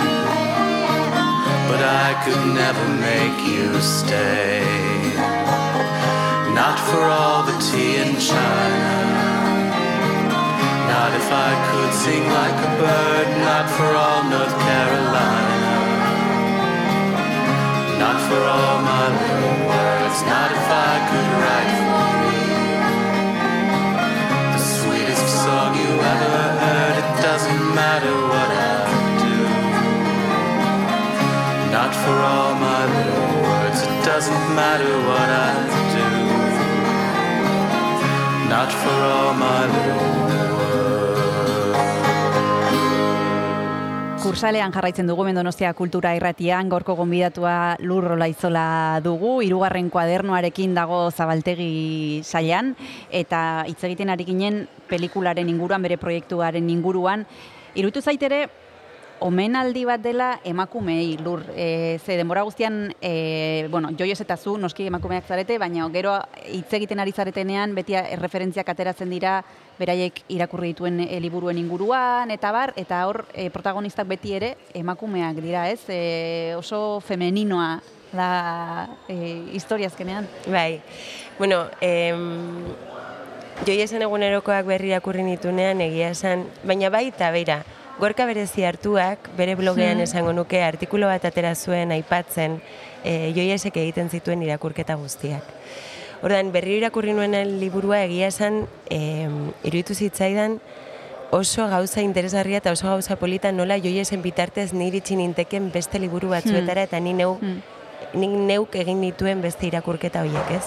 but 1.69 1.81
I 1.81 2.13
could 2.23 2.53
never 2.53 2.85
make 2.99 3.37
you 3.47 3.79
stay. 3.81 4.63
Not 6.53 6.77
for 6.89 7.03
all 7.03 7.43
the 7.43 7.57
tea 7.71 7.97
in 7.97 8.19
China. 8.19 9.19
Not 10.91 11.11
if 11.15 11.31
I 11.31 11.51
could 11.67 11.93
sing 11.93 12.23
like 12.27 12.57
a 12.67 12.71
bird, 12.77 13.27
not 13.47 13.69
for 13.77 13.89
all 13.95 14.23
North 14.29 14.55
Carolina. 14.67 15.69
Not 17.97 18.17
for 18.27 18.41
all 18.43 18.81
my 18.81 19.07
little 19.21 19.57
words, 19.69 20.17
not 20.25 20.51
if 20.51 20.67
I 20.69 20.93
could 21.09 21.29
write 21.41 21.80
ever 26.11 26.35
heard, 26.63 26.95
it 27.03 27.11
doesn't 27.21 27.63
matter 27.75 28.15
what 28.31 28.49
I 28.51 28.79
do. 29.25 29.37
Not 31.75 31.91
for 32.03 32.17
all 32.33 32.53
my 32.67 32.81
little 32.95 33.29
words, 33.45 33.79
it 33.89 33.95
doesn't 34.05 34.45
matter 34.61 34.93
what 35.09 35.29
I 35.47 35.51
do. 35.97 36.09
Not 38.49 38.71
for 38.81 38.97
all 39.13 39.33
my 39.33 39.61
little 39.75 40.27
words. 40.27 40.90
Kursalean 44.31 44.71
jarraitzen 44.71 45.09
dugu 45.09 45.25
Mendonostia 45.27 45.73
Kultura 45.75 46.13
Irratian, 46.15 46.69
gorko 46.71 46.93
gonbidatua 46.95 47.75
Lurrola 47.83 48.29
Izola 48.31 49.01
dugu, 49.03 49.41
hirugarren 49.43 49.89
kuadernoarekin 49.91 50.71
dago 50.71 51.01
Zabaltegi 51.11 52.21
sailan 52.23 52.69
eta 53.11 53.65
hitz 53.67 53.81
egiten 53.89 54.07
ari 54.13 54.23
ginen 54.23 54.61
pelikularen 54.87 55.51
inguruan, 55.51 55.83
bere 55.83 55.99
proiektuaren 55.99 56.69
inguruan. 56.71 57.25
Irutu 57.75 57.99
zaitere 57.99 58.45
omenaldi 59.21 59.83
bat 59.85 60.01
dela 60.01 60.31
emakumeei 60.43 61.15
lur. 61.21 61.43
E, 61.55 61.99
ze 62.03 62.17
denbora 62.17 62.41
guztian, 62.41 62.93
e, 63.01 63.67
bueno, 63.69 63.91
joios 63.97 64.19
eta 64.21 64.35
zu, 64.37 64.57
noski 64.57 64.87
emakumeak 64.89 65.27
zarete, 65.29 65.59
baina 65.61 65.87
gero 65.93 66.15
hitz 66.49 66.73
egiten 66.73 66.99
ari 66.99 67.13
zaretenean, 67.13 67.75
beti 67.77 67.95
erreferentziak 67.99 68.69
ateratzen 68.73 69.09
dira 69.13 69.39
beraiek 69.79 70.23
irakurri 70.33 70.73
dituen 70.73 70.99
e, 71.05 71.19
liburuen 71.21 71.59
inguruan, 71.61 72.33
eta 72.33 72.51
bar, 72.51 72.73
eta 72.75 73.05
hor 73.07 73.23
e, 73.33 73.49
protagonistak 73.53 74.09
beti 74.09 74.33
ere 74.39 74.55
emakumeak 74.73 75.37
dira, 75.41 75.67
ez? 75.69 75.83
E, 75.87 76.53
oso 76.57 76.99
femeninoa 77.05 77.75
da 78.11 78.87
e, 79.07 79.15
historia 79.53 79.87
azkenean. 79.87 80.27
Bai, 80.49 80.81
bueno, 81.37 81.67
em, 81.79 82.65
joi 83.67 83.77
esan 83.85 84.01
egunerokoak 84.01 84.65
berri 84.65 84.89
irakurri 84.89 85.23
nitunean 85.23 85.85
egia 85.85 86.09
esan, 86.15 86.47
baina 86.65 86.89
bai 86.89 87.05
eta 87.11 87.29
beira, 87.31 87.61
gorka 88.01 88.25
berezi 88.25 88.63
hartuak, 88.65 89.29
bere 89.37 89.53
blogean 89.55 89.97
Hmm. 89.99 90.03
esango 90.07 90.33
nuke, 90.33 90.63
artikulu 90.65 91.05
bat 91.05 91.23
atera 91.25 91.53
zuen 91.55 91.91
aipatzen, 91.93 92.59
e, 93.05 93.31
joi 93.35 93.51
esek 93.53 93.77
egiten 93.77 94.09
zituen 94.09 94.41
irakurketa 94.41 94.95
guztiak. 94.97 95.43
Ordan 96.23 96.51
berriro 96.51 96.77
irakurri 96.81 97.13
nuen 97.13 97.33
liburua 97.59 98.03
egia 98.03 98.27
esan, 98.27 98.67
em, 98.89 99.51
iruditu 99.63 99.93
zitzaidan, 99.95 100.59
oso 101.31 101.67
gauza 101.69 102.01
interesgarria 102.01 102.57
eta 102.57 102.71
oso 102.71 102.87
gauza 102.87 103.15
polita 103.15 103.51
nola 103.51 103.77
joiesen 103.77 104.21
bitartez 104.21 104.73
niri 104.73 104.97
itxi 104.97 105.15
ninteken 105.15 105.71
beste 105.71 105.99
liburu 105.99 106.29
batzuetara 106.29 106.83
eta 106.83 106.99
ni 106.99 107.13
neu 107.13 107.37
Hmm. 107.39 107.61
nik 108.13 108.29
neuk 108.31 108.75
egin 108.75 108.99
dituen 109.01 109.41
beste 109.41 109.67
irakurketa 109.67 110.21
horiek, 110.21 110.51
ez? 110.51 110.65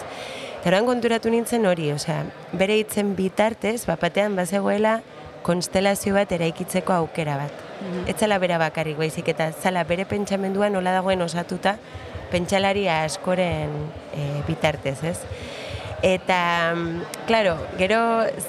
Eta 0.65 0.81
konturatu 0.83 1.29
nintzen 1.29 1.67
hori, 1.67 1.91
osea, 1.93 2.25
bere 2.53 2.79
hitzen 2.79 3.15
bitartez, 3.15 3.85
bapatean 3.87 4.35
bazegoela 4.35 5.03
konstelazio 5.45 6.17
bat 6.17 6.33
eraikitzeko 6.33 6.97
aukera 6.97 7.37
bat. 7.39 7.63
Ez 8.09 8.17
zala 8.17 8.41
bera 8.41 8.59
bakarrik 8.59 8.97
baizik 8.99 9.29
eta 9.35 9.51
zala 9.53 9.85
bere 9.85 10.07
pentsamendua 10.09 10.71
nola 10.73 10.95
dagoen 10.97 11.23
osatuta 11.23 11.77
pentsalaria 12.33 13.03
askoren 13.05 13.75
e, 14.17 14.25
bitartez, 14.49 14.99
ez? 15.05 15.19
Eta, 16.05 16.73
mm, 16.75 17.27
claro, 17.29 17.57
gero 17.79 17.99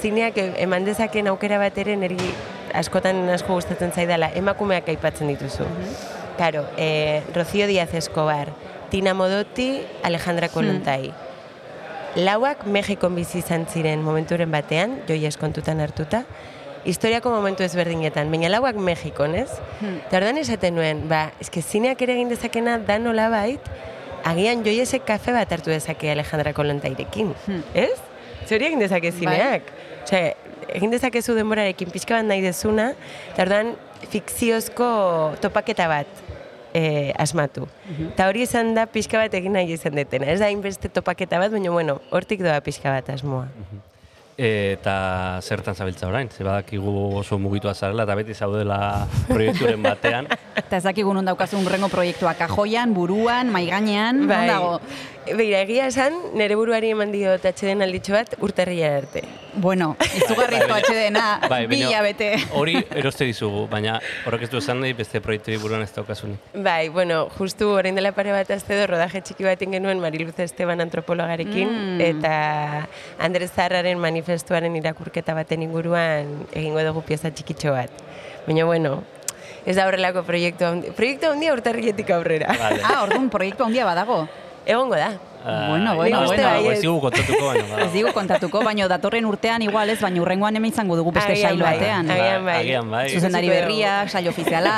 zineak 0.01 0.39
eman 0.63 0.87
dezaken 0.87 1.29
aukera 1.31 1.59
bat 1.61 1.77
ere 1.77 1.95
niri 1.99 2.31
askotan 2.75 3.29
asko 3.31 3.55
gustatzen 3.55 3.93
zaidala, 3.95 4.31
emakumeak 4.35 4.89
aipatzen 4.91 5.29
dituzu. 5.31 5.67
Claro, 6.35 6.65
eh, 6.77 7.23
Rocío 7.33 7.67
Díaz 7.67 7.93
Escobar, 7.93 8.49
Tina 8.89 9.13
Modotti, 9.13 9.81
Alejandra 10.03 10.49
Kolontai. 10.49 11.13
Lauak 12.15 12.65
Mexikon 12.65 13.15
bizi 13.15 13.39
izan 13.39 13.65
ziren 13.71 14.03
momenturen 14.03 14.51
batean, 14.51 15.01
joi 15.07 15.21
eskontutan 15.27 15.79
hartuta, 15.83 16.25
historiako 16.85 17.31
momentu 17.33 17.65
ezberdinetan, 17.65 18.29
baina 18.31 18.49
lauak 18.53 18.77
Mexikon, 18.77 19.35
ez? 19.35 19.49
Eta 19.81 20.19
ordan 20.21 20.37
esaten 20.41 20.77
nuen, 20.77 21.05
ba, 21.09 21.31
eske 21.41 21.61
zineak 21.61 22.01
ere 22.05 22.15
egin 22.17 22.29
dezakena 22.31 22.77
da 22.87 22.99
nola 23.01 23.27
bait, 23.33 23.69
agian 24.25 24.63
joiesek 24.65 25.05
kafe 25.05 25.33
bat 25.35 25.51
hartu 25.51 25.73
dezake 25.73 26.11
Alejandra 26.13 26.53
Kolontairekin, 26.53 27.33
ez? 27.73 27.97
Zer 28.45 28.59
hori 28.59 28.69
egin 28.69 28.83
dezake 28.83 29.11
zineak? 29.11 29.71
Osea, 30.05 30.35
egin 30.75 30.93
dezakezu 30.93 31.35
denborarekin 31.37 31.91
pixka 31.93 32.19
bat 32.19 32.29
nahi 32.29 32.43
dezuna, 32.45 32.91
eta 33.33 33.45
ordan 33.45 33.73
fikziozko 34.11 34.87
topaketa 35.41 35.87
bat 35.89 36.23
e, 36.75 37.13
asmatu. 37.17 37.67
Eta 38.11 38.29
hori 38.29 38.45
izan 38.45 38.73
da 38.77 38.85
pixka 38.91 39.21
bat 39.23 39.33
egin 39.33 39.55
nahi 39.57 39.73
izan 39.73 39.97
detena. 39.97 40.29
Ez 40.31 40.39
da 40.43 40.51
hainbeste 40.51 40.91
topaketa 40.93 41.41
bat, 41.41 41.53
baina 41.55 41.73
bueno, 41.73 41.99
hortik 42.11 42.43
doa 42.45 42.59
pixka 42.65 42.93
bat 42.93 43.09
asmoa. 43.15 43.47
Eta 44.35 45.39
zertan 45.39 45.77
zabiltza 45.79 46.09
orain, 46.09 46.27
ze 46.27 46.43
badakigu 46.43 46.91
oso 47.21 47.37
mugitua 47.39 47.71
zarela 47.73 48.03
eta 48.03 48.15
beti 48.19 48.33
zaudela 48.35 49.07
proiekturen 49.29 49.79
batean. 49.83 50.27
Eta 50.59 50.77
ez 50.77 50.83
dakigu 50.83 51.13
non 51.15 51.27
daukazun 51.27 51.63
rengo 51.71 51.87
proiektua 51.87 52.33
kajoian, 52.35 52.91
buruan, 52.93 53.47
maiganean, 53.51 54.25
non 54.27 54.47
dago? 54.47 54.73
Beira, 55.25 55.61
egia 55.65 55.87
esan, 55.89 56.13
nire 56.37 56.53
buruari 56.55 56.91
eman 56.93 57.09
dio 57.11 57.31
atxeden 57.33 57.81
alditxo 57.81 58.13
bat 58.13 58.35
urtarria 58.45 58.91
arte. 58.99 59.23
Bueno, 59.57 59.95
izugarrizko 60.19 60.75
atxedena, 60.75 61.23
Bai, 61.49 61.63
bi 61.65 61.79
baina 61.81 62.01
bete. 62.05 62.27
Hori 62.53 62.75
eroste 62.99 63.25
dizugu, 63.25 63.63
baina 63.71 63.95
horrek 64.27 64.43
ez 64.45 64.49
du 64.51 64.59
esan 64.59 64.81
nahi 64.83 64.93
beste 64.93 65.21
proiektu 65.25 65.55
buruan 65.63 65.81
ez 65.81 65.89
daukasunik. 65.95 66.37
Bai, 66.53 66.89
bueno, 66.93 67.23
justu 67.39 67.71
orain 67.73 67.95
dela 67.97 68.11
pare 68.13 68.35
bat 68.35 68.51
azte 68.53 68.77
do, 68.77 68.85
rodaje 68.91 69.23
txiki 69.25 69.47
bat 69.47 69.57
genuen 69.65 69.99
Mariluz 70.03 70.37
Esteban 70.45 70.83
antropologarekin, 70.85 71.73
Mm. 71.73 72.01
eta 72.01 72.87
Andres 73.17 73.49
Zarraren 73.55 73.97
manifestuaren 73.97 74.75
irakurketa 74.77 75.33
baten 75.33 75.63
inguruan 75.65 76.45
egingo 76.53 76.83
dugu 76.85 77.01
pieza 77.01 77.31
txikitxo 77.31 77.71
bat. 77.73 77.89
Baina, 78.45 78.65
bueno, 78.65 78.99
ez 79.65 79.75
da 79.75 79.87
horrelako 79.87 80.21
proiektu 80.23 80.65
handi. 80.69 80.91
Proiektu 80.93 81.31
handia 81.31 81.53
urtarrietik 81.57 82.09
aurrera. 82.11 82.53
Vale. 82.59 82.81
Ah, 82.83 83.01
orduan 83.03 83.29
proiektu 83.33 83.63
handia 83.65 83.85
badago. 83.85 84.27
Egongo 84.65 84.95
da. 84.95 85.13
Bueno, 85.45 85.95
bueno, 85.95 86.23
uste 86.23 86.37
bueno. 86.41 86.49
baietz. 86.49 86.73
Ez 86.77 86.81
digu 86.81 86.99
kontatuko, 87.01 87.45
baina 87.45 87.65
ba. 87.69 87.81
Ez 87.85 87.91
digu 87.93 88.11
kontatuko, 88.13 88.63
baino 88.65 88.87
datorren 88.89 89.25
urtean 89.29 89.61
igual 89.61 89.89
ez, 89.93 89.99
baina 90.01 90.21
urrengoan 90.23 90.55
hemen 90.57 90.71
izango 90.73 90.95
dugu 90.97 91.11
beste 91.13 91.33
Agian 91.33 91.49
sailo 91.51 91.65
bai, 91.65 91.77
batean. 91.77 92.09
agian 92.09 92.45
bai. 92.45 92.59
Agian 92.63 92.89
bai. 92.91 93.09
Zuzendari 93.13 93.47
Ikusiko 93.51 93.61
berriak, 93.67 94.09
saio 94.09 94.29
ofiziala, 94.31 94.73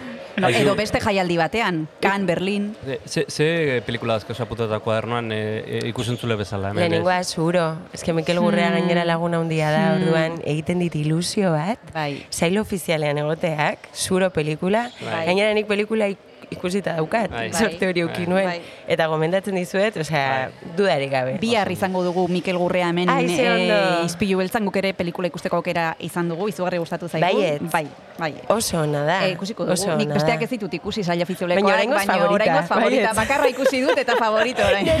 no, 0.40 0.48
edo 0.48 0.74
beste 0.74 1.00
jaialdi 1.04 1.36
batean, 1.36 1.82
Kan, 2.00 2.24
Berlin. 2.24 2.70
Ze, 3.04 3.26
ze 3.28 3.82
pelikula 3.84 4.14
dazko 4.16 4.32
zaputeta 4.32 4.78
kuadernoan 4.80 5.30
e, 5.32 5.38
e, 5.66 5.80
ikusentzule 5.90 6.36
bezala. 6.40 6.70
hemen? 6.70 6.80
Lehenengoa 6.80 7.22
zuro. 7.24 7.76
Ez 7.92 8.02
que 8.02 8.14
Mikel 8.14 8.40
Gurrea 8.40 8.70
gainera 8.70 9.04
laguna 9.04 9.36
handia 9.36 9.70
da, 9.70 9.98
orduan 10.00 10.40
egiten 10.46 10.78
dit 10.78 10.94
ilusio 10.96 11.52
bat. 11.52 11.78
Bai. 11.92 12.24
Sailo 12.30 12.62
ofizialean 12.62 13.18
egoteak, 13.18 13.90
zuro 13.92 14.30
pelikula. 14.30 14.88
Bai. 15.04 15.26
Gainera 15.26 15.52
nik 15.52 15.66
pelikula 15.68 16.08
ik- 16.08 16.24
ikusita 16.50 16.94
daukat, 16.96 17.30
Bai. 17.30 17.52
sorte 17.52 17.88
hori 17.88 18.02
Bai. 18.02 18.12
uki 18.12 18.26
nuen. 18.30 18.46
Bai. 18.46 18.60
Eta 18.86 19.06
gomendatzen 19.10 19.54
dizuet, 19.54 19.96
osea, 19.96 20.50
dudarik 20.76 21.10
gabe. 21.10 21.38
Bihar 21.40 21.70
izango 21.72 22.04
dugu 22.04 22.28
Mikel 22.28 22.58
Gurrea 22.58 22.88
hemen 22.88 23.10
Ai, 23.10 23.24
ondo. 23.24 23.74
eh, 23.74 24.04
izpilu 24.06 24.38
beltzan 24.38 24.64
guk 24.64 24.76
ere 24.76 24.92
pelikula 24.94 25.28
ikusteko 25.28 25.56
aukera 25.56 25.96
izan 25.98 26.28
dugu, 26.28 26.48
izugarri 26.48 26.78
gustatu 26.78 27.08
zaigu. 27.08 27.26
Baietz. 27.26 27.70
Bai, 27.72 27.86
bai. 28.18 28.34
Oso 28.48 28.80
ona 28.80 29.02
da. 29.04 29.26
Eh, 29.26 29.32
ikusiko 29.32 29.64
dugu. 29.64 29.72
Oso 29.72 29.96
Nik 29.96 30.08
besteak 30.14 30.42
ez 30.42 30.50
ditut 30.50 30.74
ikusi 30.74 31.02
saio 31.04 31.22
ofizialekoak, 31.22 31.64
Baina 31.64 31.76
oraingoz 31.76 32.04
favorita, 32.06 32.34
oraingoz 32.34 32.68
favorita. 32.68 33.02
baietz. 33.02 33.16
Bakarra 33.16 33.48
ikusi 33.48 33.80
dut 33.82 33.98
eta 33.98 34.16
favorito 34.16 34.62
orain. 34.62 34.86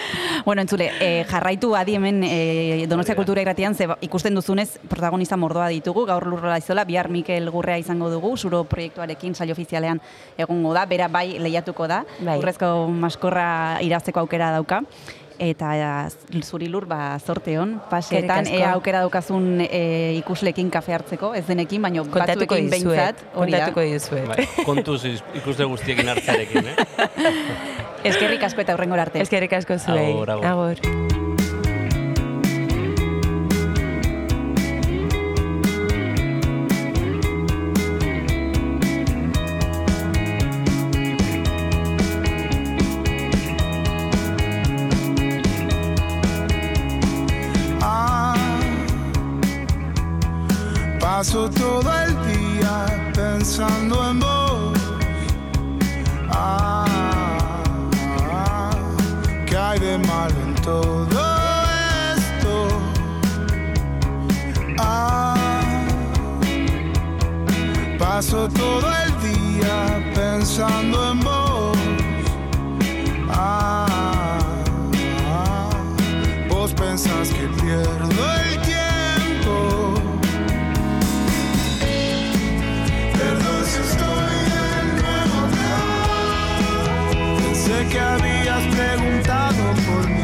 bueno, 0.44 0.62
entzule, 0.62 0.90
eh, 1.00 1.24
jarraitu 1.28 1.74
adi 1.76 1.94
hemen 1.94 2.22
eh, 2.24 2.86
Donostia 2.88 3.14
Kultura 3.14 3.42
Irratian 3.42 3.74
ze 3.74 3.88
ikusten 4.00 4.34
duzunez 4.34 4.78
protagonista 4.88 5.36
mordoa 5.36 5.68
ditugu, 5.68 6.06
gaur 6.06 6.26
lurrola 6.26 6.58
izola, 6.58 6.84
bihar 6.84 7.08
Mikel 7.10 7.50
Gurrea 7.50 7.78
izango 7.78 8.10
dugu, 8.10 8.36
zuro 8.36 8.64
proiektuarekin 8.64 9.34
saio 9.34 9.52
ofizialean 9.52 9.89
egongo 10.38 10.74
da, 10.76 10.84
bera 10.86 11.08
bai 11.08 11.38
lehiatuko 11.38 11.86
da, 11.90 12.04
Bai. 12.20 12.38
urrezko 12.38 12.88
maskorra 12.88 13.78
irazteko 13.82 14.20
aukera 14.20 14.50
dauka. 14.54 14.82
Eta 15.40 15.70
eh, 15.72 16.42
zuri 16.44 16.66
lur, 16.68 16.84
ba, 16.84 17.16
zorte 17.18 17.54
paseetan, 17.88 18.44
Eskerrik 18.44 18.52
asko. 18.52 18.58
ea 18.58 18.72
aukera 18.74 19.00
daukazun 19.00 19.62
e, 19.64 20.12
ikuslekin 20.18 20.68
kafe 20.68 20.92
hartzeko, 20.92 21.32
ez 21.34 21.46
denekin, 21.46 21.80
baino 21.80 22.04
batzuekin 22.04 22.68
dizuet. 22.68 22.84
behintzat, 22.84 23.24
hori 23.34 23.52
da. 23.56 23.62
Kontatuko 23.70 23.80
dizuet. 23.80 24.28
Bai, 24.28 24.46
kontuz 24.68 25.00
ikusle 25.08 25.64
guztiekin 25.64 26.12
hartzarekin, 26.12 26.68
eh? 26.74 26.76
Eskerrik 28.12 28.44
asko 28.44 28.60
eta 28.60 28.76
hurrengora 28.76 29.08
arte. 29.08 29.24
Eskerrik 29.24 29.56
asko 29.62 29.80
zuei. 29.80 30.12
Agur, 30.12 30.36
agur. 30.36 30.76
agur. 30.76 31.29
Paso 51.20 51.50
todo 51.50 51.92
el 52.06 52.12
día 52.32 53.12
pensando 53.14 54.10
en 54.10 54.20
vos. 54.20 54.78
Ah, 56.30 56.86
¿qué 59.44 59.54
hay 59.54 59.78
de 59.80 59.98
malo 59.98 60.34
en 60.46 60.54
todo 60.62 61.20
esto? 62.16 62.68
Ah, 64.78 65.36
paso 67.98 68.48
todo 68.48 68.88
el 69.04 69.10
día 69.20 70.12
pensando 70.14 71.10
en 71.10 71.20
vos. 71.20 71.78
Ah, 73.28 74.38
vos 76.48 76.72
pensás 76.72 77.28
que 77.28 77.46
pierdo 77.60 78.39
Que 87.88 87.98
habías 87.98 88.62
preguntado 88.76 89.64
por 89.86 90.06
mí. 90.06 90.22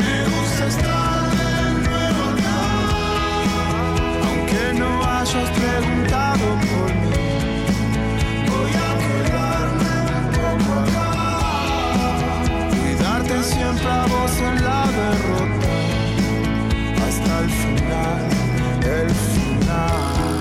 Me 0.00 0.24
gusta 0.32 0.66
estar 0.66 1.30
de 1.30 1.52
nuevo 1.86 2.22
acá. 2.32 2.62
Aunque 4.26 4.62
no 4.80 4.90
hayas 5.04 5.50
preguntado 5.50 6.46
por 6.68 6.88
mí. 6.94 7.28
Voy 8.48 8.72
a 8.86 8.90
quedarme 9.04 9.94
un 10.18 10.26
poco 10.36 10.70
acá 10.80 11.10
y 12.82 12.94
darte 13.00 13.36
siempre 13.44 13.88
a 13.88 14.06
vos 14.06 14.34
en 14.40 14.64
la 14.64 14.82
derrota 14.98 15.72
hasta 17.06 17.32
el 17.40 17.50
final, 17.50 18.22
el 18.82 19.10
final. 19.10 20.35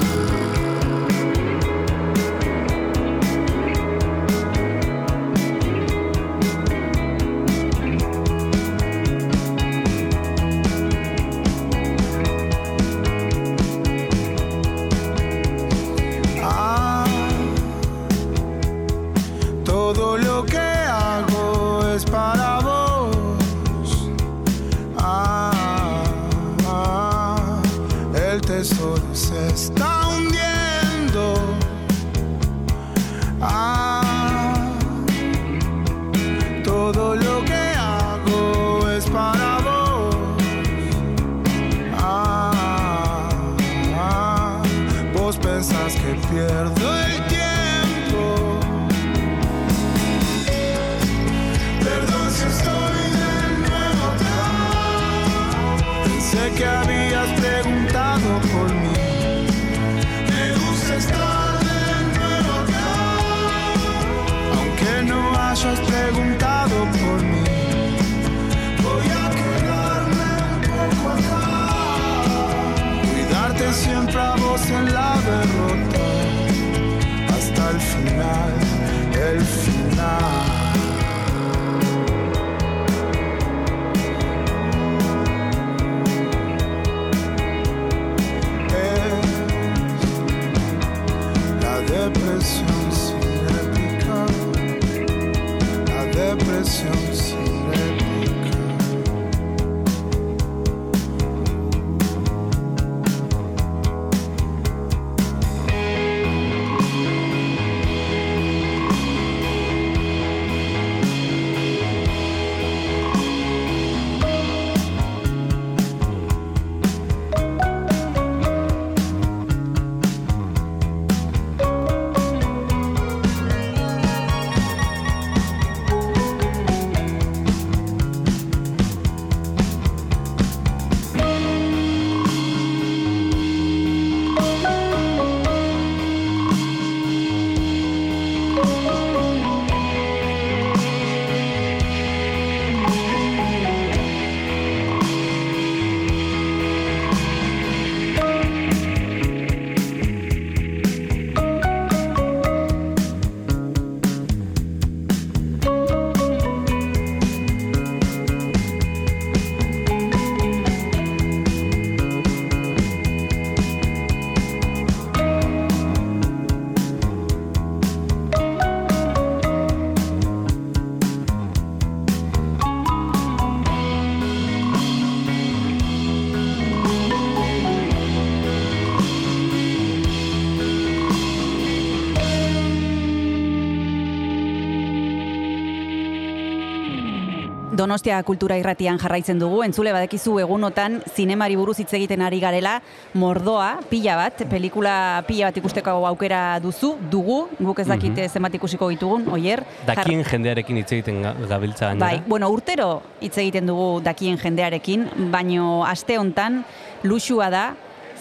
Donostia 187.86 188.18
kultura 188.26 188.56
irratian 188.58 188.98
jarraitzen 188.98 189.38
dugu, 189.38 189.60
entzule 189.62 189.92
badekizu 189.94 190.40
egunotan 190.42 190.96
zinemari 191.14 191.54
buruz 191.60 191.76
hitz 191.84 191.92
egiten 191.94 192.24
ari 192.26 192.40
garela, 192.42 192.80
mordoa, 193.14 193.76
pila 193.92 194.16
bat, 194.18 194.42
pelikula 194.50 194.96
pila 195.28 195.52
bat 195.52 195.60
ikusteko 195.62 195.94
aukera 196.10 196.40
duzu, 196.64 196.96
dugu, 197.14 197.44
guk 197.60 197.84
ez 197.84 197.86
dakite 197.92 198.26
zenbat 198.26 198.58
ikusiko 198.58 198.90
ditugun, 198.90 199.28
oier. 199.38 199.62
Dakien 199.86 200.26
jendearekin 200.26 200.82
hitz 200.82 200.96
egiten 200.98 201.22
ga- 201.28 201.36
gabiltza 201.46 201.92
gainera. 201.92 202.08
Bai, 202.08 202.24
bueno, 202.26 202.50
urtero 202.50 203.04
hitz 203.22 203.38
egiten 203.38 203.70
dugu 203.70 204.02
dakien 204.02 204.42
jendearekin, 204.42 205.06
baino 205.30 205.84
aste 205.86 206.18
hontan 206.18 206.64
luxua 207.04 207.52
da, 207.54 207.66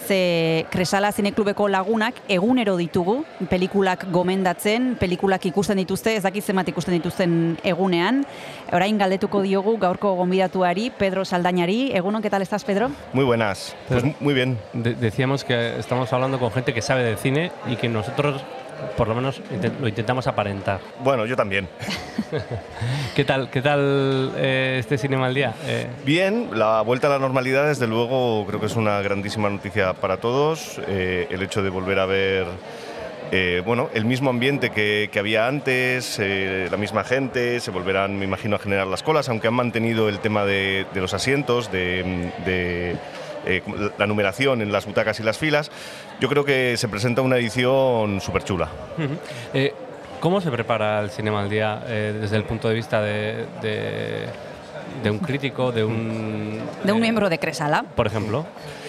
ze 0.07 0.67
Kresala 0.71 1.11
Zineklubeko 1.13 1.69
lagunak 1.69 2.15
egunero 2.29 2.77
ditugu, 2.77 3.25
pelikulak 3.51 4.07
gomendatzen, 4.13 4.97
pelikulak 5.01 5.45
ikusten 5.47 5.77
dituzte, 5.81 6.15
ez 6.17 6.23
dakit 6.23 6.45
zenbat 6.45 6.69
ikusten 6.69 6.95
dituzten 6.95 7.59
egunean. 7.65 8.25
Orain 8.73 8.99
galdetuko 8.99 9.43
diogu 9.43 9.77
gaurko 9.79 10.15
gonbidatuari, 10.17 10.91
Pedro 10.99 11.25
Saldañari. 11.25 11.91
Egunon, 11.97 12.23
¿qué 12.23 12.31
tal 12.31 12.43
estás, 12.43 12.65
Pedro? 12.65 12.91
Muy 13.13 13.25
buenas. 13.25 13.75
Pues 13.89 14.05
muy 14.21 14.35
bien. 14.35 14.59
De- 14.73 14.95
decíamos 14.95 15.45
que 15.45 15.79
estamos 15.79 16.13
hablando 16.13 16.39
con 16.39 16.51
gente 16.53 16.75
que 16.75 16.83
sabe 16.83 17.03
de 17.05 17.17
cine 17.17 17.51
y 17.67 17.77
que 17.77 17.89
nosotros, 17.89 18.43
por 18.97 19.09
lo 19.09 19.15
menos, 19.15 19.41
lo 19.81 19.89
intentamos 19.89 20.27
aparentar. 20.27 20.81
Bueno, 21.01 21.27
yo 21.27 21.37
también. 21.37 21.69
¿Qué 23.15 23.25
tal, 23.25 23.51
qué 23.51 23.63
tal 23.63 24.33
eh, 24.37 24.77
este 24.81 24.99
Cinema 24.99 25.27
al 25.27 25.35
Día? 25.35 25.55
Eh, 25.67 25.89
Bien, 26.05 26.51
la 26.53 26.81
vuelta 26.83 27.09
a 27.09 27.11
la 27.11 27.19
normalidad, 27.19 27.67
desde 27.67 27.87
luego, 27.87 28.45
creo 28.47 28.61
que 28.61 28.67
es 28.67 28.77
una 28.77 29.01
grandísima 29.01 29.51
noticia 29.51 29.93
para 29.95 30.19
todos. 30.19 30.81
Eh, 30.89 31.27
el 31.31 31.43
hecho 31.43 31.63
de 31.63 31.71
volver 31.71 31.99
a 31.99 32.07
ver 32.07 32.47
eh, 33.37 33.63
bueno, 33.65 33.89
el 33.95 34.05
mismo 34.05 34.31
ambiente 34.31 34.71
que, 34.71 35.09
que 35.11 35.19
había 35.19 35.49
antes, 35.49 36.19
eh, 36.21 36.69
la 36.71 36.77
misma 36.77 37.03
gente, 37.03 37.59
se 37.59 37.73
volverán, 37.73 38.17
me 38.19 38.25
imagino, 38.27 38.55
a 38.55 38.59
generar 38.59 38.87
las 38.87 39.03
colas, 39.03 39.29
aunque 39.29 39.49
han 39.49 39.55
mantenido 39.55 40.09
el 40.09 40.21
tema 40.21 40.45
de, 40.45 40.87
de 40.95 41.01
los 41.01 41.15
asientos, 41.15 41.73
de, 41.73 42.31
de, 42.45 42.97
eh, 43.47 43.63
la 43.99 44.07
numeración 44.07 44.63
en 44.63 44.73
las 44.73 44.87
butacas 44.87 45.19
y 45.21 45.23
las 45.23 45.39
filas. 45.39 45.71
Yo 46.21 46.29
creo 46.29 46.45
que 46.45 46.77
se 46.77 46.89
presenta 46.89 47.23
una 47.23 47.37
edición 47.37 48.21
súper 48.21 48.45
chula. 48.45 48.69
Eh, 49.53 49.73
¿Cómo 50.21 50.41
se 50.41 50.51
prepara 50.51 51.01
el 51.01 51.11
Cinema 51.11 51.41
al 51.43 51.51
Día 51.51 51.83
eh, 51.87 52.17
desde 52.21 52.37
el 52.37 52.45
punto 52.45 52.69
de 52.69 52.75
vista 52.75 53.03
de, 53.03 53.45
de- 53.61 54.27
de 55.03 55.11
un 55.11 55.19
crítico, 55.19 55.73
de 55.73 55.83
un... 55.85 56.61
De 56.85 56.93
un 56.93 57.01
miembro 57.01 57.29
de 57.29 57.39
Cresala. 57.39 57.85
Por 57.95 58.07
ejemplo. 58.07 58.47
Sí, 58.47 58.84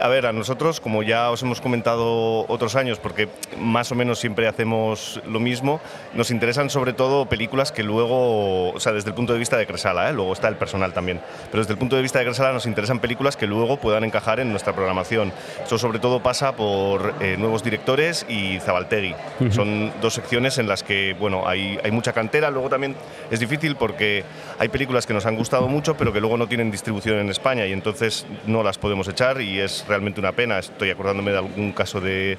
a 0.00 0.08
ver, 0.08 0.26
a 0.26 0.32
nosotros, 0.32 0.80
como 0.80 1.02
ya 1.02 1.30
os 1.30 1.42
hemos 1.42 1.60
comentado 1.60 2.44
otros 2.48 2.74
años, 2.74 2.98
porque 2.98 3.28
más 3.58 3.92
o 3.92 3.94
menos 3.94 4.18
siempre 4.18 4.48
hacemos 4.48 5.20
lo 5.26 5.40
mismo, 5.40 5.80
nos 6.14 6.30
interesan 6.30 6.68
sobre 6.68 6.92
todo 6.92 7.26
películas 7.26 7.70
que 7.70 7.82
luego, 7.82 8.70
o 8.72 8.80
sea, 8.80 8.92
desde 8.92 9.10
el 9.10 9.14
punto 9.14 9.32
de 9.32 9.38
vista 9.38 9.56
de 9.56 9.66
Cresala, 9.66 10.10
¿eh? 10.10 10.12
luego 10.12 10.32
está 10.32 10.48
el 10.48 10.56
personal 10.56 10.92
también, 10.92 11.20
pero 11.50 11.62
desde 11.62 11.72
el 11.72 11.78
punto 11.78 11.96
de 11.96 12.02
vista 12.02 12.18
de 12.18 12.24
Cresala 12.24 12.52
nos 12.52 12.66
interesan 12.66 12.98
películas 12.98 13.36
que 13.36 13.46
luego 13.46 13.76
puedan 13.76 14.04
encajar 14.04 14.40
en 14.40 14.50
nuestra 14.50 14.72
programación. 14.72 15.32
Eso 15.64 15.78
sobre 15.78 16.00
todo 16.00 16.22
pasa 16.22 16.56
por 16.56 17.14
eh, 17.20 17.36
nuevos 17.38 17.62
directores 17.62 18.26
y 18.28 18.58
Zabaltegui. 18.60 19.14
Son 19.50 19.92
dos 20.00 20.14
secciones 20.14 20.58
en 20.58 20.66
las 20.68 20.82
que, 20.82 21.14
bueno, 21.18 21.46
hay, 21.46 21.78
hay 21.82 21.90
mucha 21.90 22.12
cantera, 22.12 22.50
luego 22.50 22.68
también 22.68 22.96
es 23.30 23.40
difícil 23.40 23.76
porque 23.76 24.24
hay 24.58 24.68
películas 24.68 25.06
que 25.06 25.14
nos 25.14 25.26
han 25.26 25.36
gustado 25.36 25.68
mucho, 25.68 25.96
pero 25.96 26.12
que 26.12 26.20
luego 26.20 26.36
no 26.36 26.46
tienen 26.48 26.70
distribución 26.70 27.18
en 27.18 27.30
España 27.30 27.66
y 27.66 27.72
entonces 27.72 28.26
no 28.46 28.62
las 28.62 28.78
podemos 28.78 29.06
echar 29.08 29.40
y 29.40 29.51
es 29.58 29.84
realmente 29.88 30.20
una 30.20 30.32
pena. 30.32 30.58
Estoy 30.58 30.90
acordándome 30.90 31.32
de 31.32 31.38
algún 31.38 31.72
caso 31.72 32.00
de, 32.00 32.38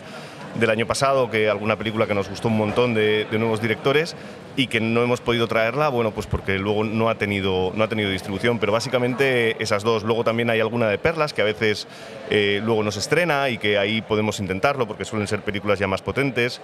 del 0.55 0.69
año 0.69 0.85
pasado, 0.85 1.29
que 1.29 1.49
alguna 1.49 1.75
película 1.75 2.07
que 2.07 2.13
nos 2.13 2.29
gustó 2.29 2.47
un 2.47 2.57
montón 2.57 2.93
de, 2.93 3.25
de 3.25 3.39
nuevos 3.39 3.61
directores 3.61 4.15
y 4.55 4.67
que 4.67 4.79
no 4.79 5.01
hemos 5.01 5.19
podido 5.19 5.47
traerla, 5.47 5.89
bueno, 5.89 6.11
pues 6.11 6.27
porque 6.27 6.59
luego 6.59 6.83
no 6.83 7.09
ha 7.09 7.15
tenido, 7.15 7.71
no 7.75 7.83
ha 7.83 7.87
tenido 7.87 8.09
distribución, 8.11 8.59
pero 8.59 8.71
básicamente 8.71 9.61
esas 9.61 9.83
dos. 9.83 10.03
Luego 10.03 10.23
también 10.23 10.49
hay 10.49 10.59
alguna 10.59 10.87
de 10.87 10.97
Perlas 10.99 11.33
que 11.33 11.41
a 11.41 11.45
veces 11.45 11.87
eh, 12.29 12.61
luego 12.63 12.83
nos 12.83 12.97
estrena 12.97 13.49
y 13.49 13.57
que 13.57 13.77
ahí 13.77 14.01
podemos 14.01 14.39
intentarlo 14.39 14.87
porque 14.87 15.05
suelen 15.05 15.27
ser 15.27 15.41
películas 15.41 15.79
ya 15.79 15.87
más 15.87 16.01
potentes. 16.01 16.61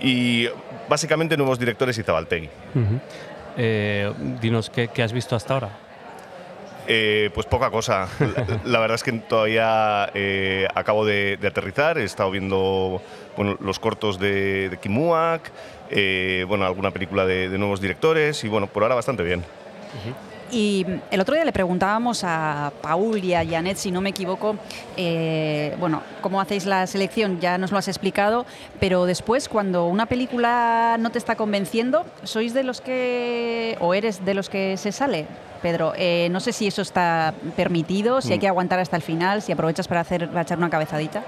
Y 0.00 0.48
básicamente 0.88 1.36
nuevos 1.36 1.58
directores 1.58 1.98
y 1.98 2.02
Zabaltegui. 2.02 2.50
Ujú. 2.74 3.00
Eh, 3.56 4.12
dinos, 4.40 4.68
¿qué, 4.68 4.88
qué 4.88 5.02
has 5.02 5.12
visto 5.12 5.34
hasta 5.34 5.54
ahora? 5.54 5.85
Eh, 6.88 7.30
pues 7.34 7.46
poca 7.46 7.70
cosa. 7.70 8.08
La, 8.64 8.80
verdad 8.80 8.94
es 8.94 9.02
que 9.02 9.12
todavía 9.12 10.10
eh, 10.14 10.68
acabo 10.74 11.04
de, 11.04 11.38
aterrizar. 11.46 11.98
He 11.98 12.04
estado 12.04 12.30
viendo 12.30 13.02
bueno, 13.36 13.56
los 13.60 13.78
cortos 13.78 14.18
de, 14.18 14.68
de 14.68 14.76
Kimuak, 14.78 15.50
eh, 15.90 16.44
bueno, 16.48 16.64
alguna 16.64 16.90
película 16.90 17.26
de, 17.26 17.48
de 17.48 17.58
nuevos 17.58 17.80
directores 17.80 18.42
y 18.44 18.48
bueno, 18.48 18.66
por 18.66 18.82
ahora 18.82 18.94
bastante 18.94 19.22
bien. 19.22 19.44
Y 20.50 20.86
el 21.10 21.20
otro 21.20 21.34
día 21.34 21.44
le 21.44 21.52
preguntábamos 21.52 22.22
a 22.24 22.72
Paul 22.80 23.22
y 23.24 23.34
a 23.34 23.44
Janet, 23.44 23.76
si 23.76 23.90
no 23.90 24.00
me 24.00 24.10
equivoco, 24.10 24.56
eh, 24.96 25.74
bueno, 25.80 26.02
cómo 26.20 26.40
hacéis 26.40 26.66
la 26.66 26.86
selección, 26.86 27.40
ya 27.40 27.58
nos 27.58 27.72
lo 27.72 27.78
has 27.78 27.88
explicado, 27.88 28.46
pero 28.78 29.06
después 29.06 29.48
cuando 29.48 29.86
una 29.86 30.06
película 30.06 30.96
no 31.00 31.10
te 31.10 31.18
está 31.18 31.34
convenciendo, 31.34 32.06
¿sois 32.22 32.54
de 32.54 32.62
los 32.62 32.80
que, 32.80 33.76
o 33.80 33.92
eres 33.92 34.24
de 34.24 34.34
los 34.34 34.48
que 34.48 34.76
se 34.76 34.92
sale? 34.92 35.26
Pedro, 35.62 35.94
eh, 35.96 36.28
no 36.30 36.38
sé 36.38 36.52
si 36.52 36.66
eso 36.68 36.82
está 36.82 37.34
permitido, 37.56 38.20
si 38.20 38.30
hay 38.30 38.38
Mm. 38.38 38.40
que 38.40 38.48
aguantar 38.48 38.78
hasta 38.78 38.94
el 38.96 39.02
final, 39.02 39.42
si 39.42 39.50
aprovechas 39.50 39.88
para, 39.88 40.02
hacer, 40.02 40.28
para 40.28 40.42
echar 40.42 40.58
una 40.58 40.70
cabezadita. 40.70 41.24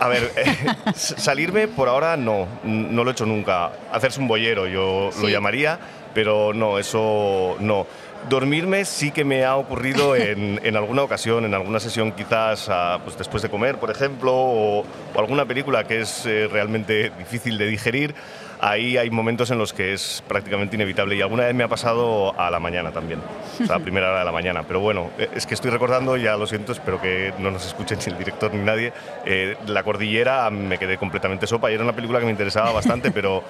A 0.00 0.06
ver, 0.06 0.30
eh, 0.36 0.54
salirme 0.94 1.66
por 1.66 1.88
ahora 1.88 2.16
no, 2.16 2.46
no 2.62 3.02
lo 3.02 3.10
he 3.10 3.12
hecho 3.12 3.26
nunca. 3.26 3.72
Hacerse 3.90 4.20
un 4.20 4.28
bollero 4.28 4.68
yo 4.68 5.10
lo 5.20 5.28
llamaría, 5.28 5.78
pero 6.18 6.52
no, 6.52 6.80
eso 6.80 7.54
no. 7.60 7.86
Dormirme 8.28 8.84
sí 8.84 9.12
que 9.12 9.24
me 9.24 9.44
ha 9.44 9.54
ocurrido 9.54 10.16
en, 10.16 10.60
en 10.64 10.76
alguna 10.76 11.04
ocasión, 11.04 11.44
en 11.44 11.54
alguna 11.54 11.78
sesión 11.78 12.10
quizás 12.10 12.66
ah, 12.68 12.98
pues 13.04 13.16
después 13.16 13.40
de 13.40 13.48
comer, 13.48 13.78
por 13.78 13.88
ejemplo, 13.88 14.34
o, 14.34 14.80
o 14.80 15.18
alguna 15.20 15.44
película 15.44 15.84
que 15.84 16.00
es 16.00 16.26
eh, 16.26 16.48
realmente 16.50 17.12
difícil 17.16 17.56
de 17.56 17.66
digerir. 17.66 18.16
Ahí 18.60 18.96
hay 18.96 19.08
momentos 19.10 19.52
en 19.52 19.58
los 19.58 19.72
que 19.72 19.92
es 19.92 20.24
prácticamente 20.26 20.74
inevitable 20.74 21.14
y 21.14 21.22
alguna 21.22 21.44
vez 21.44 21.54
me 21.54 21.62
ha 21.62 21.68
pasado 21.68 22.34
a 22.36 22.50
la 22.50 22.58
mañana 22.58 22.90
también, 22.90 23.20
o 23.62 23.64
sea, 23.64 23.76
a 23.76 23.78
primera 23.78 24.08
hora 24.08 24.18
de 24.18 24.24
la 24.24 24.32
mañana. 24.32 24.64
Pero 24.66 24.80
bueno, 24.80 25.12
eh, 25.16 25.28
es 25.36 25.46
que 25.46 25.54
estoy 25.54 25.70
recordando, 25.70 26.16
ya 26.16 26.36
lo 26.36 26.48
siento, 26.48 26.72
espero 26.72 27.00
que 27.00 27.32
no 27.38 27.52
nos 27.52 27.64
escuchen 27.64 28.00
ni 28.04 28.12
el 28.12 28.18
director 28.18 28.52
ni 28.52 28.64
nadie, 28.64 28.92
eh, 29.24 29.56
La 29.68 29.84
Cordillera 29.84 30.50
me 30.50 30.78
quedé 30.78 30.98
completamente 30.98 31.46
sopa 31.46 31.70
y 31.70 31.74
era 31.74 31.84
una 31.84 31.92
película 31.92 32.18
que 32.18 32.24
me 32.24 32.32
interesaba 32.32 32.72
bastante, 32.72 33.12
pero 33.12 33.44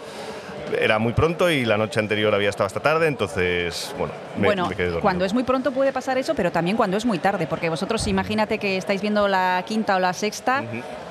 era 0.81 0.99
muy 0.99 1.13
pronto 1.13 1.51
y 1.51 1.65
la 1.65 1.77
noche 1.77 2.01
anterior 2.01 2.35
había 2.35 2.49
estado 2.51 2.67
hasta 2.67 2.81
tarde, 2.81 3.07
entonces, 3.07 3.95
bueno, 3.99 4.13
me, 4.37 4.47
bueno, 4.47 4.69
me 4.69 4.75
quedé 4.75 4.87
dormido. 4.87 5.03
cuando 5.03 5.25
es 5.25 5.35
muy 5.35 5.45
pronto 5.45 5.73
puede 5.73 5.93
pasar 5.93 6.19
eso, 6.19 6.35
pero 6.35 6.53
también 6.53 6.77
cuando 6.77 6.97
es 6.97 7.05
muy 7.05 7.19
tarde, 7.19 7.47
porque 7.47 7.69
vosotros 7.69 8.07
imagínate 8.07 8.59
que 8.59 8.77
estáis 8.77 9.01
viendo 9.01 9.29
la 9.29 9.63
quinta 9.67 9.97
o 9.97 9.99
la 9.99 10.13
sexta, 10.13 10.65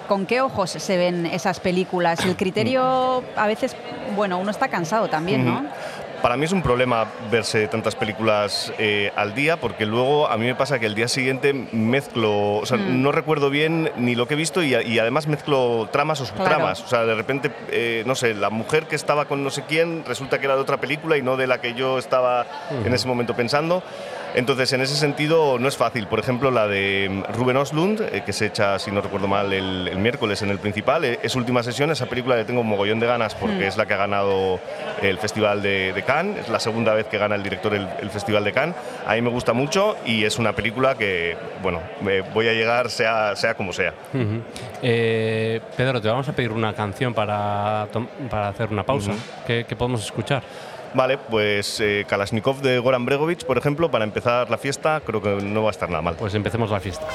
¿con 0.07 0.25
qué 0.25 0.41
ojos 0.41 0.71
se 0.71 0.97
ven 0.97 1.25
esas 1.25 1.59
películas? 1.59 2.23
El 2.25 2.35
criterio, 2.35 3.23
a 3.35 3.47
veces, 3.47 3.75
bueno, 4.15 4.37
uno 4.37 4.51
está 4.51 4.67
cansado 4.67 5.07
también, 5.07 5.45
¿no? 5.45 5.65
Para 6.21 6.35
mí 6.35 6.45
es 6.45 6.51
un 6.51 6.63
problema 6.63 7.05
verse 7.31 7.67
tantas 7.67 7.95
películas 7.95 8.73
eh, 8.79 9.11
al 9.15 9.35
día 9.35 9.57
porque 9.57 9.85
luego 9.85 10.27
a 10.27 10.35
mí 10.37 10.45
me 10.47 10.55
pasa 10.55 10.79
que 10.79 10.87
el 10.87 10.95
día 10.95 11.07
siguiente 11.07 11.53
mezclo, 11.71 12.55
o 12.55 12.65
sea, 12.65 12.77
Mm. 12.77 13.01
no 13.03 13.11
recuerdo 13.11 13.49
bien 13.49 13.91
ni 13.97 14.15
lo 14.15 14.27
que 14.27 14.33
he 14.33 14.37
visto 14.37 14.61
y, 14.63 14.75
y 14.75 14.99
además 14.99 15.27
mezclo 15.27 15.87
tramas 15.91 16.19
o 16.21 16.25
subtramas. 16.25 16.81
O 16.81 16.87
sea, 16.87 17.05
de 17.05 17.13
repente, 17.15 17.51
eh, 17.69 18.03
no 18.05 18.15
sé, 18.15 18.33
la 18.33 18.49
mujer 18.49 18.87
que 18.87 18.95
estaba 18.95 19.25
con 19.25 19.43
no 19.43 19.49
sé 19.51 19.63
quién 19.67 20.03
resulta 20.05 20.39
que 20.39 20.45
era 20.45 20.55
de 20.55 20.61
otra 20.61 20.77
película 20.77 21.17
y 21.17 21.21
no 21.21 21.37
de 21.37 21.47
la 21.47 21.61
que 21.61 21.73
yo 21.75 21.97
estaba 21.99 22.45
en 22.85 22.93
ese 22.93 23.07
momento 23.07 23.35
pensando. 23.35 23.83
Entonces, 24.35 24.71
en 24.73 24.81
ese 24.81 24.95
sentido, 24.95 25.57
no 25.59 25.67
es 25.67 25.77
fácil. 25.77 26.07
Por 26.07 26.19
ejemplo, 26.19 26.51
la 26.51 26.67
de 26.67 27.07
mm, 27.09 27.33
Ruben 27.33 27.57
Oslund, 27.57 28.01
eh, 28.01 28.23
que 28.25 28.33
se 28.33 28.45
echa, 28.47 28.77
si 28.77 28.91
no 28.91 29.01
recuerdo 29.01 29.27
mal, 29.27 29.51
el, 29.51 29.87
el 29.87 29.97
miércoles 29.97 30.41
en 30.41 30.49
el 30.49 30.59
principal, 30.59 31.05
eh, 31.05 31.19
es 31.23 31.35
última 31.35 31.63
sesión. 31.63 31.89
Esa 31.91 32.05
película 32.05 32.35
le 32.35 32.45
tengo 32.45 32.61
un 32.61 32.67
mogollón 32.67 32.99
de 32.99 33.07
ganas 33.07 33.33
porque 33.35 33.55
Mm. 33.55 33.63
es 33.63 33.77
la 33.77 33.85
que 33.85 33.93
ha 33.93 33.97
ganado 33.97 34.59
el 35.01 35.17
Festival 35.17 35.61
de, 35.61 35.93
de 35.93 36.03
Cannes. 36.03 36.41
Es 36.41 36.49
la 36.49 36.59
segunda 36.59 36.93
vez 36.93 37.07
que 37.07 37.17
gana 37.17 37.35
el 37.35 37.43
director 37.43 37.73
el, 37.73 37.87
el 38.01 38.09
Festival 38.09 38.43
de 38.43 38.51
Cannes. 38.51 38.75
A 39.07 39.15
mí 39.15 39.21
me 39.21 39.29
gusta 39.29 39.53
mucho 39.53 39.95
y 40.05 40.23
es 40.23 40.37
una 40.37 40.53
película 40.53 40.95
que, 40.95 41.35
bueno, 41.63 41.81
me 42.01 42.21
voy 42.21 42.47
a 42.47 42.53
llegar 42.53 42.89
sea, 42.89 43.35
sea 43.35 43.53
como 43.55 43.73
sea. 43.73 43.93
Eh, 44.81 45.59
Pedro, 45.75 46.01
te 46.01 46.07
vamos 46.07 46.27
a 46.29 46.33
pedir 46.33 46.51
una 46.51 46.73
canción 46.73 47.13
para, 47.13 47.87
para 48.29 48.49
hacer 48.49 48.69
una 48.69 48.83
pausa. 48.83 49.11
Ujú. 49.11 49.19
¿Qué, 49.47 49.65
qué 49.67 49.75
podemos 49.75 50.03
escuchar? 50.03 50.43
Vale, 50.93 51.17
pues 51.17 51.79
eh, 51.79 52.05
Kalashnikov 52.07 52.61
de 52.61 52.79
Goran 52.79 53.05
Bregovic, 53.05 53.45
por 53.45 53.57
ejemplo, 53.57 53.91
para 53.91 54.05
empezar 54.05 54.49
la 54.49 54.57
fiesta, 54.57 55.01
creo 55.05 55.21
que 55.21 55.43
no 55.43 55.63
va 55.63 55.69
a 55.69 55.71
estar 55.71 55.89
nada 55.89 56.01
mal. 56.01 56.15
Pues 56.15 56.33
empecemos 56.33 56.71
la 56.71 56.79
fiesta. 56.79 57.07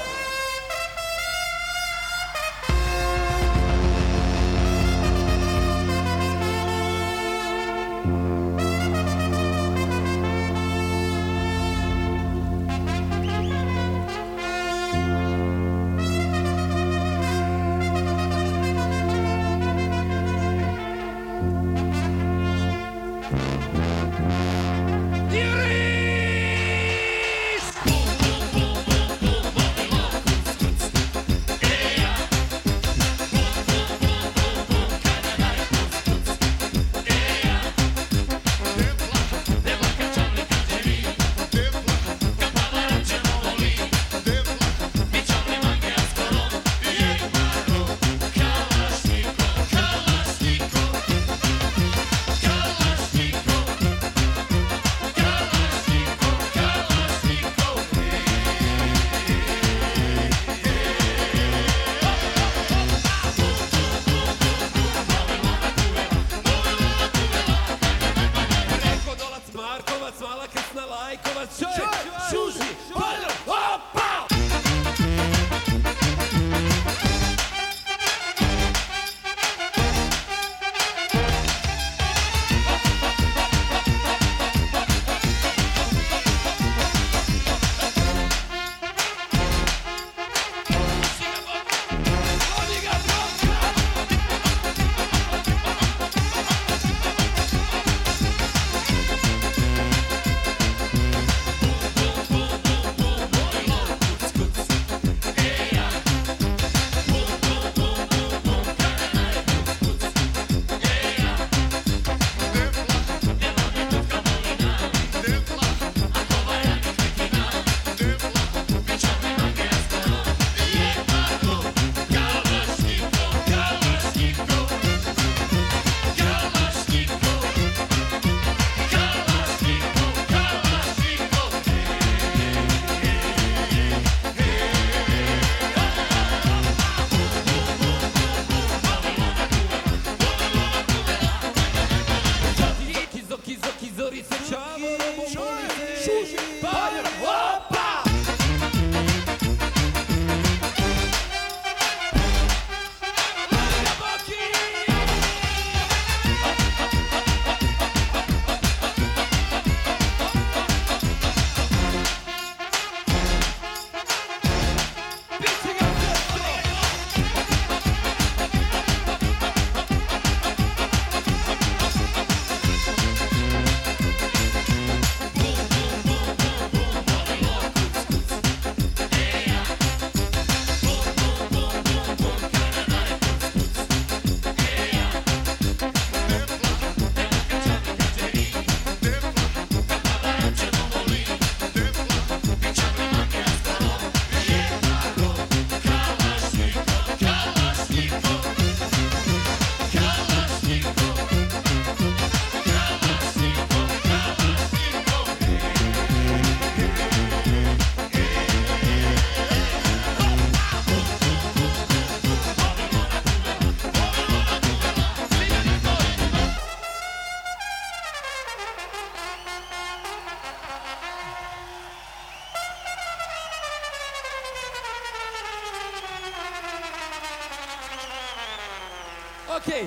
Okay. 229.56 229.86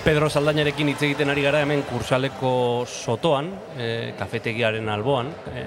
Pedro 0.10 0.26
Saldañarekin 0.26 0.88
hitz 0.90 1.04
egiten 1.06 1.30
ari 1.30 1.44
gara 1.46 1.60
hemen 1.62 1.84
kursaleko 1.86 2.82
sotoan, 2.90 3.52
e, 3.78 4.16
kafetegiaren 4.18 4.90
alboan, 4.90 5.28
e, 5.54 5.66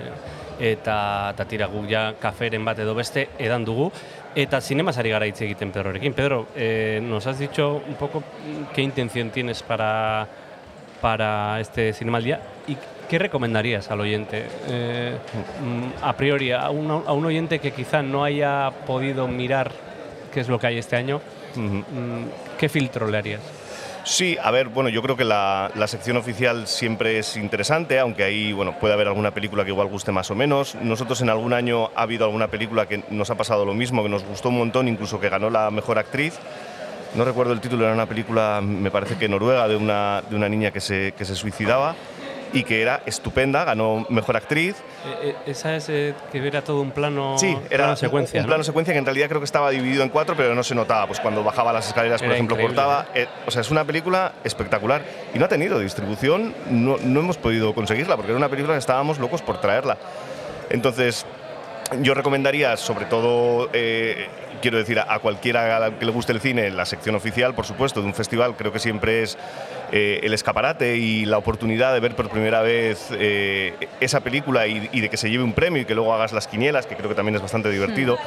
eta, 0.72 0.96
eta 1.30 1.46
tira 1.46 1.68
guk 1.70 1.86
ja 1.86 2.00
kaferen 2.18 2.66
bat 2.66 2.80
edo 2.82 2.96
beste 2.98 3.28
edan 3.38 3.62
dugu, 3.62 3.86
eta 4.34 4.58
zinemaz 4.58 4.96
ari 4.98 5.14
gara 5.14 5.28
hitz 5.30 5.44
egiten 5.46 5.70
Pedrorekin. 5.70 6.18
Pedro, 6.18 6.48
eh, 6.56 6.98
nos 7.00 7.28
has 7.28 7.38
dicho 7.38 7.84
un 7.86 7.94
poco 7.94 8.24
qué 8.74 8.82
intención 8.82 9.30
tienes 9.30 9.62
para, 9.62 10.26
para 11.00 11.60
este 11.60 11.92
cinemaldia 11.92 12.40
y 12.66 12.76
qué 13.08 13.20
recomendarías 13.20 13.92
al 13.92 14.00
oyente, 14.00 14.44
eh, 14.66 15.18
mm, 15.62 16.02
a 16.02 16.16
priori, 16.16 16.50
a 16.50 16.68
un, 16.70 16.90
a 16.90 17.12
un 17.12 17.26
oyente 17.26 17.60
que 17.60 17.70
quizá 17.70 18.02
no 18.02 18.24
haya 18.24 18.72
podido 18.88 19.28
mirar 19.28 19.70
qué 20.34 20.40
es 20.40 20.48
lo 20.48 20.58
que 20.58 20.66
hay 20.66 20.78
este 20.78 20.96
año, 20.96 21.20
mm, 21.54 22.58
¿qué 22.58 22.68
filtro 22.68 23.06
le 23.06 23.18
harías? 23.18 23.61
Sí, 24.04 24.36
a 24.42 24.50
ver, 24.50 24.68
bueno, 24.68 24.88
yo 24.88 25.00
creo 25.00 25.16
que 25.16 25.24
la, 25.24 25.70
sección 25.86 26.16
oficial 26.16 26.66
siempre 26.66 27.18
es 27.18 27.36
interesante, 27.36 28.00
aunque 28.00 28.24
ahí, 28.24 28.52
bueno, 28.52 28.76
puede 28.78 28.94
haber 28.94 29.06
alguna 29.06 29.30
película 29.30 29.64
que 29.64 29.70
igual 29.70 29.86
guste 29.86 30.10
más 30.10 30.30
o 30.30 30.34
menos. 30.34 30.74
Nosotros 30.74 31.20
en 31.20 31.30
algún 31.30 31.52
año 31.52 31.90
ha 31.94 32.02
habido 32.02 32.24
alguna 32.24 32.48
película 32.48 32.86
que 32.86 33.04
nos 33.10 33.30
ha 33.30 33.36
pasado 33.36 33.64
lo 33.64 33.74
mismo, 33.74 34.02
que 34.02 34.08
nos 34.08 34.24
gustó 34.24 34.48
un 34.48 34.58
montón, 34.58 34.88
incluso 34.88 35.20
que 35.20 35.28
ganó 35.28 35.50
la 35.50 35.70
mejor 35.70 35.98
actriz. 35.98 36.34
No 37.14 37.24
recuerdo 37.24 37.52
el 37.52 37.60
título, 37.60 37.84
era 37.84 37.94
una 37.94 38.06
película, 38.06 38.60
me 38.60 38.90
parece 38.90 39.16
que 39.16 39.28
noruega, 39.28 39.68
de 39.68 39.76
una, 39.76 40.22
de 40.28 40.34
una 40.34 40.48
niña 40.48 40.72
que 40.72 40.80
se, 40.80 41.12
que 41.12 41.24
se 41.24 41.36
suicidaba 41.36 41.94
y 42.52 42.64
que 42.64 42.82
era 42.82 43.02
estupenda, 43.06 43.64
ganó 43.64 44.06
mejor 44.10 44.36
actriz. 44.36 44.76
Eh, 45.06 45.30
eh, 45.30 45.36
esa 45.46 45.74
es 45.74 45.88
eh, 45.88 46.14
que 46.30 46.46
era 46.46 46.62
todo 46.62 46.80
un 46.80 46.90
plano, 46.90 47.38
Sí, 47.38 47.56
era 47.70 47.84
plano 47.84 47.96
secuencia. 47.96 48.40
un 48.40 48.46
¿no? 48.46 48.48
plano 48.48 48.64
secuencia 48.64 48.92
que 48.92 48.98
en 48.98 49.04
realidad 49.06 49.28
creo 49.28 49.40
que 49.40 49.46
estaba 49.46 49.70
dividido 49.70 50.02
en 50.02 50.08
cuatro, 50.10 50.34
pero 50.36 50.54
no 50.54 50.62
se 50.62 50.74
notaba. 50.74 51.06
Pues 51.06 51.20
cuando 51.20 51.42
bajaba 51.42 51.72
las 51.72 51.88
escaleras, 51.88 52.22
por 52.22 52.32
ejemplo, 52.32 52.56
cortaba. 52.58 53.06
Eh, 53.14 53.26
o 53.46 53.50
sea, 53.50 53.62
es 53.62 53.70
una 53.70 53.84
película 53.84 54.32
espectacular 54.44 55.02
y 55.34 55.38
no 55.38 55.46
ha 55.46 55.48
tenido 55.48 55.78
distribución, 55.78 56.54
no, 56.68 56.96
no 56.98 57.20
hemos 57.20 57.38
podido 57.38 57.74
conseguirla 57.74 58.16
porque 58.16 58.32
era 58.32 58.38
una 58.38 58.48
película 58.48 58.74
que 58.74 58.80
estábamos 58.80 59.18
locos 59.18 59.42
por 59.42 59.60
traerla. 59.60 59.96
Entonces, 60.70 61.26
yo 62.00 62.14
recomendaría, 62.14 62.76
sobre 62.76 63.04
todo, 63.06 63.68
eh, 63.72 64.28
quiero 64.62 64.78
decir, 64.78 64.98
a, 64.98 65.12
a 65.12 65.18
cualquiera 65.18 65.90
que 65.98 66.04
le 66.06 66.12
guste 66.12 66.32
el 66.32 66.40
cine, 66.40 66.70
la 66.70 66.86
sección 66.86 67.14
oficial, 67.14 67.54
por 67.54 67.66
supuesto, 67.66 68.00
de 68.00 68.06
un 68.06 68.14
festival, 68.14 68.54
creo 68.56 68.72
que 68.72 68.78
siempre 68.78 69.22
es 69.22 69.36
eh, 69.92 70.20
el 70.22 70.32
escaparate 70.34 70.96
y 70.96 71.26
la 71.26 71.38
oportunidad 71.38 71.92
de 71.94 72.00
ver 72.00 72.16
por 72.16 72.28
primera 72.30 72.62
vez 72.62 73.08
eh, 73.12 73.74
esa 74.00 74.20
película 74.20 74.66
y, 74.66 74.88
y 74.92 75.00
de 75.00 75.08
que 75.10 75.16
se 75.16 75.30
lleve 75.30 75.44
un 75.44 75.52
premio 75.52 75.82
y 75.82 75.84
que 75.84 75.94
luego 75.94 76.12
hagas 76.14 76.32
las 76.32 76.48
quinielas, 76.48 76.86
que 76.86 76.96
creo 76.96 77.08
que 77.08 77.14
también 77.14 77.36
es 77.36 77.42
bastante 77.42 77.70
divertido. 77.70 78.18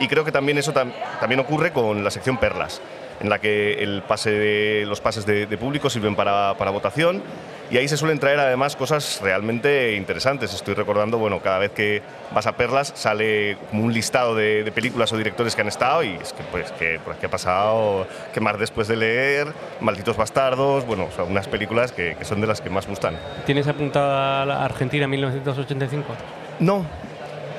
Y 0.00 0.08
creo 0.08 0.24
que 0.24 0.32
también 0.32 0.58
eso 0.58 0.72
tam- 0.74 0.92
también 1.20 1.38
ocurre 1.40 1.72
con 1.72 2.02
la 2.04 2.10
sección 2.10 2.36
Perlas, 2.38 2.80
en 3.22 3.28
la 3.30 3.38
que 3.38 3.74
el 3.82 4.02
pase 4.02 4.30
de- 4.30 4.84
los 4.86 5.00
pases 5.00 5.24
de, 5.24 5.46
de 5.46 5.56
público 5.58 5.88
sirven 5.88 6.14
para, 6.16 6.54
para 6.58 6.70
votación 6.70 7.22
y 7.70 7.78
ahí 7.78 7.88
se 7.88 7.96
suelen 7.96 8.18
traer 8.18 8.38
además 8.38 8.76
cosas 8.76 9.20
realmente 9.22 9.94
interesantes. 9.94 10.52
Estoy 10.52 10.74
recordando, 10.74 11.16
bueno, 11.16 11.40
cada 11.40 11.58
vez 11.58 11.70
que 11.70 12.02
vas 12.34 12.46
a 12.46 12.52
Perlas 12.56 12.92
sale 12.94 13.56
como 13.70 13.84
un 13.84 13.94
listado 13.94 14.34
de, 14.34 14.62
de 14.62 14.72
películas 14.72 15.10
o 15.12 15.16
directores 15.16 15.54
que 15.54 15.62
han 15.62 15.68
estado 15.68 16.02
y 16.02 16.10
es 16.20 16.32
que 16.34 16.42
pues 16.50 16.70
que 16.72 17.00
aquí 17.10 17.24
ha 17.24 17.30
pasado 17.30 18.06
que 18.34 18.40
más 18.40 18.58
después 18.58 18.88
de 18.88 18.96
leer, 18.96 19.46
Malditos 19.80 20.16
Bastardos, 20.18 20.84
bueno, 20.84 21.06
o 21.10 21.12
sea, 21.14 21.24
unas 21.24 21.48
películas 21.48 21.92
que, 21.92 22.14
que 22.18 22.24
son 22.26 22.40
de 22.42 22.46
las 22.46 22.60
que 22.60 22.68
más 22.68 22.86
gustan. 22.86 23.16
¿Tienes 23.46 23.66
apuntada 23.68 24.44
la 24.44 24.64
Argentina 24.64 25.06
1985? 25.06 26.04
No. 26.60 26.84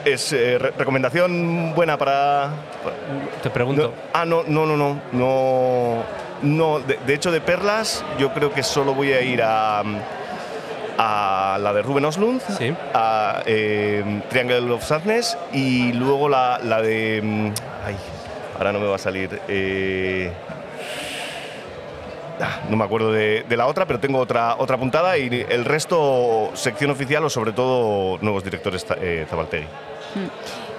Es 0.06 0.34
eh, 0.34 0.58
re- 0.60 0.72
recomendación 0.78 1.74
buena 1.76 1.98
para, 1.98 2.50
Te 3.42 3.50
pregunto. 3.50 3.84
No, 3.84 3.94
ah, 4.14 4.26
no, 4.26 4.44
no, 4.48 4.66
no, 4.66 4.76
no. 4.78 4.98
No, 5.14 6.04
no 6.42 6.80
de, 6.80 7.00
de 7.06 7.14
hecho, 7.14 7.32
de 7.32 7.40
Perlas, 7.42 8.04
yo 8.20 8.34
creo 8.34 8.52
que 8.52 8.64
solo 8.64 8.94
voy 8.94 9.14
a 9.14 9.22
ir 9.22 9.42
a, 9.42 9.82
a 10.98 11.58
la 11.60 11.74
de 11.74 11.82
Ruben 11.82 12.06
Oslund, 12.06 12.42
a 12.94 13.42
eh, 13.46 14.22
Triangle 14.30 14.72
of 14.72 14.84
Sadness 14.84 15.38
y 15.54 15.94
luego 15.94 16.28
la, 16.30 16.60
la 16.64 16.82
de. 16.82 17.22
mm, 17.24 17.48
Ay, 17.86 17.96
ahora 18.58 18.72
no 18.74 18.80
me 18.80 18.88
va 18.88 18.96
a 18.96 19.00
salir. 19.00 19.40
eh, 19.48 20.32
no 22.70 22.78
me 22.78 22.84
acuerdo 22.84 23.12
de, 23.12 23.46
la 23.50 23.68
otra, 23.68 23.86
pero 23.86 24.00
tengo 24.00 24.20
otra, 24.20 24.56
otra 24.58 24.78
puntada 24.78 25.18
y 25.18 25.46
el 25.50 25.66
resto, 25.66 26.52
sección 26.54 26.92
oficial 26.92 27.24
o 27.26 27.30
sobre 27.30 27.52
todo 27.52 28.18
nuevos 28.22 28.44
directores 28.44 28.86
eh. 29.02 29.26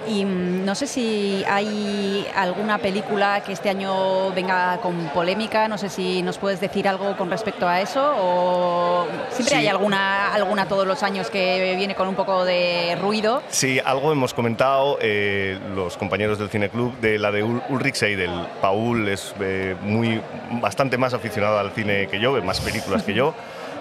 Y 0.06 0.24
mm, 0.24 0.64
no 0.64 0.74
sé 0.74 0.86
si 0.86 1.44
hay 1.48 2.26
alguna 2.36 2.78
película 2.78 3.42
que 3.42 3.52
este 3.52 3.70
año 3.70 4.30
venga 4.32 4.78
con 4.82 5.08
polémica, 5.14 5.66
no 5.68 5.78
sé 5.78 5.88
si 5.88 6.22
nos 6.22 6.38
puedes 6.38 6.60
decir 6.60 6.86
algo 6.88 7.16
con 7.16 7.30
respecto 7.30 7.66
a 7.68 7.80
eso 7.80 8.14
o 8.18 9.06
siempre 9.30 9.54
Sí. 9.54 9.60
hay 9.60 9.68
alguna 9.68 10.32
alguna 10.34 10.66
todos 10.66 10.86
los 10.86 11.02
años 11.02 11.30
que 11.30 11.74
viene 11.76 11.94
con 11.94 12.08
un 12.08 12.14
poco 12.14 12.44
de 12.44 12.96
ruido. 13.00 13.42
Sí, 13.48 13.80
algo 13.84 14.12
hemos 14.12 14.34
comentado 14.34 14.98
eh, 15.00 15.58
los 15.74 15.96
compañeros 15.96 16.38
del 16.38 16.48
Cine 16.50 16.68
Club 16.68 16.98
de 17.00 17.18
la 17.18 17.30
de 17.32 17.44
Ul- 17.44 17.62
Ulrich 17.68 17.94
Seidel. 17.96 18.30
Paul 18.60 19.08
es 19.08 19.34
eh, 19.40 19.74
muy, 19.82 20.20
bastante 20.60 20.98
más 20.98 21.14
aficionado 21.14 21.58
al 21.58 21.70
cine 21.72 22.08
que 22.08 22.20
yo, 22.20 22.32
ve 22.32 22.42
más 22.42 22.60
películas 22.60 23.02
que 23.02 23.14
yo. 23.14 23.34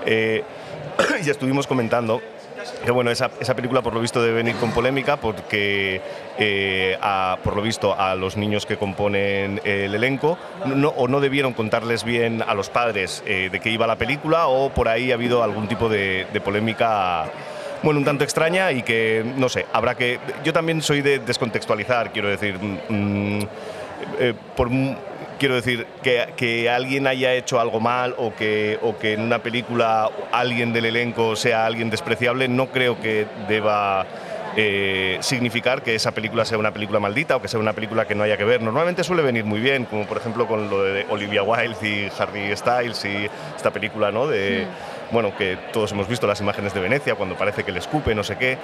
Eh, 0.05 0.43
y 1.26 1.30
estuvimos 1.30 1.65
comentando 1.67 2.21
que 2.84 2.91
bueno, 2.91 3.11
esa, 3.11 3.30
esa 3.39 3.55
película 3.55 3.82
por 3.82 3.93
lo 3.93 3.99
visto 4.01 4.22
debe 4.22 4.36
venir 4.36 4.55
con 4.55 4.72
polémica 4.72 5.18
porque 5.18 6.01
eh, 6.38 6.97
por 7.43 7.55
lo 7.55 7.61
visto 7.61 7.97
a 7.97 8.16
los 8.16 8.38
niños 8.38 8.66
que 8.66 8.78
componen 8.78 9.61
el 9.64 9.93
elenco 9.95 10.38
no, 10.66 10.89
o 10.89 11.07
no 11.07 11.20
debieron 11.20 11.53
contarles 11.53 12.03
bien 12.03 12.43
a 12.45 12.53
los 12.53 12.70
padres 12.70 13.24
eh, 13.26 13.49
de 13.51 13.59
qué 13.59 13.70
iba 13.70 13.88
la 13.88 13.97
película 13.97 14.47
o 14.47 14.70
por 14.70 14.88
ahí 14.88 15.11
ha 15.11 15.16
habido 15.16 15.43
algún 15.43 15.68
tipo 15.68 15.89
de, 15.89 16.28
polémica 16.43 17.26
bueno, 17.84 17.99
un 17.99 18.05
tanto 18.05 18.24
extraña 18.24 18.72
y 18.72 18.82
que, 18.82 19.26
no 19.36 19.49
sé, 19.49 19.66
habrá 19.74 19.95
que... 19.95 20.18
Yo 20.45 20.53
también 20.53 20.82
soy 20.82 21.01
de 21.01 21.20
descontextualizar, 21.20 22.14
quiero 22.14 22.30
decir, 22.30 22.57
mm, 22.57 23.41
eh, 24.20 24.34
por, 24.55 24.70
quiero 25.39 25.55
decir, 25.55 25.86
que, 26.01 26.34
que 26.36 26.69
alguien 26.69 27.07
haya 27.07 27.34
hecho 27.34 27.59
algo 27.59 27.79
mal 27.79 28.15
o 28.17 28.34
que, 28.36 28.79
o 28.81 28.97
que 28.97 29.13
en 29.13 29.21
una 29.21 29.39
película 29.39 30.09
alguien 30.31 30.73
del 30.73 30.86
elenco 30.86 31.36
sea 31.36 31.65
alguien 31.65 31.89
despreciable, 31.89 32.47
no 32.47 32.67
creo 32.67 32.99
que 32.99 33.27
deba 33.47 34.05
eh, 34.55 35.17
significar 35.21 35.81
que 35.81 35.95
esa 35.95 36.11
película 36.11 36.45
sea 36.45 36.59
una 36.59 36.71
película 36.71 36.99
maldita 36.99 37.36
o 37.36 37.41
que 37.41 37.47
sea 37.47 37.59
una 37.59 37.73
película 37.73 38.05
que 38.05 38.13
no 38.13 38.23
haya 38.23 38.38
que 38.38 38.43
ver. 38.43 38.61
Normalmente 38.61 39.03
suele 39.03 39.23
venir 39.23 39.45
muy 39.45 39.59
bien, 39.59 39.86
como 39.86 40.05
por 40.05 40.17
ejemplo 40.17 40.47
con 40.47 40.69
lo 40.69 40.84
de 40.84 41.05
Olivia 41.09 41.41
Wilde 41.41 41.77
y 41.81 42.11
Harry 42.19 42.55
Styles 42.55 43.03
y 43.05 43.27
esta 43.55 43.71
película, 43.71 44.11
¿no? 44.11 44.27
De, 44.27 44.67
bueno, 45.11 45.36
que 45.36 45.57
todos 45.71 45.91
hemos 45.91 46.07
visto 46.07 46.27
las 46.27 46.39
imágenes 46.39 46.73
de 46.73 46.79
Venecia 46.79 47.15
cuando 47.15 47.36
parece 47.36 47.63
que 47.63 47.71
le 47.71 47.79
escupe, 47.79 48.13
no 48.13 48.23
sé 48.23 48.38
qué. 48.38 48.57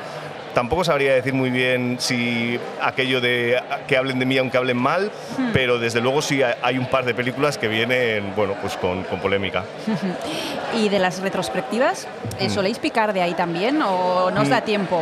Tampoco 0.60 0.84
sabría 0.84 1.14
decir 1.14 1.34
muy 1.34 1.50
bien 1.52 1.96
si 2.00 2.60
aquello 2.82 3.22
de 3.22 3.58
que 3.88 3.96
hablen 3.96 4.20
de 4.20 4.26
mí 4.26 4.38
aunque 4.38 4.58
hablen 4.58 4.76
mal, 4.76 5.10
Hmm. 5.38 5.52
pero 5.54 5.80
desde 5.80 6.02
luego 6.02 6.22
sí 6.22 6.42
hay- 6.44 6.78
un 6.78 6.88
par 6.88 7.06
de 7.06 7.14
películas 7.14 7.58
que 7.58 7.70
vienen, 7.70 8.34
bueno, 8.36 8.56
pues 8.62 8.76
con, 8.76 9.04
con 9.06 9.22
polémica. 9.22 9.64
¿Y 10.78 10.90
de 10.90 11.00
las 11.00 11.22
retrospectivas? 11.22 12.08
eh, 12.40 12.48
Mm. 12.48 12.50
¿Soléis 12.50 12.78
picar 12.78 13.14
de 13.14 13.22
ahí 13.22 13.34
también 13.36 13.82
o 13.82 14.32
no 14.32 14.42
os 14.42 14.50
da 14.50 14.60
Mm. 14.60 14.66
tiempo? 14.66 15.02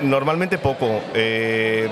Normalmente 0.00 0.56
poco. 0.56 1.02
Eh, 1.12 1.86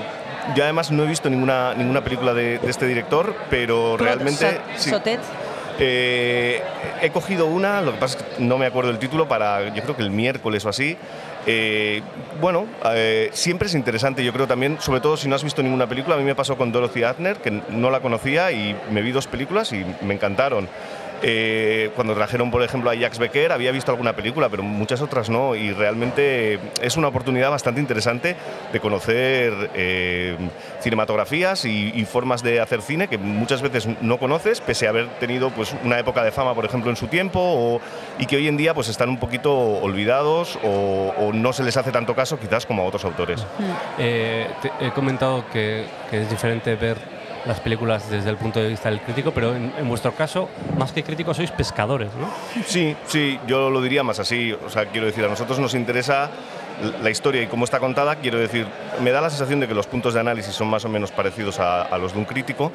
yo 0.55 0.63
además 0.63 0.89
no 0.89 1.03
he 1.03 1.07
visto 1.07 1.29
ninguna, 1.29 1.75
ninguna 1.75 2.03
película 2.03 2.33
de, 2.33 2.57
de 2.57 2.69
este 2.71 2.87
director, 2.87 3.35
pero 3.51 3.93
¿Tú, 3.95 4.03
realmente... 4.05 4.55
So- 4.55 4.83
sí. 4.83 4.89
Sotet? 4.89 5.19
Eh, 5.79 6.61
he 7.01 7.09
cogido 7.11 7.45
una, 7.45 7.81
lo 7.81 7.91
que 7.93 7.97
pasa 7.99 8.17
es 8.17 8.23
que 8.23 8.43
no 8.43 8.57
me 8.57 8.65
acuerdo 8.65 8.89
el 8.91 8.97
título, 8.99 9.27
para 9.27 9.69
yo 9.69 9.83
creo 9.83 9.95
que 9.95 10.01
el 10.03 10.09
miércoles 10.11 10.65
o 10.65 10.69
así. 10.69 10.97
Eh, 11.45 12.01
bueno, 12.39 12.65
eh, 12.85 13.29
siempre 13.33 13.67
es 13.67 13.75
interesante, 13.75 14.23
yo 14.23 14.31
creo 14.31 14.47
también, 14.47 14.77
sobre 14.79 15.01
todo 15.01 15.17
si 15.17 15.27
no 15.27 15.35
has 15.35 15.43
visto 15.43 15.61
ninguna 15.61 15.87
película. 15.87 16.15
A 16.15 16.17
mí 16.17 16.23
me 16.23 16.35
pasó 16.35 16.57
con 16.57 16.71
Dorothy 16.71 17.03
Adner, 17.03 17.37
que 17.37 17.51
no 17.51 17.89
la 17.89 17.99
conocía 17.99 18.51
y 18.51 18.75
me 18.91 19.01
vi 19.01 19.11
dos 19.11 19.27
películas 19.27 19.73
y 19.73 19.85
me 20.01 20.13
encantaron. 20.13 20.67
Eh, 21.25 21.89
cuando 21.95 22.13
trajeron, 22.13 22.51
por 22.51 22.61
ejemplo, 22.63 22.89
a 22.89 22.95
Jacques 22.95 23.17
Becker, 23.17 23.53
había 23.53 23.71
visto 23.71 23.91
alguna 23.91 24.13
película, 24.13 24.49
pero 24.49 24.61
muchas 24.61 25.01
otras 25.01 25.29
no. 25.29 25.55
Y 25.55 25.71
realmente 25.71 26.59
es 26.81 26.97
una 26.97 27.07
oportunidad 27.07 27.49
bastante 27.49 27.79
interesante 27.79 28.35
de 28.73 28.79
conocer 28.81 29.71
eh, 29.73 30.35
cinematografías 30.81 31.65
y, 31.65 32.03
formas 32.03 32.43
de 32.43 32.59
hacer 32.59 32.81
cine 32.81 33.07
que 33.07 33.17
muchas 33.17 33.61
veces 33.61 33.87
no 34.01 34.19
conoces, 34.19 34.59
pese 34.59 34.87
a 34.87 34.89
haber 34.89 35.07
tenido 35.19 35.49
pues, 35.51 35.73
una 35.85 35.97
época 35.97 36.21
de 36.21 36.31
fama, 36.31 36.53
por 36.53 36.65
ejemplo, 36.65 36.89
en 36.91 36.97
su 36.97 37.07
tiempo, 37.07 37.79
y 38.19 38.25
que 38.25 38.35
hoy 38.35 38.49
en 38.49 38.57
día 38.57 38.73
pues, 38.73 38.89
están 38.89 39.07
un 39.07 39.17
poquito 39.17 39.53
olvidados 39.55 40.59
o, 40.63 41.31
no 41.33 41.53
se 41.53 41.63
les 41.63 41.77
hace 41.77 41.91
tanto 41.91 42.13
caso 42.13 42.37
quizás 42.37 42.65
como 42.65 42.83
a 42.83 42.85
otros 42.85 43.05
autores. 43.05 43.45
Eh, 43.97 44.47
te- 44.61 44.85
he 44.85 44.91
comentado 44.91 45.45
que 45.51 45.85
es 46.11 46.29
diferente 46.29 46.75
ver 46.75 47.12
las 47.45 47.59
películas 47.59 48.09
desde 48.09 48.29
el 48.29 48.37
punto 48.37 48.59
de 48.59 48.69
vista 48.69 48.89
del 48.89 49.01
crítico, 49.01 49.31
pero 49.31 49.55
en, 49.55 49.73
en 49.77 49.87
vuestro 49.89 50.13
caso, 50.13 50.49
más 50.77 50.91
que 50.91 51.03
críticos, 51.03 51.37
sois 51.37 51.51
pescadores, 51.51 52.09
¿no? 52.15 52.27
Sí, 52.65 52.95
sí, 53.07 53.39
yo 53.47 53.69
lo 53.69 53.81
diría 53.81 54.03
más 54.03 54.19
así. 54.19 54.53
O 54.65 54.69
sea, 54.69 54.85
quiero 54.85 55.07
decir, 55.07 55.25
a 55.25 55.27
nosotros 55.27 55.59
nos 55.59 55.73
interesa 55.73 56.29
la 57.01 57.09
historia 57.09 57.41
y 57.41 57.47
cómo 57.47 57.65
está 57.65 57.79
contada. 57.79 58.15
Quiero 58.15 58.39
decir, 58.39 58.65
me 59.01 59.11
da 59.11 59.21
la 59.21 59.29
sensación 59.29 59.59
de 59.59 59.67
que 59.67 59.73
los 59.73 59.87
puntos 59.87 60.13
de 60.13 60.19
análisis 60.21 60.53
son 60.53 60.67
más 60.69 60.85
o 60.85 60.89
menos 60.89 61.11
parecidos 61.11 61.59
a, 61.59 61.97
los 61.97 62.13
de 62.13 62.19
un 62.19 62.25
crítico, 62.25 62.71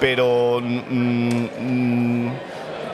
pero 0.00 0.60
mm, 0.62 1.46
mm, 1.60 2.32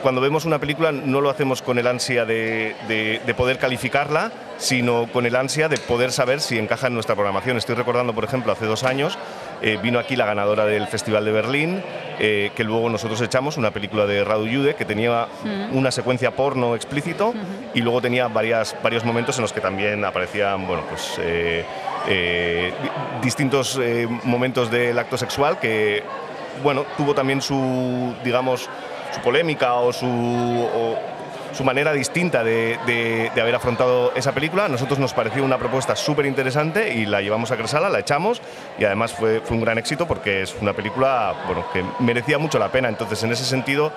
cuando 0.01 0.21
vemos 0.21 0.45
una 0.45 0.59
película 0.59 0.91
no 0.91 1.21
lo 1.21 1.29
hacemos 1.29 1.61
con 1.61 1.77
el 1.77 1.85
ansia 1.87 2.25
de- 2.25 2.75
de 2.87 3.33
poder 3.35 3.57
calificarla, 3.57 4.31
sino 4.57 5.07
con 5.11 5.25
el 5.25 5.35
ansia 5.35 5.67
de 5.69 5.77
poder 5.77 6.11
saber 6.11 6.39
si 6.41 6.57
encaja 6.57 6.87
en 6.87 6.93
nuestra 6.93 7.15
programación. 7.15 7.57
Estoy 7.57 7.75
recordando, 7.75 8.13
por 8.13 8.23
ejemplo, 8.23 8.51
hace 8.51 8.65
dos 8.65 8.83
años 8.83 9.17
eh, 9.61 9.77
vino 9.81 9.99
aquí 9.99 10.15
la 10.15 10.25
ganadora 10.25 10.65
del 10.65 10.87
Festival 10.87 11.25
de 11.25 11.31
Berlín, 11.31 11.81
eh, 12.19 12.51
que 12.55 12.63
luego 12.63 12.89
nosotros 12.89 13.19
echamos, 13.21 13.57
una 13.57 13.71
película 13.71 14.05
de 14.05 14.23
Radu 14.23 14.45
Jude, 14.45 14.75
que 14.75 14.85
tenía 14.85 15.27
Mm. 15.43 15.75
una 15.77 15.91
secuencia 15.91 16.31
porno 16.31 16.75
explícito 16.75 17.33
y 17.73 17.81
luego 17.81 18.01
tenía 18.01 18.27
varias, 18.27 18.75
varios 18.83 19.03
momentos 19.05 19.37
en 19.37 19.41
los 19.43 19.53
que 19.53 19.61
también 19.61 20.03
aparecían, 20.05 20.65
bueno, 20.67 20.83
pues... 20.89 21.19
eh, 21.19 21.63
di- 22.81 22.89
distintos 23.21 23.79
momentos 24.23 24.71
del 24.71 24.97
acto 24.97 25.17
sexual 25.17 25.59
que, 25.59 26.03
bueno, 26.63 26.85
tuvo 26.97 27.13
también 27.13 27.41
su, 27.41 28.13
digamos, 28.23 28.69
su 29.13 29.21
polémica 29.21 29.73
o 29.75 29.91
su, 29.93 30.05
o 30.07 30.97
su 31.53 31.63
manera 31.63 31.93
distinta 31.93 32.43
de, 32.43 32.77
de- 32.85 33.41
haber 33.41 33.55
afrontado 33.55 34.11
esa 34.15 34.31
película. 34.33 34.67
Nosotros 34.67 34.99
nos 34.99 35.13
pareció 35.13 35.43
una 35.43 35.57
propuesta 35.57 35.95
súper 35.95 36.25
interesante 36.25 36.93
y 36.93 37.05
la 37.05 37.21
llevamos 37.21 37.51
a 37.51 37.57
Cresala, 37.57 37.89
la 37.89 37.99
echamos 37.99 38.41
y 38.77 38.83
además 38.85 39.13
fue, 39.13 39.41
un 39.49 39.61
gran 39.61 39.77
éxito 39.77 40.07
porque 40.07 40.41
es 40.41 40.55
una 40.61 40.73
película 40.73 41.33
bueno, 41.45 41.65
que 41.71 41.83
merecía 41.99 42.37
mucho 42.37 42.59
la 42.59 42.69
pena. 42.69 42.89
Entonces, 42.89 43.23
en 43.23 43.31
ese 43.31 43.45
sentido, 43.45 43.91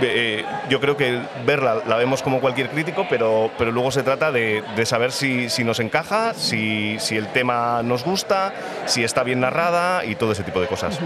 eh, 0.00 0.44
yo 0.68 0.80
creo 0.80 0.96
que 0.96 1.20
verla 1.46 1.82
la 1.86 1.96
vemos 1.96 2.22
como 2.22 2.40
cualquier 2.40 2.70
crítico, 2.70 3.06
pero, 3.08 3.50
pero 3.56 3.70
luego 3.70 3.90
se 3.92 4.02
trata 4.02 4.32
de, 4.32 4.62
de 4.74 4.86
saber 4.86 5.12
si, 5.12 5.48
si 5.48 5.64
nos 5.64 5.80
encaja, 5.80 6.34
si, 6.34 6.98
si 6.98 7.16
el 7.16 7.28
tema 7.28 7.82
nos 7.82 8.04
gusta, 8.04 8.52
si 8.86 9.04
está 9.04 9.22
bien 9.22 9.40
narrada 9.40 10.04
y 10.04 10.14
todo 10.16 10.32
ese 10.32 10.42
tipo 10.42 10.60
de 10.60 10.66
cosas. 10.66 10.98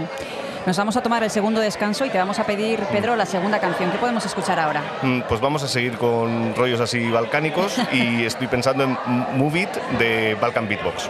Nos 0.67 0.75
vamos 0.75 0.97
a 0.97 1.01
tomar 1.01 1.23
el 1.23 1.29
segundo 1.29 1.61
descanso 1.61 2.05
y 2.05 2.09
te 2.09 2.17
vamos 2.17 2.39
a 2.39 2.45
pedir, 2.45 2.81
Pedro, 2.91 3.15
la 3.15 3.25
segunda 3.25 3.57
canción. 3.57 3.89
¿Qué 3.89 3.97
podemos 3.99 4.25
escuchar 4.25 4.59
ahora? 4.59 4.83
Mm, 5.01 5.21
Pues 5.21 5.39
vamos 5.39 5.63
a 5.63 5.67
seguir 5.69 5.97
con 5.97 6.53
rollos 6.57 6.81
así 6.81 7.09
balcánicos 7.09 7.77
y 7.93 8.25
estoy 8.25 8.47
pensando 8.47 8.83
en 8.83 8.97
Move 9.37 9.61
It 9.61 9.69
de 9.97 10.35
Balkan 10.35 10.67
Beatbox. 10.67 11.09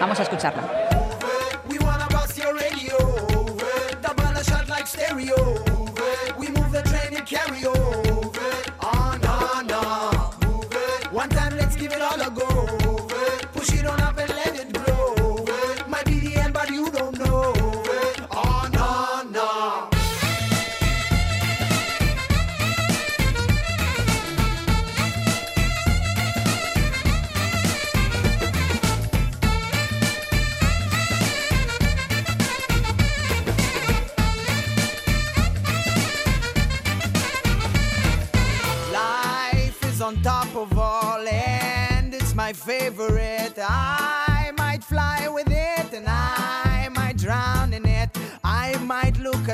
Vamos 0.00 0.18
a 0.18 0.22
escucharla. 0.22 0.62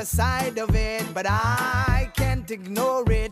Aside 0.07 0.57
of 0.57 0.73
it, 0.73 1.03
but 1.13 1.25
I 1.27 2.09
can't 2.15 2.49
ignore 2.49 3.03
it. 3.11 3.26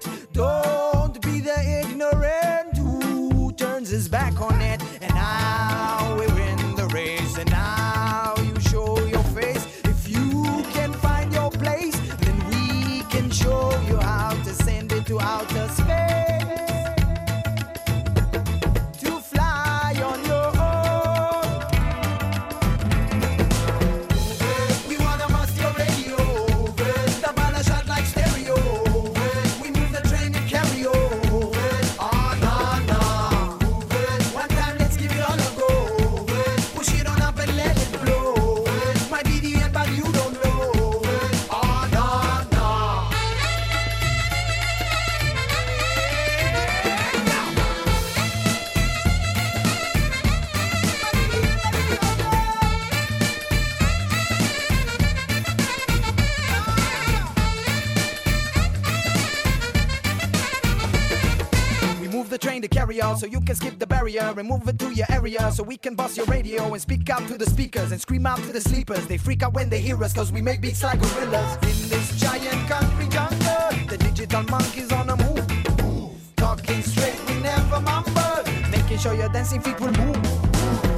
So 63.15 63.25
you 63.25 63.39
can 63.41 63.55
skip 63.55 63.79
the 63.79 63.87
barrier 63.87 64.33
and 64.37 64.47
move 64.47 64.67
it 64.67 64.77
to 64.79 64.93
your 64.93 65.07
area 65.09 65.51
so 65.51 65.63
we 65.63 65.77
can 65.77 65.95
bust 65.95 66.17
your 66.17 66.25
radio 66.25 66.73
and 66.73 66.81
speak 66.81 67.09
out 67.09 67.25
to 67.27 67.37
the 67.37 67.45
speakers 67.45 67.91
and 67.91 68.01
scream 68.01 68.25
out 68.25 68.37
to 68.39 68.51
the 68.51 68.61
sleepers. 68.61 69.07
They 69.07 69.17
freak 69.17 69.43
out 69.43 69.53
when 69.53 69.69
they 69.69 69.79
hear 69.79 70.01
us 70.03 70.13
cause 70.13 70.31
we 70.31 70.41
make 70.41 70.61
beats 70.61 70.83
like 70.83 70.99
gorillas. 70.99 71.55
In 71.55 71.89
this 71.89 72.19
giant 72.19 72.67
country 72.67 73.07
jungle, 73.07 73.87
the 73.87 73.97
digital 73.97 74.43
monkeys 74.43 74.91
on 74.91 75.07
move. 75.07 75.83
move. 75.83 76.11
Talking 76.35 76.81
straight, 76.81 77.19
we 77.27 77.39
never 77.41 77.79
mumble. 77.81 78.43
Making 78.69 78.97
sure 78.97 79.13
your 79.13 79.29
dancing 79.29 79.61
feet 79.61 79.79
will 79.79 79.91
move. 79.93 80.94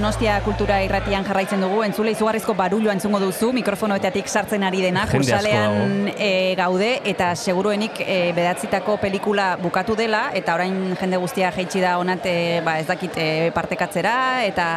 Donostia 0.00 0.38
kultura 0.40 0.78
irratian 0.80 1.26
jarraitzen 1.28 1.60
dugu, 1.60 1.82
entzule 1.84 2.14
izugarrizko 2.14 2.54
barullo 2.56 2.88
entzungo 2.88 3.18
duzu, 3.20 3.50
mikrofonoetatik 3.52 4.30
sartzen 4.32 4.62
ari 4.64 4.78
dena, 4.80 5.02
kursalean 5.10 6.06
e, 6.14 6.54
gaude, 6.56 6.88
eta 7.10 7.34
seguruenik 7.36 8.00
e, 8.00 8.14
bedatzitako 8.32 8.94
pelikula 9.02 9.50
bukatu 9.60 9.92
dela, 9.98 10.22
eta 10.32 10.54
orain 10.56 10.94
jende 10.96 11.20
guztia 11.20 11.50
jaitsi 11.52 11.82
da 11.84 11.98
onat, 12.00 12.24
e, 12.24 12.62
ba, 12.64 12.78
ez 12.80 12.86
dakit, 12.88 13.18
e, 13.20 13.50
partekatzera, 13.52 14.14
eta, 14.46 14.70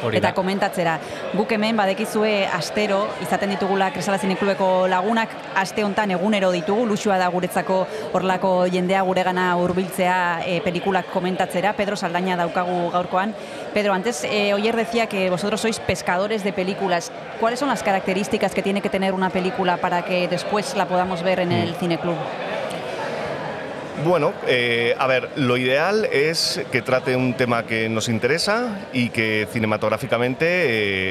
Hori 0.00 0.16
da. 0.16 0.22
eta 0.22 0.32
komentatzera. 0.38 0.96
Guk 1.34 1.52
hemen 1.58 1.76
badekizue 1.76 2.32
astero, 2.48 3.02
izaten 3.20 3.52
ditugula 3.52 3.90
Kresala 3.92 4.16
Zineklubeko 4.16 4.70
lagunak, 4.88 5.36
aste 5.60 5.84
hontan 5.84 6.16
egunero 6.16 6.54
ditugu, 6.56 6.88
luxua 6.88 7.20
da 7.20 7.28
guretzako 7.28 7.82
horlako 8.14 8.54
jendea 8.72 9.04
guregana 9.04 9.50
hurbiltzea 9.60 10.16
e, 10.46 10.56
pelikulak 10.64 11.12
komentatzera. 11.12 11.76
Pedro 11.76 12.00
Saldaña 12.00 12.40
daukagu 12.40 12.86
gaurkoan. 12.96 13.36
Pedro, 13.76 13.92
antes 13.92 14.24
eh, 14.24 14.54
Decía 14.76 15.08
que 15.08 15.28
vosotros 15.30 15.60
sois 15.60 15.78
pescadores 15.78 16.42
de 16.42 16.52
películas. 16.52 17.12
¿Cuáles 17.38 17.58
son 17.58 17.68
las 17.68 17.82
características 17.82 18.54
que 18.54 18.62
tiene 18.62 18.80
que 18.80 18.88
tener 18.88 19.12
una 19.12 19.28
película 19.28 19.76
para 19.76 20.04
que 20.04 20.26
después 20.26 20.74
la 20.74 20.86
podamos 20.86 21.22
ver 21.22 21.40
en 21.40 21.52
el 21.52 21.74
cineclub? 21.74 22.16
Bueno, 24.04 24.32
eh, 24.46 24.94
a 24.98 25.06
ver, 25.06 25.28
lo 25.36 25.58
ideal 25.58 26.06
es 26.06 26.64
que 26.72 26.80
trate 26.80 27.16
un 27.16 27.34
tema 27.34 27.64
que 27.64 27.88
nos 27.90 28.08
interesa 28.08 28.78
y 28.94 29.10
que 29.10 29.46
cinematográficamente, 29.52 30.46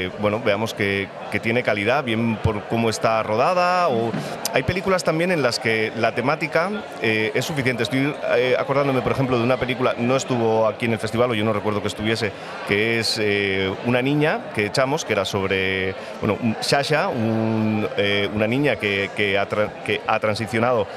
eh, 0.06 0.12
bueno, 0.20 0.42
veamos 0.44 0.74
que, 0.74 1.08
tiene 1.44 1.62
calidad, 1.62 2.04
bien 2.04 2.38
por 2.38 2.64
cómo 2.64 2.90
está 2.90 3.22
rodada. 3.22 3.90
O 3.90 4.12
hay 4.54 4.64
películas 4.64 5.04
también 5.04 5.32
en 5.32 5.44
las 5.44 5.60
que 5.60 5.92
la 5.98 6.16
temática 6.16 6.72
eh, 7.02 7.32
es 7.36 7.46
suficiente. 7.46 7.84
Estoy 7.84 8.16
eh, 8.36 8.56
acordándome, 8.58 9.02
por 9.02 9.12
ejemplo, 9.12 9.38
de 9.38 9.44
una 9.44 9.58
película, 9.58 9.94
no 9.98 10.16
estuvo 10.16 10.66
aquí 10.66 10.86
en 10.86 10.94
el 10.94 11.00
festival, 11.00 11.30
o 11.30 11.36
yo 11.36 11.46
no 11.46 11.54
recuerdo 11.54 11.82
que 11.82 11.90
estuviese, 11.90 12.32
que 12.68 13.00
es 13.00 13.22
una 13.86 14.02
niña 14.02 14.52
que 14.56 14.66
echamos, 14.66 15.06
que 15.06 15.14
era 15.14 15.26
sobre, 15.26 15.94
bueno, 16.22 16.38
Sasha, 16.62 17.10
un, 17.10 17.88
una 18.34 18.48
niña 18.48 18.78
que 18.78 19.38
ha 19.38 20.20
transicionado 20.20 20.88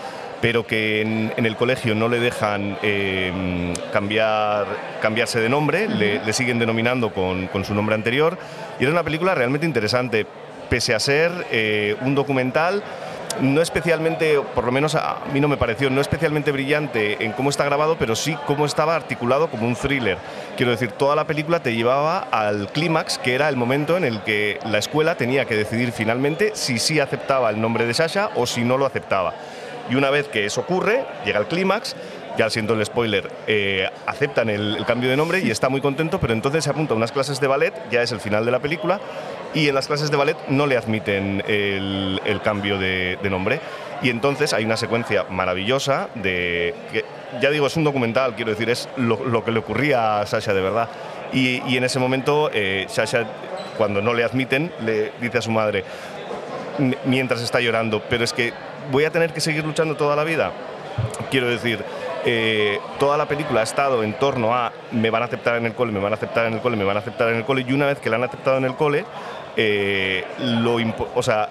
pero 0.43 0.67
que 0.67 1.01
en, 1.01 1.33
en 1.37 1.47
el 1.47 1.57
colegio 1.57 1.95
no 1.95 2.09
le 2.09 2.19
dejan 2.19 2.77
eh, 2.83 3.73
cambiar, 3.93 4.67
cambiarse 5.01 5.41
de 5.41 5.49
nombre, 5.49 5.89
le, 5.89 6.23
le 6.23 6.33
siguen 6.33 6.59
denominando 6.59 7.15
con, 7.15 7.47
con 7.47 7.65
su 7.65 7.75
nombre 7.75 7.95
anterior. 7.95 8.37
Y 8.79 8.83
era 8.83 8.93
una 8.93 9.05
película 9.05 9.37
realmente 9.37 9.67
interesante, 9.67 10.27
pese 10.69 10.95
a 10.95 10.99
ser 10.99 11.31
eh, 11.53 11.97
un 12.03 12.17
documental 12.17 12.83
no 13.41 13.63
especialmente, 13.63 14.41
por 14.55 14.65
lo 14.65 14.73
menos 14.73 14.95
a 14.95 15.19
mí 15.33 15.41
no 15.41 15.49
me 15.49 15.57
pareció, 15.57 15.91
no 15.91 16.01
especialmente 16.01 16.53
brillante 16.53 17.25
en 17.25 17.33
cómo 17.33 17.51
está 17.51 17.65
grabado, 17.65 17.97
pero 17.99 18.15
sí 18.15 18.37
cómo 18.47 18.67
estaba 18.67 18.95
articulado 18.95 19.49
como 19.51 19.67
un 19.67 19.75
thriller. 19.75 20.19
Quiero 20.57 20.73
decir, 20.73 20.93
toda 20.93 21.17
la 21.17 21.27
película 21.27 21.61
te 21.61 21.75
llevaba 21.75 22.19
al 22.31 22.69
clímax, 22.69 23.19
que 23.19 23.35
era 23.35 23.49
el 23.49 23.57
momento 23.57 23.97
en 23.97 24.05
el 24.05 24.21
que 24.23 24.59
la 24.67 24.79
escuela 24.79 25.15
tenía 25.17 25.45
que 25.47 25.57
decidir 25.57 25.93
finalmente 25.93 26.53
si 26.55 26.79
sí 26.79 27.01
aceptaba 27.01 27.51
el 27.51 27.61
nombre 27.61 27.87
de 27.87 27.95
Sasha 27.95 28.31
o 28.35 28.47
si 28.47 28.65
no 28.65 28.77
lo 28.77 28.87
aceptaba. 28.87 29.35
Y 29.91 29.95
una 29.95 30.11
vez 30.11 30.29
que 30.29 30.47
eso 30.47 30.61
ocurre, 30.63 31.05
llega 31.25 31.39
el 31.39 31.47
clímax, 31.47 31.97
ya 32.37 32.49
siento 32.51 32.75
el 32.75 32.85
spoiler, 32.85 33.31
eh, 33.47 33.89
aceptan 34.07 34.49
el, 34.49 34.85
cambio 34.87 35.11
de 35.11 35.17
nombre 35.17 35.41
y 35.41 35.51
está 35.51 35.69
muy 35.69 35.81
contento, 35.81 36.19
pero 36.21 36.33
entonces 36.33 36.65
se 36.65 36.71
apunta 36.71 36.95
a 36.95 36.97
unas 36.97 37.13
clases 37.13 37.41
de 37.41 37.47
ballet, 37.47 37.75
ya 37.91 38.03
es 38.03 38.13
el 38.13 38.21
final 38.21 38.45
de 38.45 38.51
la 38.51 38.61
película, 38.61 39.01
y 39.55 39.69
en 39.69 39.75
las 39.75 39.87
clases 39.87 40.11
de 40.11 40.17
ballet 40.17 40.37
no 40.49 40.67
le 40.67 40.77
admiten 40.77 41.43
el, 41.47 42.41
cambio 42.43 42.79
de, 42.79 43.19
nombre. 43.31 43.61
Y 44.03 44.11
entonces 44.11 44.53
hay 44.53 44.65
una 44.65 44.77
secuencia 44.77 45.25
maravillosa 45.29 46.09
de, 46.15 46.75
que, 46.91 47.05
ya 47.41 47.51
digo, 47.51 47.67
es 47.67 47.77
un 47.77 47.85
documental, 47.85 48.35
quiero 48.35 48.51
decir, 48.51 48.71
es 48.71 48.89
lo, 48.97 49.45
que 49.45 49.53
le 49.53 49.59
ocurría 49.59 50.21
a 50.21 50.27
Sasha 50.27 50.55
de 50.55 50.63
verdad. 50.63 50.89
Y, 51.33 51.77
en 51.77 51.85
ese 51.85 51.99
momento, 51.99 52.51
eh, 52.53 52.87
Sasha, 52.89 53.25
cuando 53.77 54.01
no 54.01 54.15
le 54.15 54.25
admiten, 54.25 54.73
le 54.85 55.13
dice 55.21 55.39
a 55.39 55.43
su 55.43 55.51
madre, 55.51 55.85
mientras 57.05 57.41
está 57.43 57.61
llorando, 57.61 58.03
pero 58.09 58.25
es 58.25 58.33
que 58.33 58.53
voy 58.91 59.05
a 59.05 59.11
tener 59.11 59.33
que 59.33 59.41
seguir 59.41 59.65
luchando 59.65 59.97
toda 59.97 60.17
la 60.17 60.25
vida. 60.25 60.53
Quiero 61.31 61.49
decir, 61.49 61.85
eh, 62.25 62.79
toda 62.99 63.17
la 63.17 63.27
película 63.27 63.61
ha 63.61 63.65
estado 63.65 64.03
en 64.03 64.13
torno 64.15 64.55
a 64.55 64.73
me 64.93 65.11
van 65.11 65.23
a 65.23 65.27
aceptar 65.27 65.57
en 65.57 65.67
el 65.67 65.75
cole, 65.75 65.93
me 65.93 66.01
van 66.01 66.13
a 66.13 66.17
aceptar 66.17 66.47
en 66.47 66.55
el 66.55 66.61
cole, 66.61 66.77
me 66.77 66.85
van 66.85 66.97
a 66.97 67.01
aceptar 67.01 67.29
en 67.29 67.37
el 67.37 67.45
cole, 67.45 67.65
y 67.67 67.73
una 67.73 67.87
vez 67.87 67.99
que 67.99 68.11
la 68.11 68.17
han 68.17 68.25
aceptado 68.25 68.59
en 68.59 68.65
el 68.65 68.75
cole, 68.75 69.05
eh, 69.57 70.25
lo 70.39 70.77
o 71.15 71.23
sea, 71.23 71.49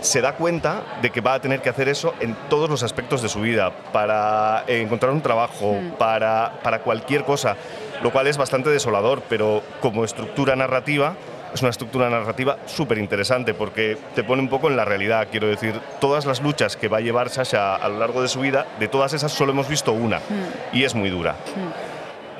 se 0.00 0.20
da 0.20 0.34
cuenta 0.34 0.82
de 1.02 1.10
que 1.10 1.20
va 1.20 1.34
a 1.34 1.40
tener 1.40 1.60
que 1.60 1.68
hacer 1.68 1.88
eso 1.88 2.14
en 2.20 2.34
todos 2.48 2.70
los 2.70 2.82
aspectos 2.82 3.22
de 3.22 3.28
su 3.28 3.40
vida, 3.40 3.72
para 3.92 4.64
encontrar 4.66 5.12
un 5.12 5.22
trabajo, 5.22 5.76
para, 5.98 6.52
para 6.62 6.80
cualquier 6.80 7.24
cosa, 7.24 7.56
lo 8.02 8.10
cual 8.12 8.26
es 8.26 8.36
bastante 8.36 8.70
desolador, 8.70 9.22
pero 9.28 9.62
como 9.80 10.04
estructura 10.04 10.56
narrativa 10.56 11.14
es 11.52 11.60
una 11.60 11.70
estructura 11.70 12.08
narrativa 12.08 12.58
súper 12.66 12.98
interesante 12.98 13.54
porque 13.54 13.96
te 14.14 14.24
pone 14.24 14.42
un 14.42 14.48
poco 14.48 14.68
en 14.68 14.76
la 14.76 14.84
realidad, 14.84 15.28
quiero 15.30 15.48
decir, 15.48 15.74
todas 16.00 16.26
las 16.26 16.40
luchas 16.40 16.76
que 16.76 16.88
va 16.88 16.98
a 16.98 17.00
llevar 17.00 17.30
Sasha 17.30 17.76
a 17.76 17.88
lo 17.88 17.98
largo 17.98 18.22
de 18.22 18.28
su 18.28 18.40
vida, 18.40 18.66
de 18.78 18.88
todas 18.88 19.12
esas 19.12 19.32
solo 19.32 19.52
hemos 19.52 19.68
visto 19.68 19.92
una 19.92 20.20
y 20.72 20.84
es 20.84 20.94
muy 20.94 21.10
dura. 21.10 21.36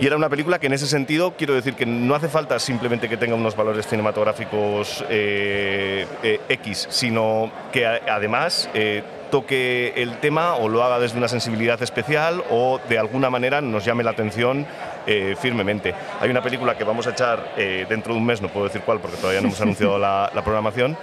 Y 0.00 0.06
era 0.06 0.16
una 0.16 0.30
película 0.30 0.58
que 0.58 0.66
en 0.66 0.72
ese 0.72 0.86
sentido 0.86 1.34
quiero 1.36 1.52
decir 1.52 1.74
que 1.74 1.84
no 1.84 2.14
hace 2.14 2.28
falta 2.28 2.58
simplemente 2.58 3.06
que 3.06 3.18
tenga 3.18 3.34
unos 3.34 3.54
valores 3.54 3.86
cinematográficos 3.86 5.04
eh, 5.10 6.06
eh, 6.22 6.40
X, 6.48 6.86
sino 6.88 7.52
que 7.70 7.84
además 7.86 8.70
eh, 8.72 9.02
toque 9.30 9.92
el 9.96 10.18
tema 10.18 10.54
o 10.54 10.68
lo 10.68 10.82
haga 10.82 10.98
desde 10.98 11.18
una 11.18 11.28
sensibilidad 11.28 11.80
especial 11.82 12.42
o 12.50 12.80
de 12.88 12.98
alguna 12.98 13.30
manera 13.30 13.60
nos 13.60 13.84
llame 13.84 14.04
la 14.04 14.10
atención 14.10 14.66
eh, 15.06 15.36
firmemente. 15.40 15.94
Hay 16.20 16.30
una 16.30 16.42
película 16.42 16.76
que 16.76 16.84
vamos 16.84 17.06
a 17.06 17.10
echar 17.10 17.52
eh, 17.56 17.86
dentro 17.88 18.12
de 18.12 18.20
un 18.20 18.26
mes, 18.26 18.42
no 18.42 18.48
puedo 18.48 18.66
decir 18.66 18.82
cuál 18.82 19.00
porque 19.00 19.16
todavía 19.16 19.40
no 19.40 19.48
hemos 19.48 19.60
anunciado 19.62 19.98
la, 19.98 20.30
la 20.34 20.42
programación, 20.42 20.96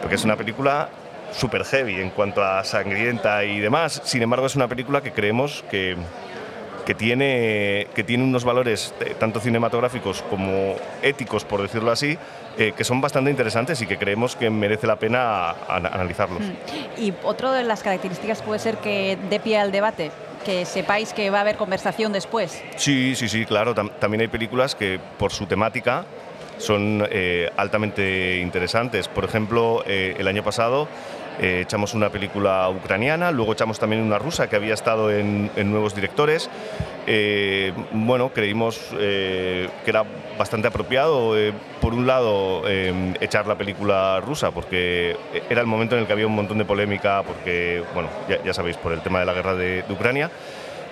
porque 0.00 0.14
es 0.14 0.24
una 0.24 0.36
película 0.36 0.88
super 1.32 1.64
heavy 1.64 2.00
en 2.00 2.10
cuanto 2.10 2.42
a 2.42 2.64
sangrienta 2.64 3.44
y 3.44 3.60
demás. 3.60 4.00
Sin 4.04 4.22
embargo, 4.22 4.46
es 4.46 4.56
una 4.56 4.68
película 4.68 5.02
que 5.02 5.12
creemos 5.12 5.64
que, 5.70 5.96
que 6.84 6.94
tiene, 6.94 7.88
que 7.94 8.04
tiene 8.04 8.24
unos 8.24 8.44
valores 8.44 8.94
eh, 9.00 9.14
tanto 9.18 9.40
cinematográficos 9.40 10.22
como 10.22 10.76
éticos, 11.02 11.44
por 11.44 11.60
decirlo 11.60 11.90
así, 11.90 12.16
eh, 12.58 12.72
que 12.76 12.84
son 12.84 13.00
bastante 13.00 13.30
interesantes 13.30 13.80
y 13.82 13.86
que 13.86 13.98
creemos 13.98 14.36
que 14.36 14.48
merece 14.50 14.86
la 14.86 14.96
pena 14.96 15.50
ana- 15.68 15.90
analizarlos. 15.90 16.42
Y 16.96 17.12
otra 17.22 17.52
de 17.52 17.64
las 17.64 17.82
características 17.82 18.42
puede 18.42 18.58
ser 18.58 18.76
que 18.78 19.18
dé 19.28 19.40
pie 19.40 19.58
al 19.58 19.72
debate, 19.72 20.10
que 20.44 20.64
sepáis 20.64 21.12
que 21.12 21.28
va 21.30 21.38
a 21.38 21.40
haber 21.42 21.56
conversación 21.56 22.12
después. 22.12 22.62
Sí, 22.76 23.14
sí, 23.16 23.28
sí, 23.28 23.44
claro. 23.46 23.74
tam- 23.74 23.90
también 23.98 24.22
hay 24.22 24.28
películas 24.28 24.74
que 24.74 24.98
por 25.18 25.32
su 25.32 25.46
temática 25.46 26.04
son 26.58 27.06
eh, 27.10 27.50
altamente 27.56 28.38
interesantes. 28.38 29.08
Por 29.08 29.24
ejemplo, 29.24 29.82
eh, 29.86 30.14
el 30.18 30.26
año 30.26 30.42
pasado 30.42 30.88
eh, 31.40 31.60
echamos 31.62 31.94
una 31.94 32.10
película 32.10 32.68
ucraniana, 32.68 33.30
luego 33.30 33.52
echamos 33.52 33.78
también 33.78 34.02
una 34.02 34.18
rusa 34.18 34.48
que 34.48 34.56
había 34.56 34.74
estado 34.74 35.10
en, 35.10 35.50
Nuevos 35.70 35.94
Directores. 35.94 36.48
Eh, 37.06 37.72
bueno, 37.92 38.30
creímos 38.30 38.80
eh, 38.98 39.68
que 39.84 39.90
era 39.90 40.04
bastante 40.38 40.68
apropiado, 40.68 41.34
por 41.80 41.94
un 41.94 42.06
lado, 42.06 42.62
echar 43.20 43.46
la 43.46 43.56
película 43.56 44.20
rusa, 44.20 44.50
porque 44.50 45.16
era 45.48 45.60
el 45.60 45.66
momento 45.66 45.94
en 45.94 46.02
el 46.02 46.06
que 46.06 46.12
había 46.12 46.26
un 46.26 46.34
montón 46.34 46.58
de 46.58 46.64
polémica, 46.64 47.22
porque, 47.22 47.82
bueno, 47.94 48.08
ya, 48.44 48.52
sabéis, 48.52 48.76
por 48.76 48.92
el 48.92 49.00
tema 49.00 49.20
de 49.20 49.26
la 49.26 49.32
guerra 49.32 49.54
de 49.54 49.84
Ucrania. 49.88 50.30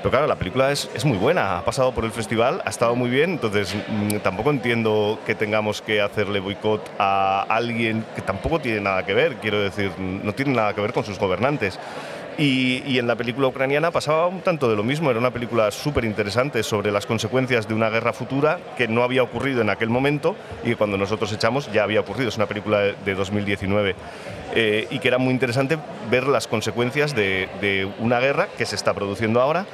Pero 0.04 0.10
claro, 0.10 0.26
la 0.26 0.36
película 0.36 0.70
es, 0.70 1.02
muy 1.06 1.16
buena, 1.16 1.56
ha 1.56 1.64
pasado 1.64 1.92
por 1.92 2.04
el 2.04 2.10
festival, 2.10 2.60
ha 2.66 2.68
estado 2.68 2.94
muy 2.94 3.08
bien, 3.08 3.30
entonces 3.30 3.74
mm, 3.74 4.16
tampoco 4.18 4.50
entiendo 4.50 5.18
que 5.24 5.34
tengamos 5.34 5.80
que 5.80 6.02
hacerle 6.02 6.40
boicot 6.40 6.90
a 6.98 7.46
alguien 7.48 8.04
que 8.14 8.20
tampoco 8.20 8.58
tiene 8.58 8.82
nada 8.82 9.06
que 9.06 9.14
ver, 9.14 9.36
quiero 9.36 9.62
decir, 9.62 9.92
no 9.98 10.34
tiene 10.34 10.52
nada 10.52 10.74
que 10.74 10.82
ver 10.82 10.92
con 10.92 11.04
sus 11.04 11.18
gobernantes. 11.18 11.78
Y, 12.36 12.98
en 12.98 13.06
la 13.06 13.16
película 13.16 13.46
ucraniana 13.46 13.92
pasaba 13.92 14.26
un 14.26 14.42
tanto 14.42 14.68
de 14.68 14.76
lo 14.76 14.82
mismo, 14.82 15.08
era 15.08 15.18
una 15.18 15.30
película 15.30 15.70
súper 15.70 16.04
interesante 16.04 16.62
sobre 16.62 16.92
las 16.92 17.06
consecuencias 17.06 17.66
de 17.66 17.72
una 17.72 17.88
guerra 17.88 18.12
futura 18.12 18.58
que 18.76 18.88
no 18.88 19.04
había 19.04 19.22
ocurrido 19.22 19.62
en 19.62 19.70
aquel 19.70 19.88
momento 19.88 20.36
y 20.64 20.70
que 20.70 20.76
cuando 20.76 20.98
nosotros 20.98 21.32
echamos 21.32 21.72
ya 21.72 21.84
había 21.84 22.00
ocurrido, 22.00 22.28
es 22.28 22.36
una 22.36 22.46
película 22.46 22.80
de, 22.80 22.94
de 23.06 23.14
2019 23.14 23.94
eh, 24.54 24.86
y 24.90 24.98
que 24.98 25.08
era 25.08 25.16
muy 25.16 25.32
interesante 25.32 25.78
ver 26.10 26.26
las 26.26 26.46
consecuencias 26.46 27.14
de 27.14 27.88
una 28.00 28.20
guerra 28.20 28.48
que 28.58 28.66
se 28.66 28.76
está 28.76 28.92
produciendo 28.92 29.40
ahora 29.40 29.64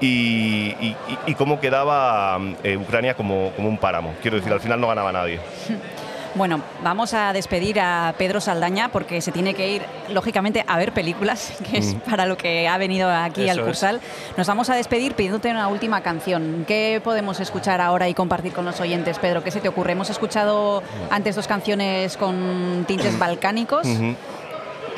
y, 0.00 0.74
y- 0.80 0.96
y- 1.08 1.18
y 1.30 1.34
cómo 1.34 1.58
quedaba 1.60 2.38
eh, 2.62 2.76
Ucrania 2.76 3.14
como, 3.14 3.50
como 3.56 3.68
un 3.68 3.78
páramo. 3.78 4.14
Quiero 4.22 4.36
decir, 4.36 4.52
al 4.52 4.60
final 4.60 4.80
no 4.80 4.88
ganaba 4.88 5.12
nadie. 5.12 5.40
Bueno, 6.36 6.60
vamos 6.82 7.14
a 7.14 7.32
despedir 7.32 7.80
a 7.80 8.12
Pedro 8.18 8.42
Saldaña 8.42 8.90
porque 8.90 9.22
se 9.22 9.32
tiene 9.32 9.54
que 9.54 9.70
ir, 9.76 9.82
lógicamente, 10.10 10.62
a 10.68 10.76
ver 10.76 10.92
películas, 10.92 11.54
que 11.70 11.78
es 11.78 11.94
Mm. 11.94 12.00
para 12.00 12.26
lo 12.26 12.36
que 12.36 12.68
ha 12.68 12.76
venido 12.76 13.10
aquí 13.10 13.44
Eso 13.44 13.52
al 13.52 13.58
es. 13.60 13.64
Cursal. 13.64 14.00
Nos 14.36 14.46
vamos 14.46 14.68
a 14.68 14.74
despedir 14.74 15.14
pidiéndote 15.14 15.50
una 15.50 15.68
última 15.68 16.02
canción. 16.02 16.66
¿Qué 16.68 17.00
podemos 17.02 17.40
escuchar 17.40 17.80
ahora 17.80 18.06
y 18.10 18.12
compartir 18.12 18.52
con 18.52 18.66
los 18.66 18.78
oyentes, 18.82 19.18
Pedro? 19.18 19.42
¿Qué 19.42 19.50
se 19.50 19.60
te 19.62 19.68
ocurre? 19.70 19.92
Hemos 19.92 20.10
escuchado 20.10 20.82
antes 21.08 21.36
dos 21.36 21.46
canciones 21.46 22.18
con 22.18 22.84
tintes 22.86 23.18
balcánicos. 23.18 23.86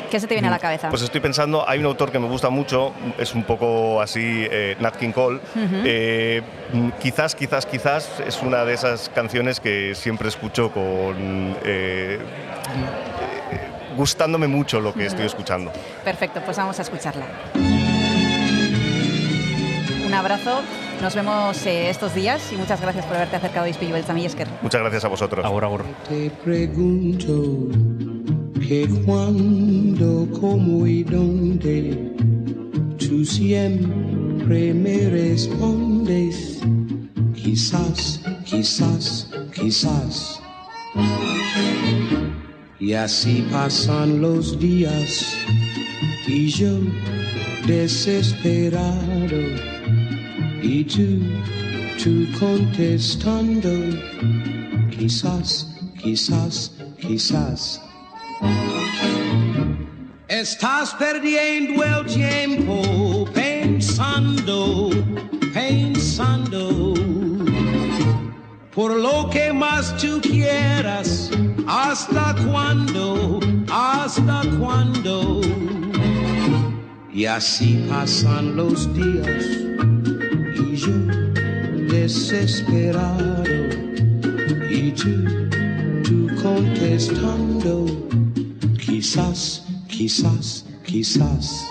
¿Qué 0.09 0.19
se 0.19 0.27
te 0.27 0.33
viene 0.35 0.47
a 0.47 0.51
la 0.51 0.59
cabeza? 0.59 0.89
Pues 0.89 1.01
estoy 1.01 1.21
pensando, 1.21 1.67
hay 1.67 1.79
un 1.79 1.85
autor 1.85 2.11
que 2.11 2.19
me 2.19 2.27
gusta 2.27 2.49
mucho, 2.49 2.93
es 3.17 3.35
un 3.35 3.43
poco 3.43 4.01
así, 4.01 4.47
eh, 4.49 4.75
Nat 4.79 4.95
King 4.95 5.11
Cole. 5.11 5.39
Eh, 5.55 6.41
mm, 6.73 6.89
quizás, 6.99 7.35
quizás, 7.35 7.65
quizás 7.65 8.09
es 8.25 8.41
una 8.41 8.65
de 8.65 8.73
esas 8.73 9.09
canciones 9.09 9.59
que 9.59 9.93
siempre 9.95 10.29
escucho 10.29 10.71
con... 10.71 11.55
eh, 11.63 12.19
eh, 12.19 12.19
gustándome 13.95 14.47
mucho 14.47 14.79
lo 14.79 14.93
que 14.93 15.05
estoy 15.05 15.25
escuchando. 15.25 15.71
Perfecto, 16.03 16.41
pues 16.45 16.57
vamos 16.57 16.79
a 16.79 16.81
escucharla. 16.83 17.25
Un 20.05 20.13
abrazo, 20.13 20.61
nos 21.01 21.13
vemos 21.13 21.65
eh, 21.65 21.89
estos 21.89 22.15
días 22.15 22.51
y 22.51 22.55
muchas 22.55 22.81
gracias 22.81 23.05
por 23.05 23.15
haberte 23.15 23.35
acercado 23.35 23.65
a 23.65 23.69
Ispillo 23.69 23.93
Beltzami 23.93 24.25
Esker. 24.25 24.47
Muchas 24.61 24.81
gracias 24.81 25.05
a 25.05 25.07
vosotros. 25.07 25.45
Te 26.07 26.31
pregunto 26.43 27.69
que 28.69 28.87
cuándo, 29.03 30.27
cómo 30.39 30.85
y 30.85 31.01
dónde, 31.01 32.13
tú 32.99 33.25
siempre 33.25 34.75
me 34.75 35.09
respondes, 35.09 36.59
quizás, 37.33 38.21
quizás, 38.45 39.27
quizás. 39.55 40.39
Y 42.79 42.93
así 42.93 43.43
pasan 43.51 44.21
los 44.21 44.59
días 44.59 45.35
y 46.27 46.49
yo 46.49 46.77
desesperado 47.65 49.41
y 50.61 50.83
tú, 50.83 51.17
tú 52.03 52.27
contestando, 52.39 53.71
quizás, 54.95 55.75
quizás, 56.03 56.71
quizás. 57.01 57.88
Estás 60.27 60.93
perdiendo 60.93 61.83
el 61.83 62.05
tiempo 62.05 63.25
pensando, 63.33 64.89
pensando 65.53 66.93
por 68.73 68.95
lo 68.95 69.29
que 69.29 69.51
más 69.51 69.97
tú 69.97 70.21
quieras. 70.21 71.31
¿Hasta 71.67 72.35
cuándo? 72.47 73.39
¿Hasta 73.69 74.41
cuándo? 74.57 75.41
Y 77.11 77.25
así 77.25 77.85
pasan 77.89 78.55
los 78.55 78.93
días 78.93 79.45
y 80.55 80.75
yo 80.77 80.95
desesperado 81.89 83.43
y 84.69 84.91
tú, 84.91 85.25
tú 86.09 86.27
contestando, 86.41 87.85
quizás, 88.83 89.63
quizás, 89.87 90.65
quizás. 90.83 91.67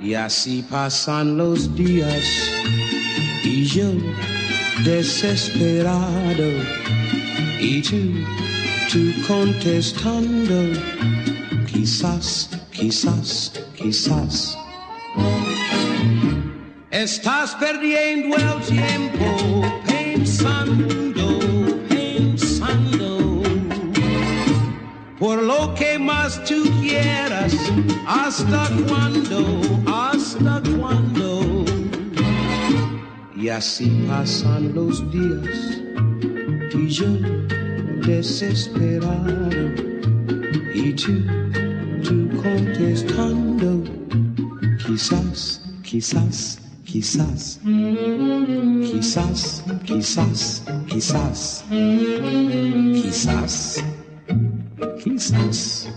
Y 0.00 0.14
así 0.14 0.64
pasan 0.70 1.36
los 1.36 1.74
días 1.74 2.24
y 3.44 3.64
yo 3.66 3.92
desesperado 4.84 6.50
y 7.60 7.82
tú, 7.82 8.24
tú 8.90 9.12
contestando, 9.26 10.78
quizás, 11.66 12.50
quizás, 12.70 13.52
quizás. 13.76 14.56
Estás 16.90 17.54
perdiendo 17.56 18.36
el 18.36 18.60
tiempo 18.62 19.62
pensando, 19.86 21.38
pensando 21.88 23.42
por 25.18 25.42
lo 25.42 25.74
que 25.74 25.98
más 25.98 26.42
tú 26.44 26.62
quieras. 26.80 27.54
¿Hasta 28.06 28.68
cuándo? 28.86 29.60
¿Hasta 29.86 30.62
cuándo? 30.78 31.07
Y 33.40 33.50
así 33.50 34.04
pasan 34.08 34.74
los 34.74 35.08
días 35.12 35.80
y 36.74 36.88
yo 36.88 37.06
desesperado 38.04 39.48
y 40.74 40.92
tú, 40.94 41.12
tú 42.02 42.28
contestando, 42.42 43.84
quizás, 44.84 45.62
quizás, 45.84 46.58
quizás, 46.84 47.60
quizás, 48.82 49.64
quizás, 49.84 50.64
quizás, 50.88 51.64
quizás, 53.00 53.84
quizás, 55.04 55.88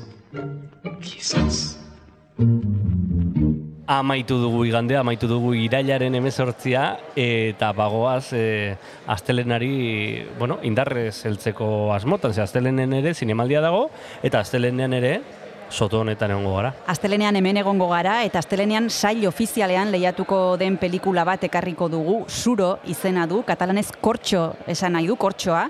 quizás. 1.02 1.78
Amaitu 3.92 4.38
dugu 4.40 4.62
igandea, 4.64 5.02
amaitu 5.02 5.28
dugu 5.28 5.50
irailaren 5.60 6.14
emezortzia, 6.16 6.84
eta 7.20 7.74
bagoaz 7.76 8.32
e, 8.32 8.78
astelenari, 9.12 10.24
bueno, 10.40 10.62
indarrez 10.64 11.26
heltzeko 11.28 11.92
asmotan, 11.92 12.32
ze 12.32 12.40
astelenen 12.40 12.94
ere 13.02 13.12
zinemaldia 13.14 13.60
dago, 13.60 13.90
eta 14.24 14.40
astelenean 14.46 14.96
ere 14.96 15.12
soto 15.72 16.00
honetan 16.06 16.32
egongo 16.32 16.56
gara. 16.56 16.72
Astelenean 16.94 17.36
hemen 17.36 17.60
egongo 17.60 17.90
gara 17.92 18.22
eta 18.24 18.40
astelenean 18.40 18.88
sail 18.90 19.28
ofizialean 19.28 19.92
lehiatuko 19.92 20.56
den 20.60 20.78
pelikula 20.80 21.26
bat 21.28 21.44
ekarriko 21.48 21.90
dugu, 21.92 22.22
Zuro 22.30 22.78
izena 22.88 23.28
du, 23.28 23.42
katalanez 23.44 23.90
kortxo 24.00 24.54
esan 24.72 24.96
nahi 24.96 25.12
du, 25.12 25.20
kortxoa, 25.20 25.66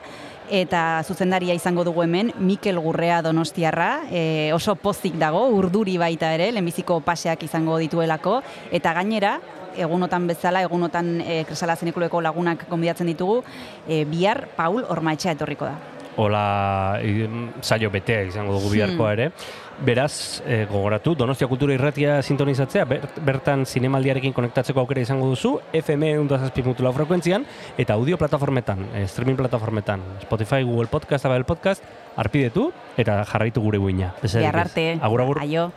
eta 0.52 1.02
zuzendaria 1.08 1.56
izango 1.56 1.86
dugu 1.88 2.04
hemen 2.04 2.34
Mikel 2.40 2.80
Gurrea 2.84 3.22
Donostiarra, 3.24 4.04
e, 4.12 4.52
oso 4.54 4.76
pozik 4.76 5.16
dago, 5.16 5.46
urduri 5.56 5.96
baita 5.98 6.34
ere, 6.36 6.50
lehenbiziko 6.52 7.00
paseak 7.06 7.46
izango 7.48 7.78
dituelako, 7.80 8.42
eta 8.76 8.92
gainera, 9.00 9.38
egunotan 9.80 10.28
bezala, 10.28 10.62
egunotan 10.68 11.22
e, 11.24 11.42
Kresala 11.48 11.78
Zinekuloeko 11.80 12.20
lagunak 12.22 12.68
gonbidatzen 12.70 13.08
ditugu, 13.14 13.40
e, 13.88 14.04
bihar 14.04 14.50
Paul 14.58 14.84
Ormaetxea 14.92 15.40
etorriko 15.40 15.72
da. 15.72 16.01
Ola 16.22 17.00
i- 17.02 17.26
saio 17.66 17.90
betea 17.90 18.24
izango 18.30 18.54
dugu 18.60 18.70
biharkoa 18.76 19.14
ere. 19.16 19.32
Beraz, 19.82 20.44
e, 20.46 20.68
gogoratu, 20.70 21.16
Donostia 21.18 21.48
Kultura 21.50 21.74
Irratia 21.74 22.20
sintonizatzea, 22.22 22.84
ber- 22.86 23.08
bertan 23.26 23.66
zinemaldiarekin 23.66 24.34
konektatzeko 24.38 24.84
aukera 24.84 25.02
izango 25.02 25.26
duzu, 25.32 25.56
FM 25.74 26.04
107.4 26.20 26.94
frekuentzian, 26.94 27.48
eta 27.82 27.96
audio 27.98 28.20
plataformetan, 28.22 28.86
e, 28.94 29.08
streaming 29.08 29.38
plataformetan, 29.42 30.04
Spotify, 30.22 30.62
Google 30.62 30.86
Podcast, 30.88 31.26
Apple 31.26 31.44
Podcast, 31.50 31.84
arpidetu, 32.16 32.70
eta 32.98 33.24
jarraitu 33.26 33.62
gure 33.66 33.80
guina. 33.82 34.14
Besterik 34.22 34.46
Bihar 34.52 34.56
ez. 34.62 34.70
arte. 34.70 34.88
Agur, 35.02 35.22
agur. 35.26 35.42
Aio. 35.42 35.72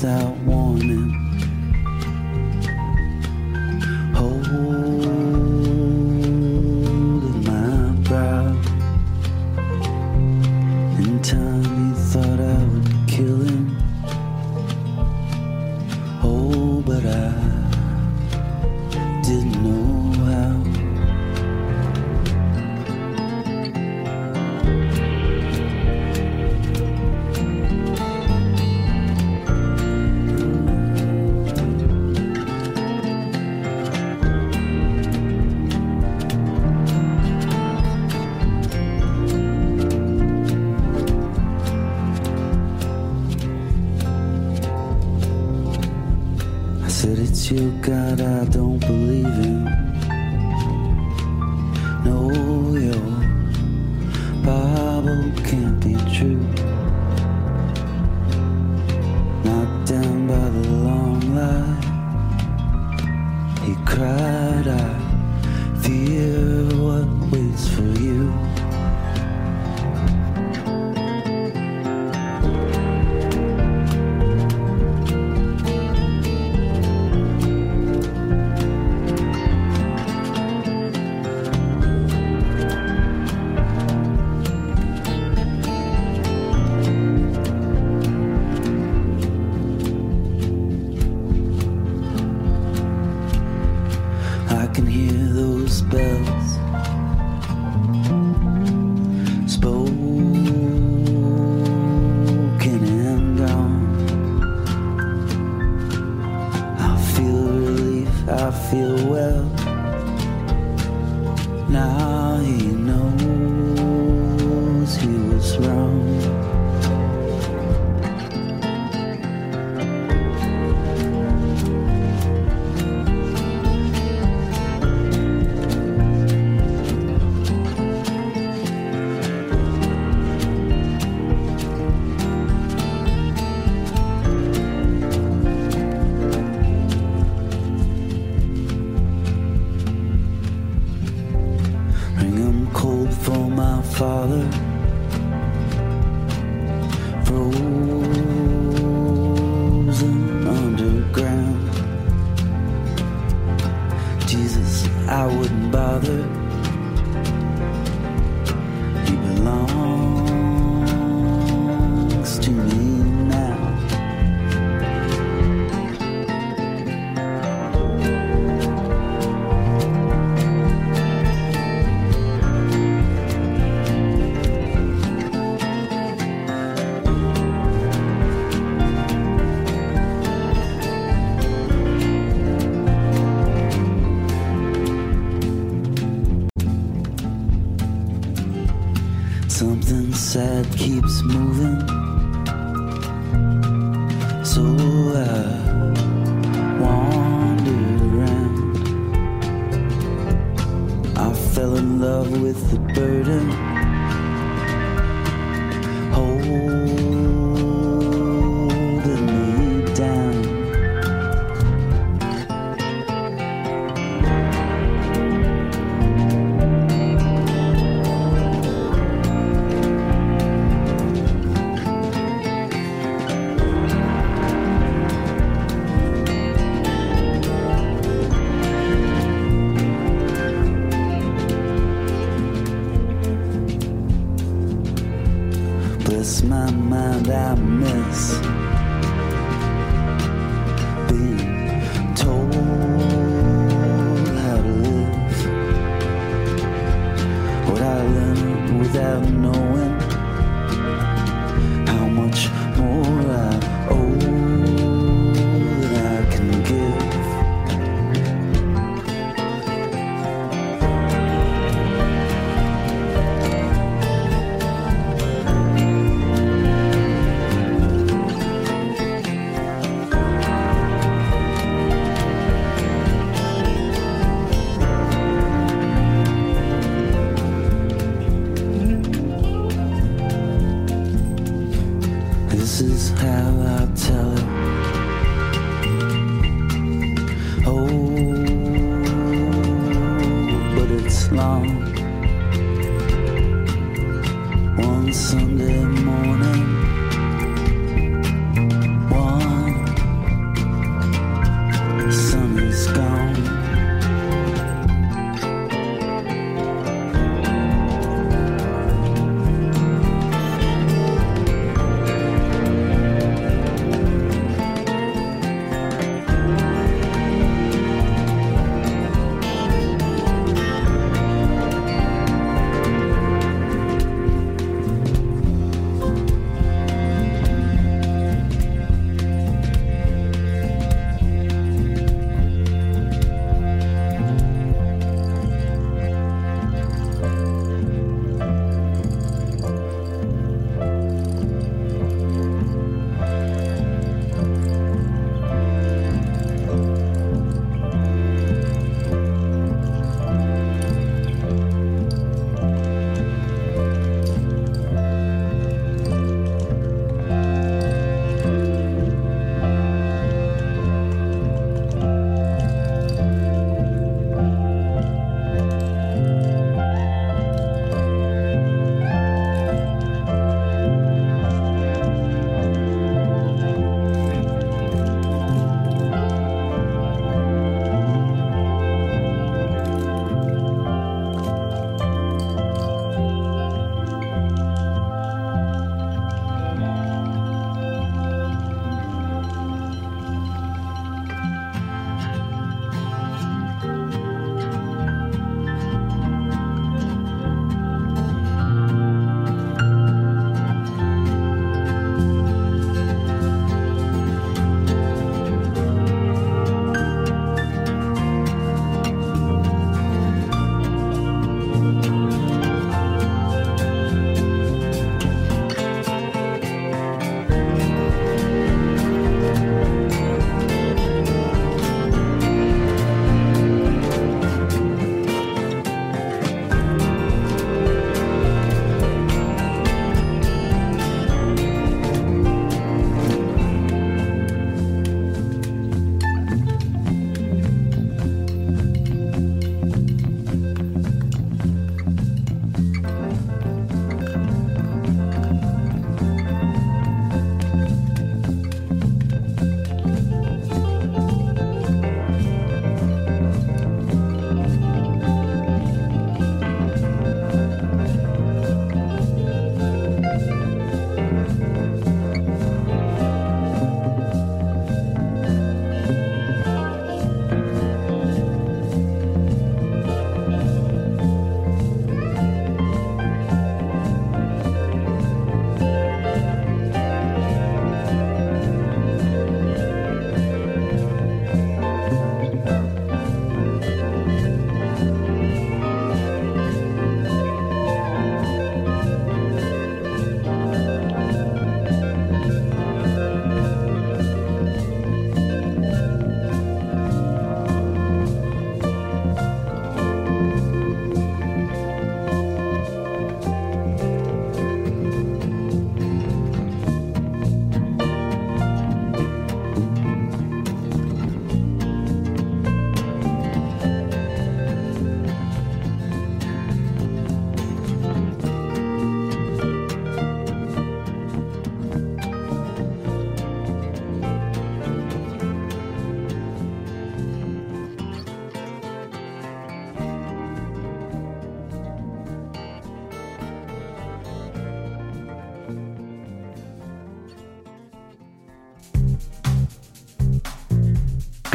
Without 0.00 0.36
warning. 0.46 1.27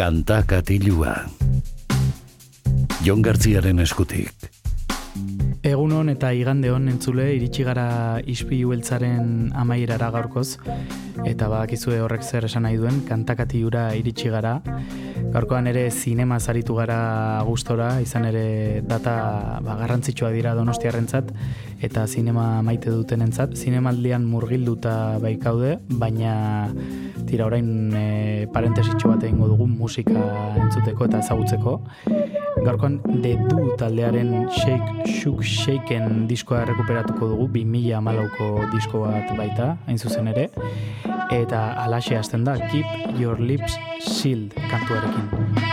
Kanta 0.03 0.41
katilua. 0.43 1.13
Jon 3.07 3.21
Gartziaren 3.23 3.80
eskutik. 3.80 4.49
Egun 5.63 5.93
hon 5.95 6.11
eta 6.11 6.34
igande 6.35 6.73
hon 6.73 6.89
entzule 6.91 7.30
iritsi 7.38 7.63
gara 7.63 8.19
ispilu 8.27 8.73
beltzaren 8.73 9.53
amaierara 9.55 10.09
gaurkoz. 10.11 10.57
Eta 11.23 11.47
badakizue 11.47 12.01
horrek 12.03 12.27
zer 12.27 12.49
esan 12.49 12.67
nahi 12.67 12.75
duen 12.81 12.99
kantakati 13.07 13.61
jura 13.63 13.85
iritsi 13.95 14.27
gara. 14.34 14.57
Gaurkoan 15.31 15.71
ere 15.71 15.85
zinema 15.88 16.35
zaritu 16.35 16.75
gara 16.75 17.39
gustora 17.47 17.93
izan 18.03 18.27
ere 18.27 18.81
data 18.84 19.15
ba, 19.63 19.77
garrantzitsua 19.85 20.34
dira 20.35 20.51
donostiarrentzat 20.59 21.31
eta 21.80 22.03
zinema 22.07 22.59
maite 22.61 22.91
dutenentzat. 22.91 23.55
Zinemaldian 23.55 24.27
murgilduta 24.27 24.97
baikaude 25.23 25.77
baina 25.88 26.35
tira 27.23 27.47
orain 27.47 27.71
e, 27.95 28.07
parentesitxo 28.53 29.09
bat 29.11 29.23
egingo 29.25 29.49
dugu 29.51 29.67
musika 29.67 30.23
entzuteko 30.61 31.09
eta 31.09 31.19
ezagutzeko. 31.23 31.75
Gaurkoan 32.63 32.99
The 33.23 33.34
Du 33.49 33.73
taldearen 33.80 34.47
Shake 34.53 35.09
Shook 35.09 35.43
Shaken 35.43 36.27
diskoa 36.30 36.63
rekuperatuko 36.69 37.34
dugu 37.34 37.49
2014ko 37.57 38.71
disko 38.71 39.05
bat 39.07 39.35
baita, 39.38 39.73
hain 39.88 39.99
zuzen 39.99 40.31
ere. 40.31 40.49
Eta 41.34 41.65
alaxe 41.84 42.17
hasten 42.19 42.45
da 42.45 42.59
Keep 42.69 43.19
Your 43.19 43.41
Lips 43.41 43.80
Sealed 44.05 44.53
kantuarekin. 44.69 45.73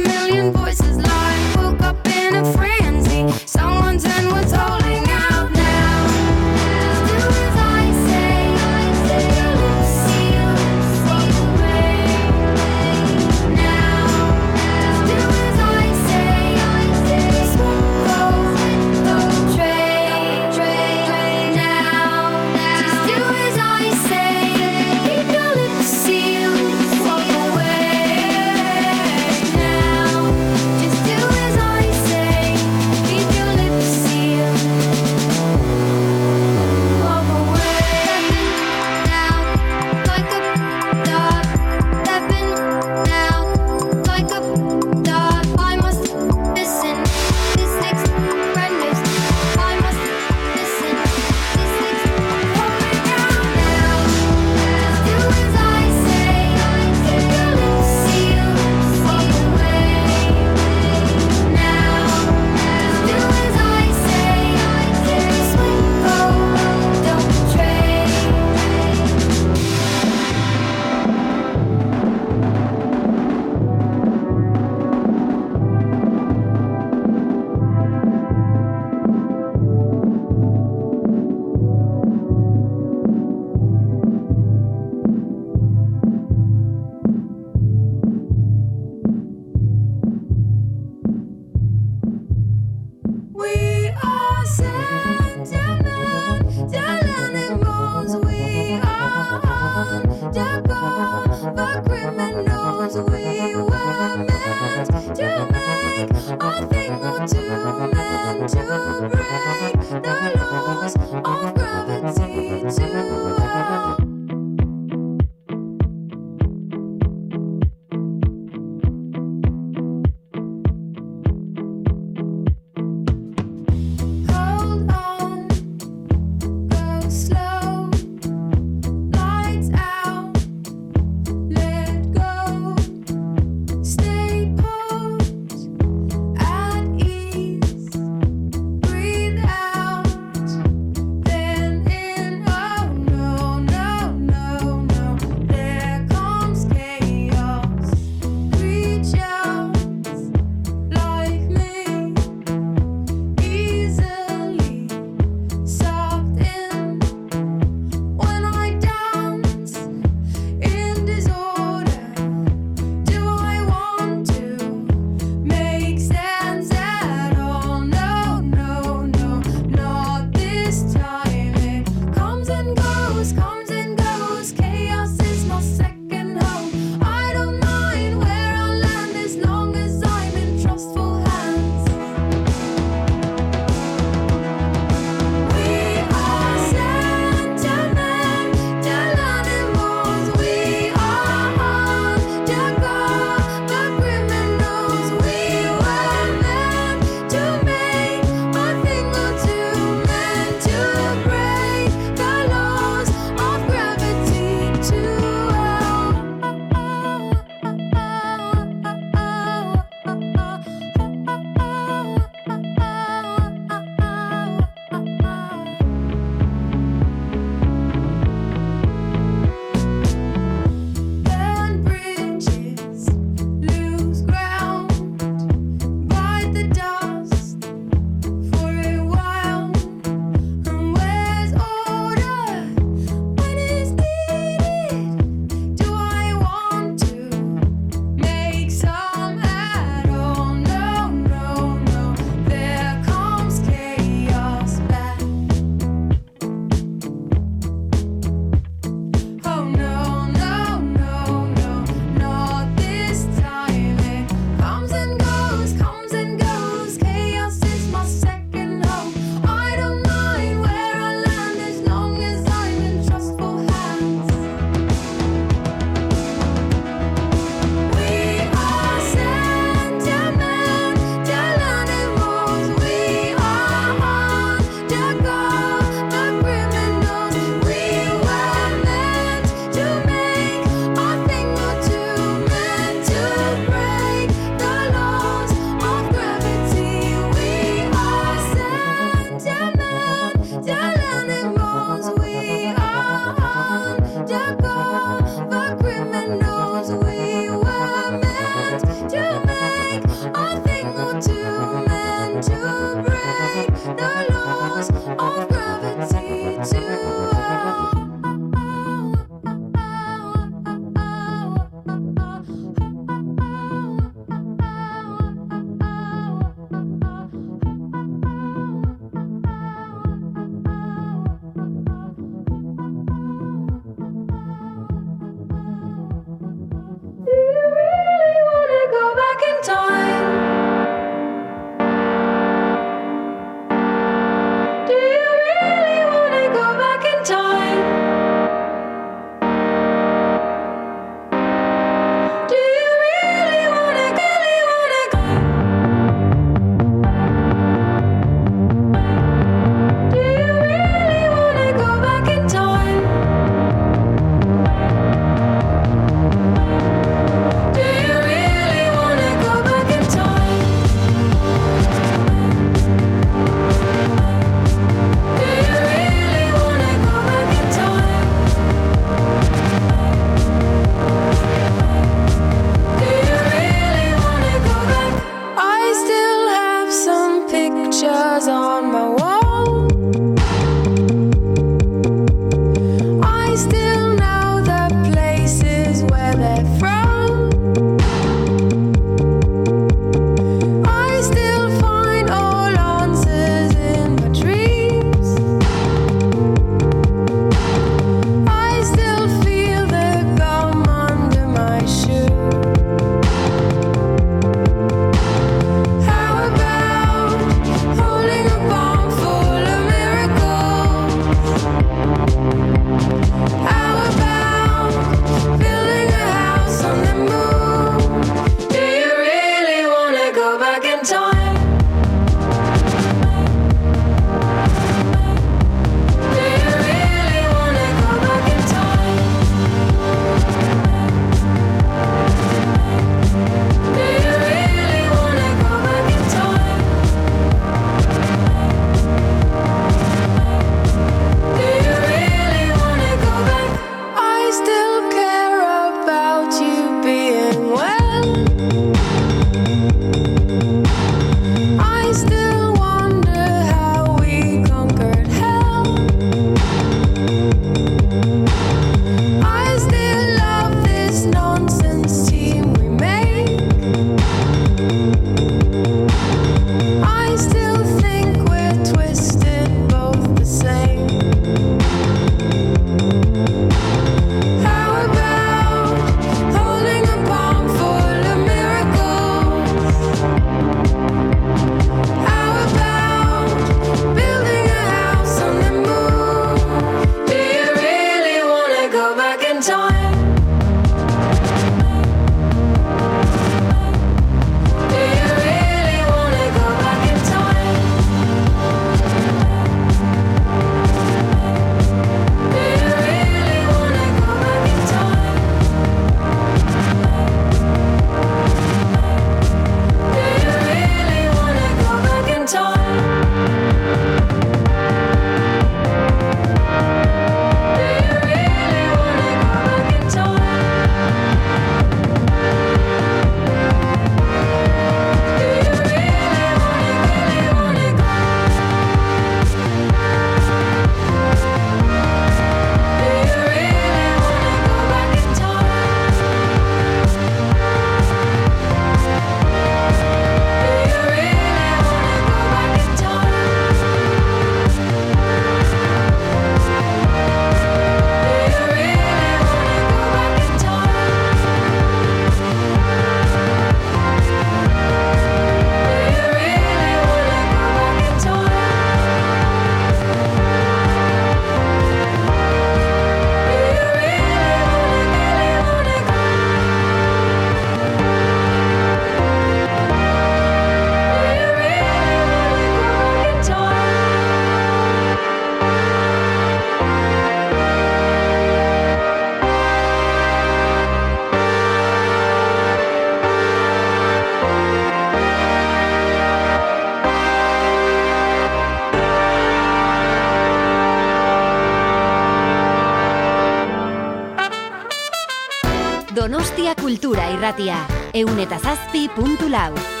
Irratia. 597.41 597.79
Eun 598.13 598.37
eta 598.43 598.59
zazpi 598.61 599.07
puntu 599.15 599.49
lau. 599.49 600.00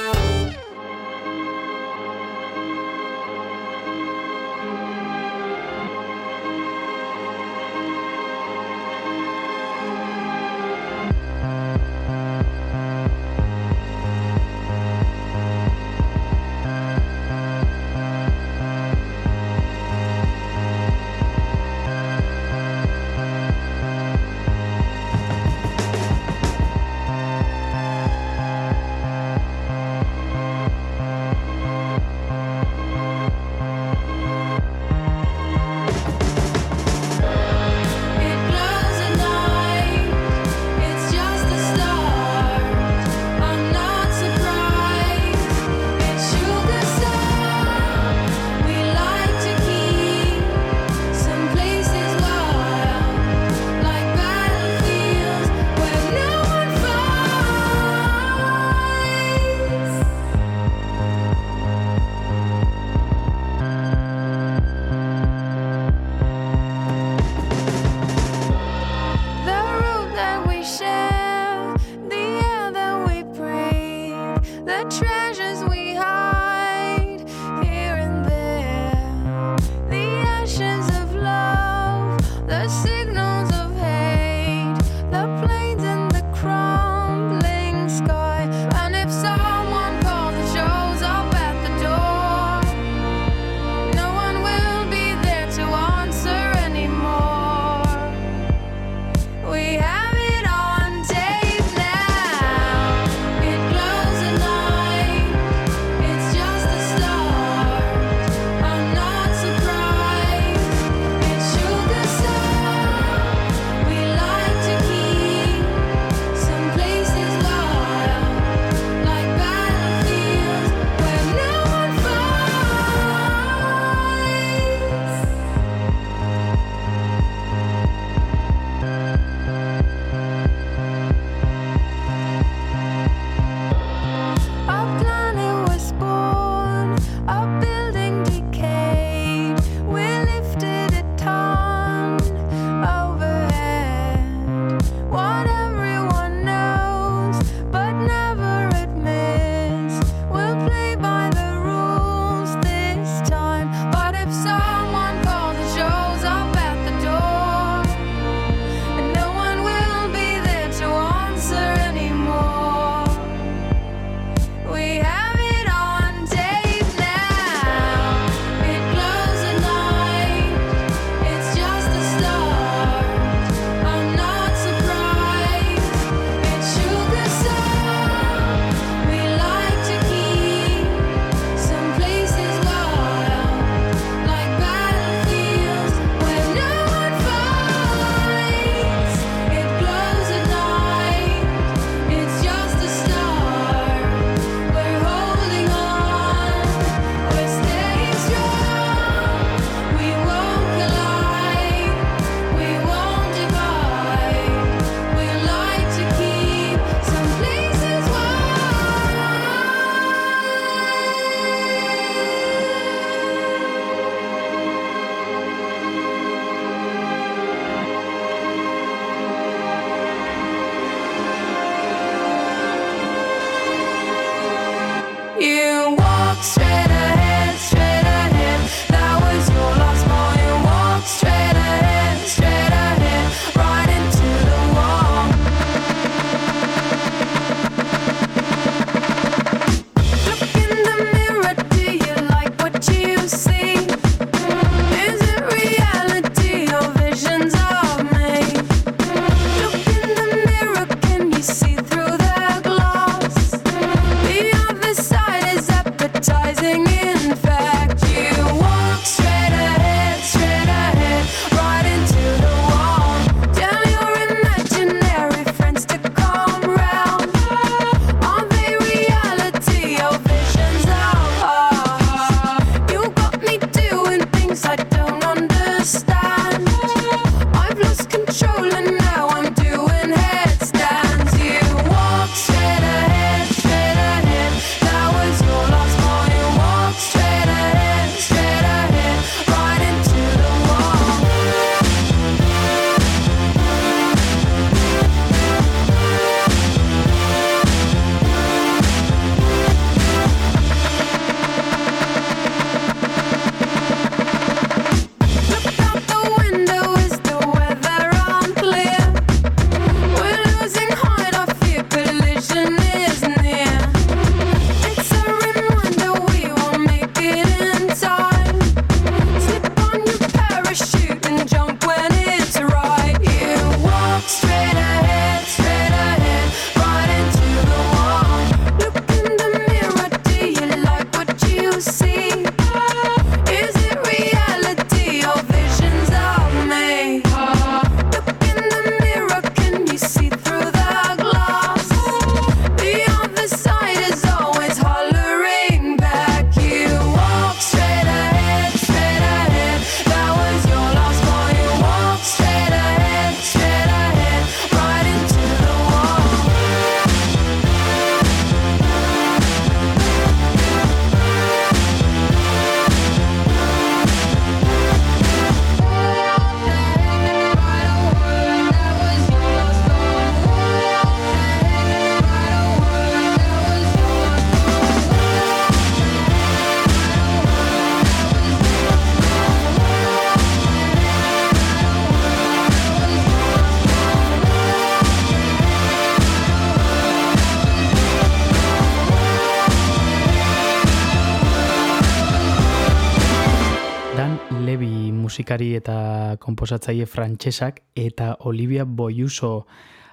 Musikari 395.51 395.75
eta 395.75 396.37
komposatzaile 396.39 397.05
frantsesak 397.05 397.81
eta 397.93 398.37
Olivia 398.47 398.85
Boyuso 398.85 399.65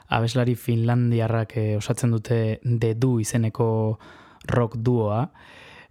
abeslari 0.08 0.56
finlandiarrak 0.56 1.56
eh, 1.56 1.76
osatzen 1.76 2.10
dute 2.10 2.58
The 2.64 2.94
Du 2.94 3.20
izeneko 3.20 3.98
rock 4.48 4.76
duoa. 4.76 5.30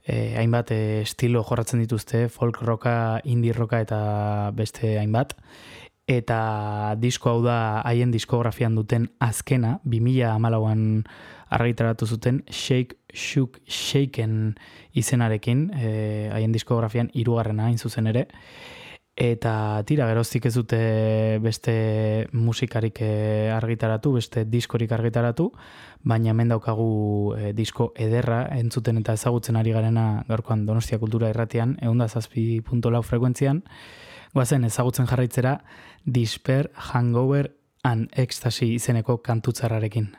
Eh, 0.03 0.35
hainbat 0.37 0.71
eh, 0.71 1.01
estilo 1.01 1.43
jorratzen 1.43 1.79
dituzte, 1.79 2.27
folk 2.27 2.59
rocka, 2.61 3.21
indie 3.23 3.53
rocka 3.53 3.79
eta 3.79 4.51
beste 4.53 4.97
hainbat. 4.99 5.37
Eta 6.07 6.95
disko 6.99 7.29
hau 7.29 7.41
da 7.43 7.81
haien 7.85 8.11
diskografian 8.11 8.75
duten 8.75 9.09
azkena, 9.19 9.79
2000 9.85 10.27
amalauan 10.33 11.05
argitaratu 11.49 12.05
zuten 12.05 12.43
Shake, 12.49 12.97
Shook, 13.13 13.61
Shaken 13.67 14.57
izenarekin, 14.93 15.71
eh, 15.73 16.29
haien 16.33 16.51
diskografian 16.51 17.11
hirugarrena 17.13 17.67
hain 17.67 17.77
zuzen 17.77 18.07
ere. 18.07 18.27
Eta 19.17 19.81
tira, 19.89 20.05
geroztik 20.05 20.43
ez 20.45 20.53
dute 20.53 20.77
beste 21.41 21.73
musikarik 22.37 22.99
eh, 23.01 23.49
argitaratu, 23.49 24.11
beste 24.13 24.43
diskorik 24.45 24.91
argitaratu, 24.93 25.47
baina 26.05 26.29
hemen 26.29 26.53
daukagu 26.53 27.33
eh, 27.33 27.49
disko 27.57 27.87
ederra 27.97 28.43
entzuten 28.59 29.01
eta 29.01 29.15
ezagutzen 29.17 29.57
ari 29.57 29.73
garena 29.73 30.21
gaurkoan 30.29 30.67
Donostia 30.69 31.01
Kultura 31.01 31.31
Irratian, 31.33 31.79
eunda 31.81 32.05
zazpi 32.07 32.61
punto 32.61 32.93
lau 32.93 33.01
frekuentzian, 33.01 33.63
guazen 34.37 34.69
ezagutzen 34.69 35.09
jarraitzera 35.09 35.57
Disper, 36.05 36.69
Hangover 36.75 37.55
and 37.81 38.13
Ecstasy 38.13 38.75
izeneko 38.75 39.17
kantutzarrarekin. 39.25 40.11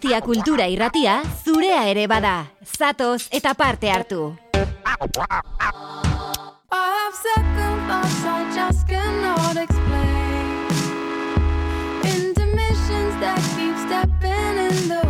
guztia 0.00 0.20
kultura 0.24 0.64
irratia 0.64 1.20
zurea 1.44 1.82
ere 1.90 2.06
bada. 2.08 2.46
Zatoz 2.64 3.28
eta 3.30 3.52
parte 3.54 3.90
hartu. 3.90 4.36
That 13.20 13.36
keep 13.54 13.76
stepping 13.76 14.56
in 14.56 14.88
the 14.88 15.09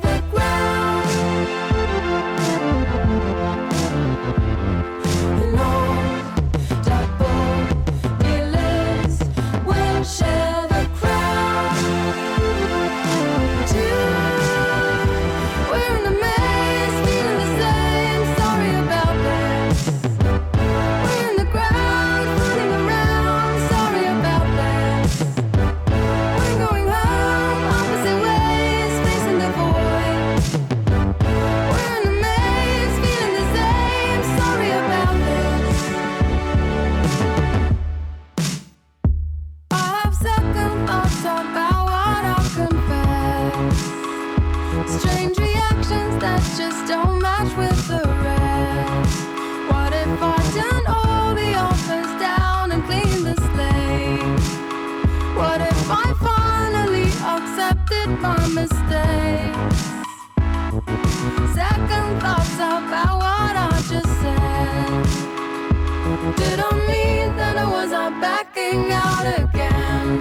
was 67.81 67.91
backing 68.21 68.91
out 68.91 69.25
again. 69.39 70.19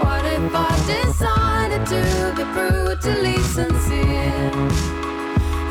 What 0.00 0.24
if 0.24 0.54
I 0.54 0.76
decided 0.86 1.86
to 1.86 2.02
be 2.36 2.44
brutally 2.54 3.38
sincere? 3.38 4.50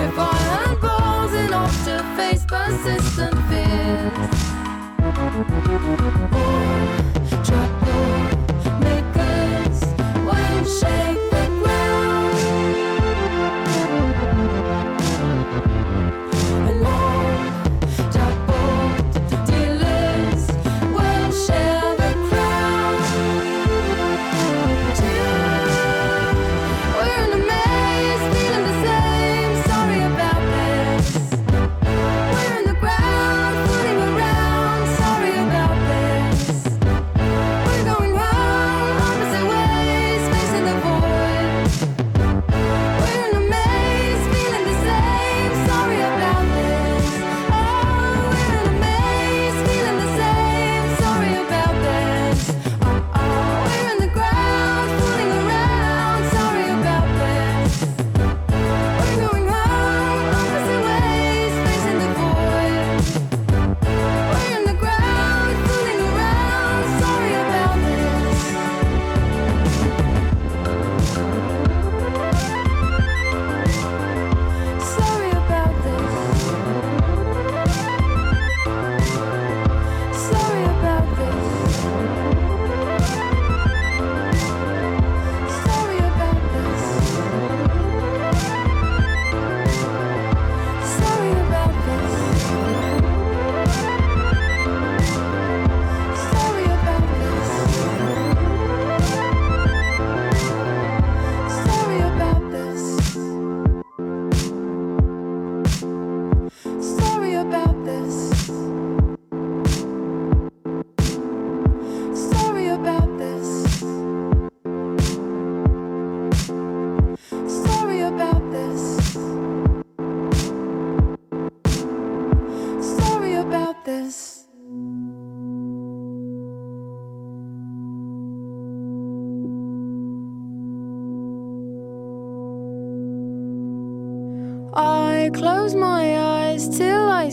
If 0.06 0.16
I 0.18 0.36
had 0.50 0.76
balls 0.82 1.34
enough 1.34 1.76
to 1.86 2.04
face 2.16 2.46
persistent 2.46 3.38
fears. 3.50 4.40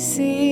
see 0.06 0.45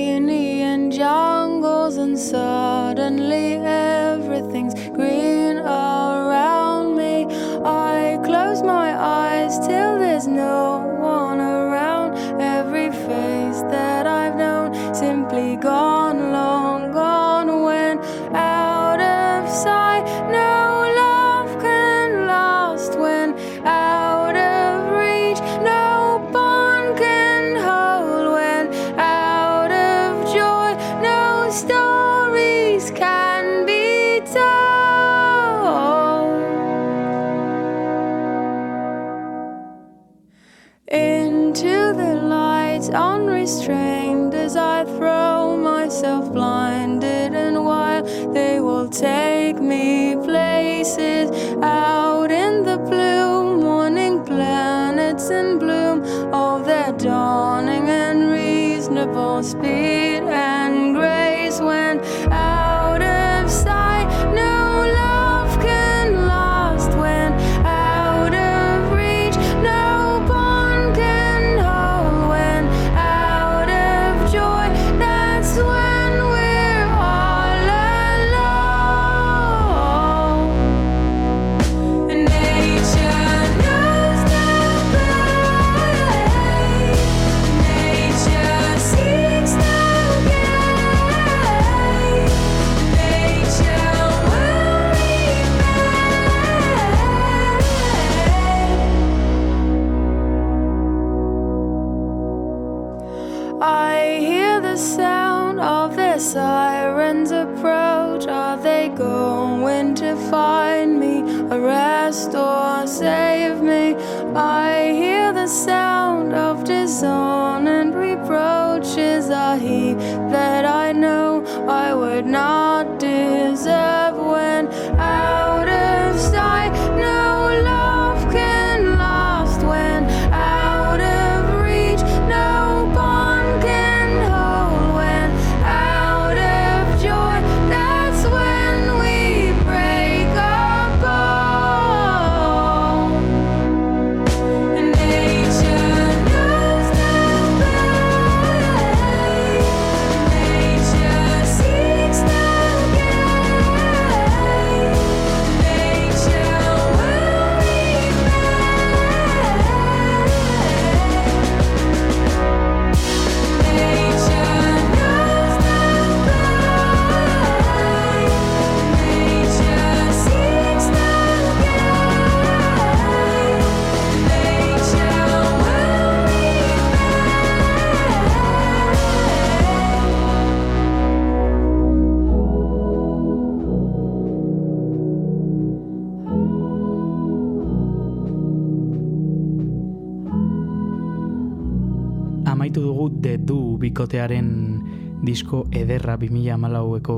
disko 195.35 195.65
ederra 195.75 196.13
2014eko 196.15 197.15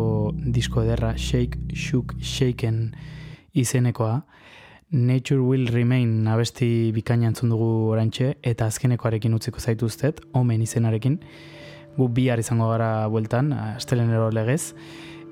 disko 0.55 0.81
ederra 0.81 1.11
Shake 1.21 1.75
Shook 1.77 2.15
Shaken 2.17 2.95
izenekoa. 3.53 4.23
Nature 4.89 5.43
Will 5.45 5.67
Remain 5.69 6.25
abesti 6.25 6.89
bikaina 6.95 7.29
entzun 7.29 7.53
dugu 7.53 7.67
orantxe 7.91 8.31
eta 8.41 8.71
azkenekoarekin 8.71 9.37
utziko 9.37 9.61
zaituztet, 9.61 10.23
omen 10.33 10.65
izenarekin. 10.65 11.19
Gu 11.99 12.09
bihar 12.17 12.41
izango 12.41 12.71
gara 12.71 13.05
bueltan, 13.13 13.53
astelenero 13.53 14.31
legez, 14.33 14.73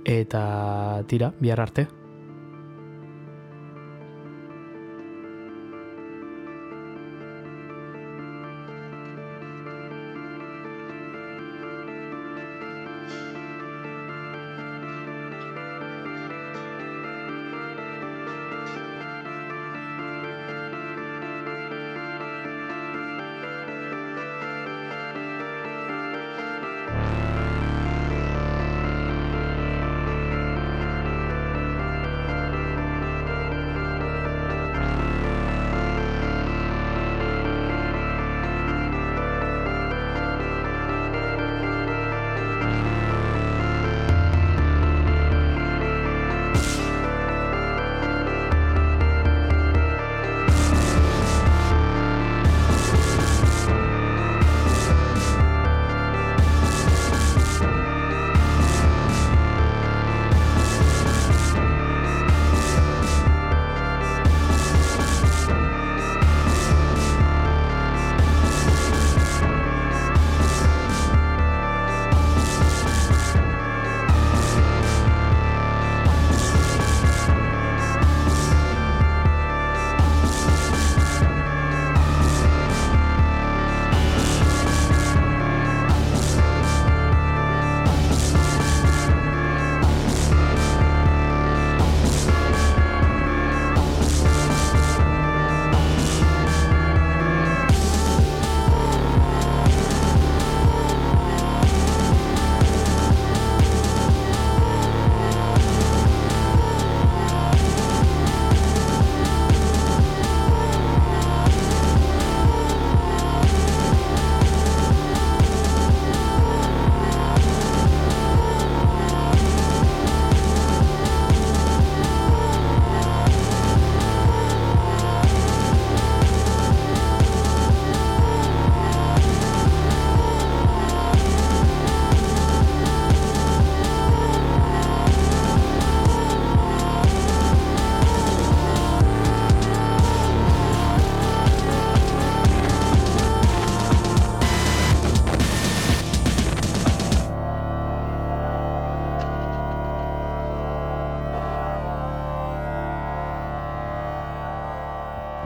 eta 0.06 1.02
tira, 1.10 1.34
bihar 1.42 1.66
arte. 1.66 1.88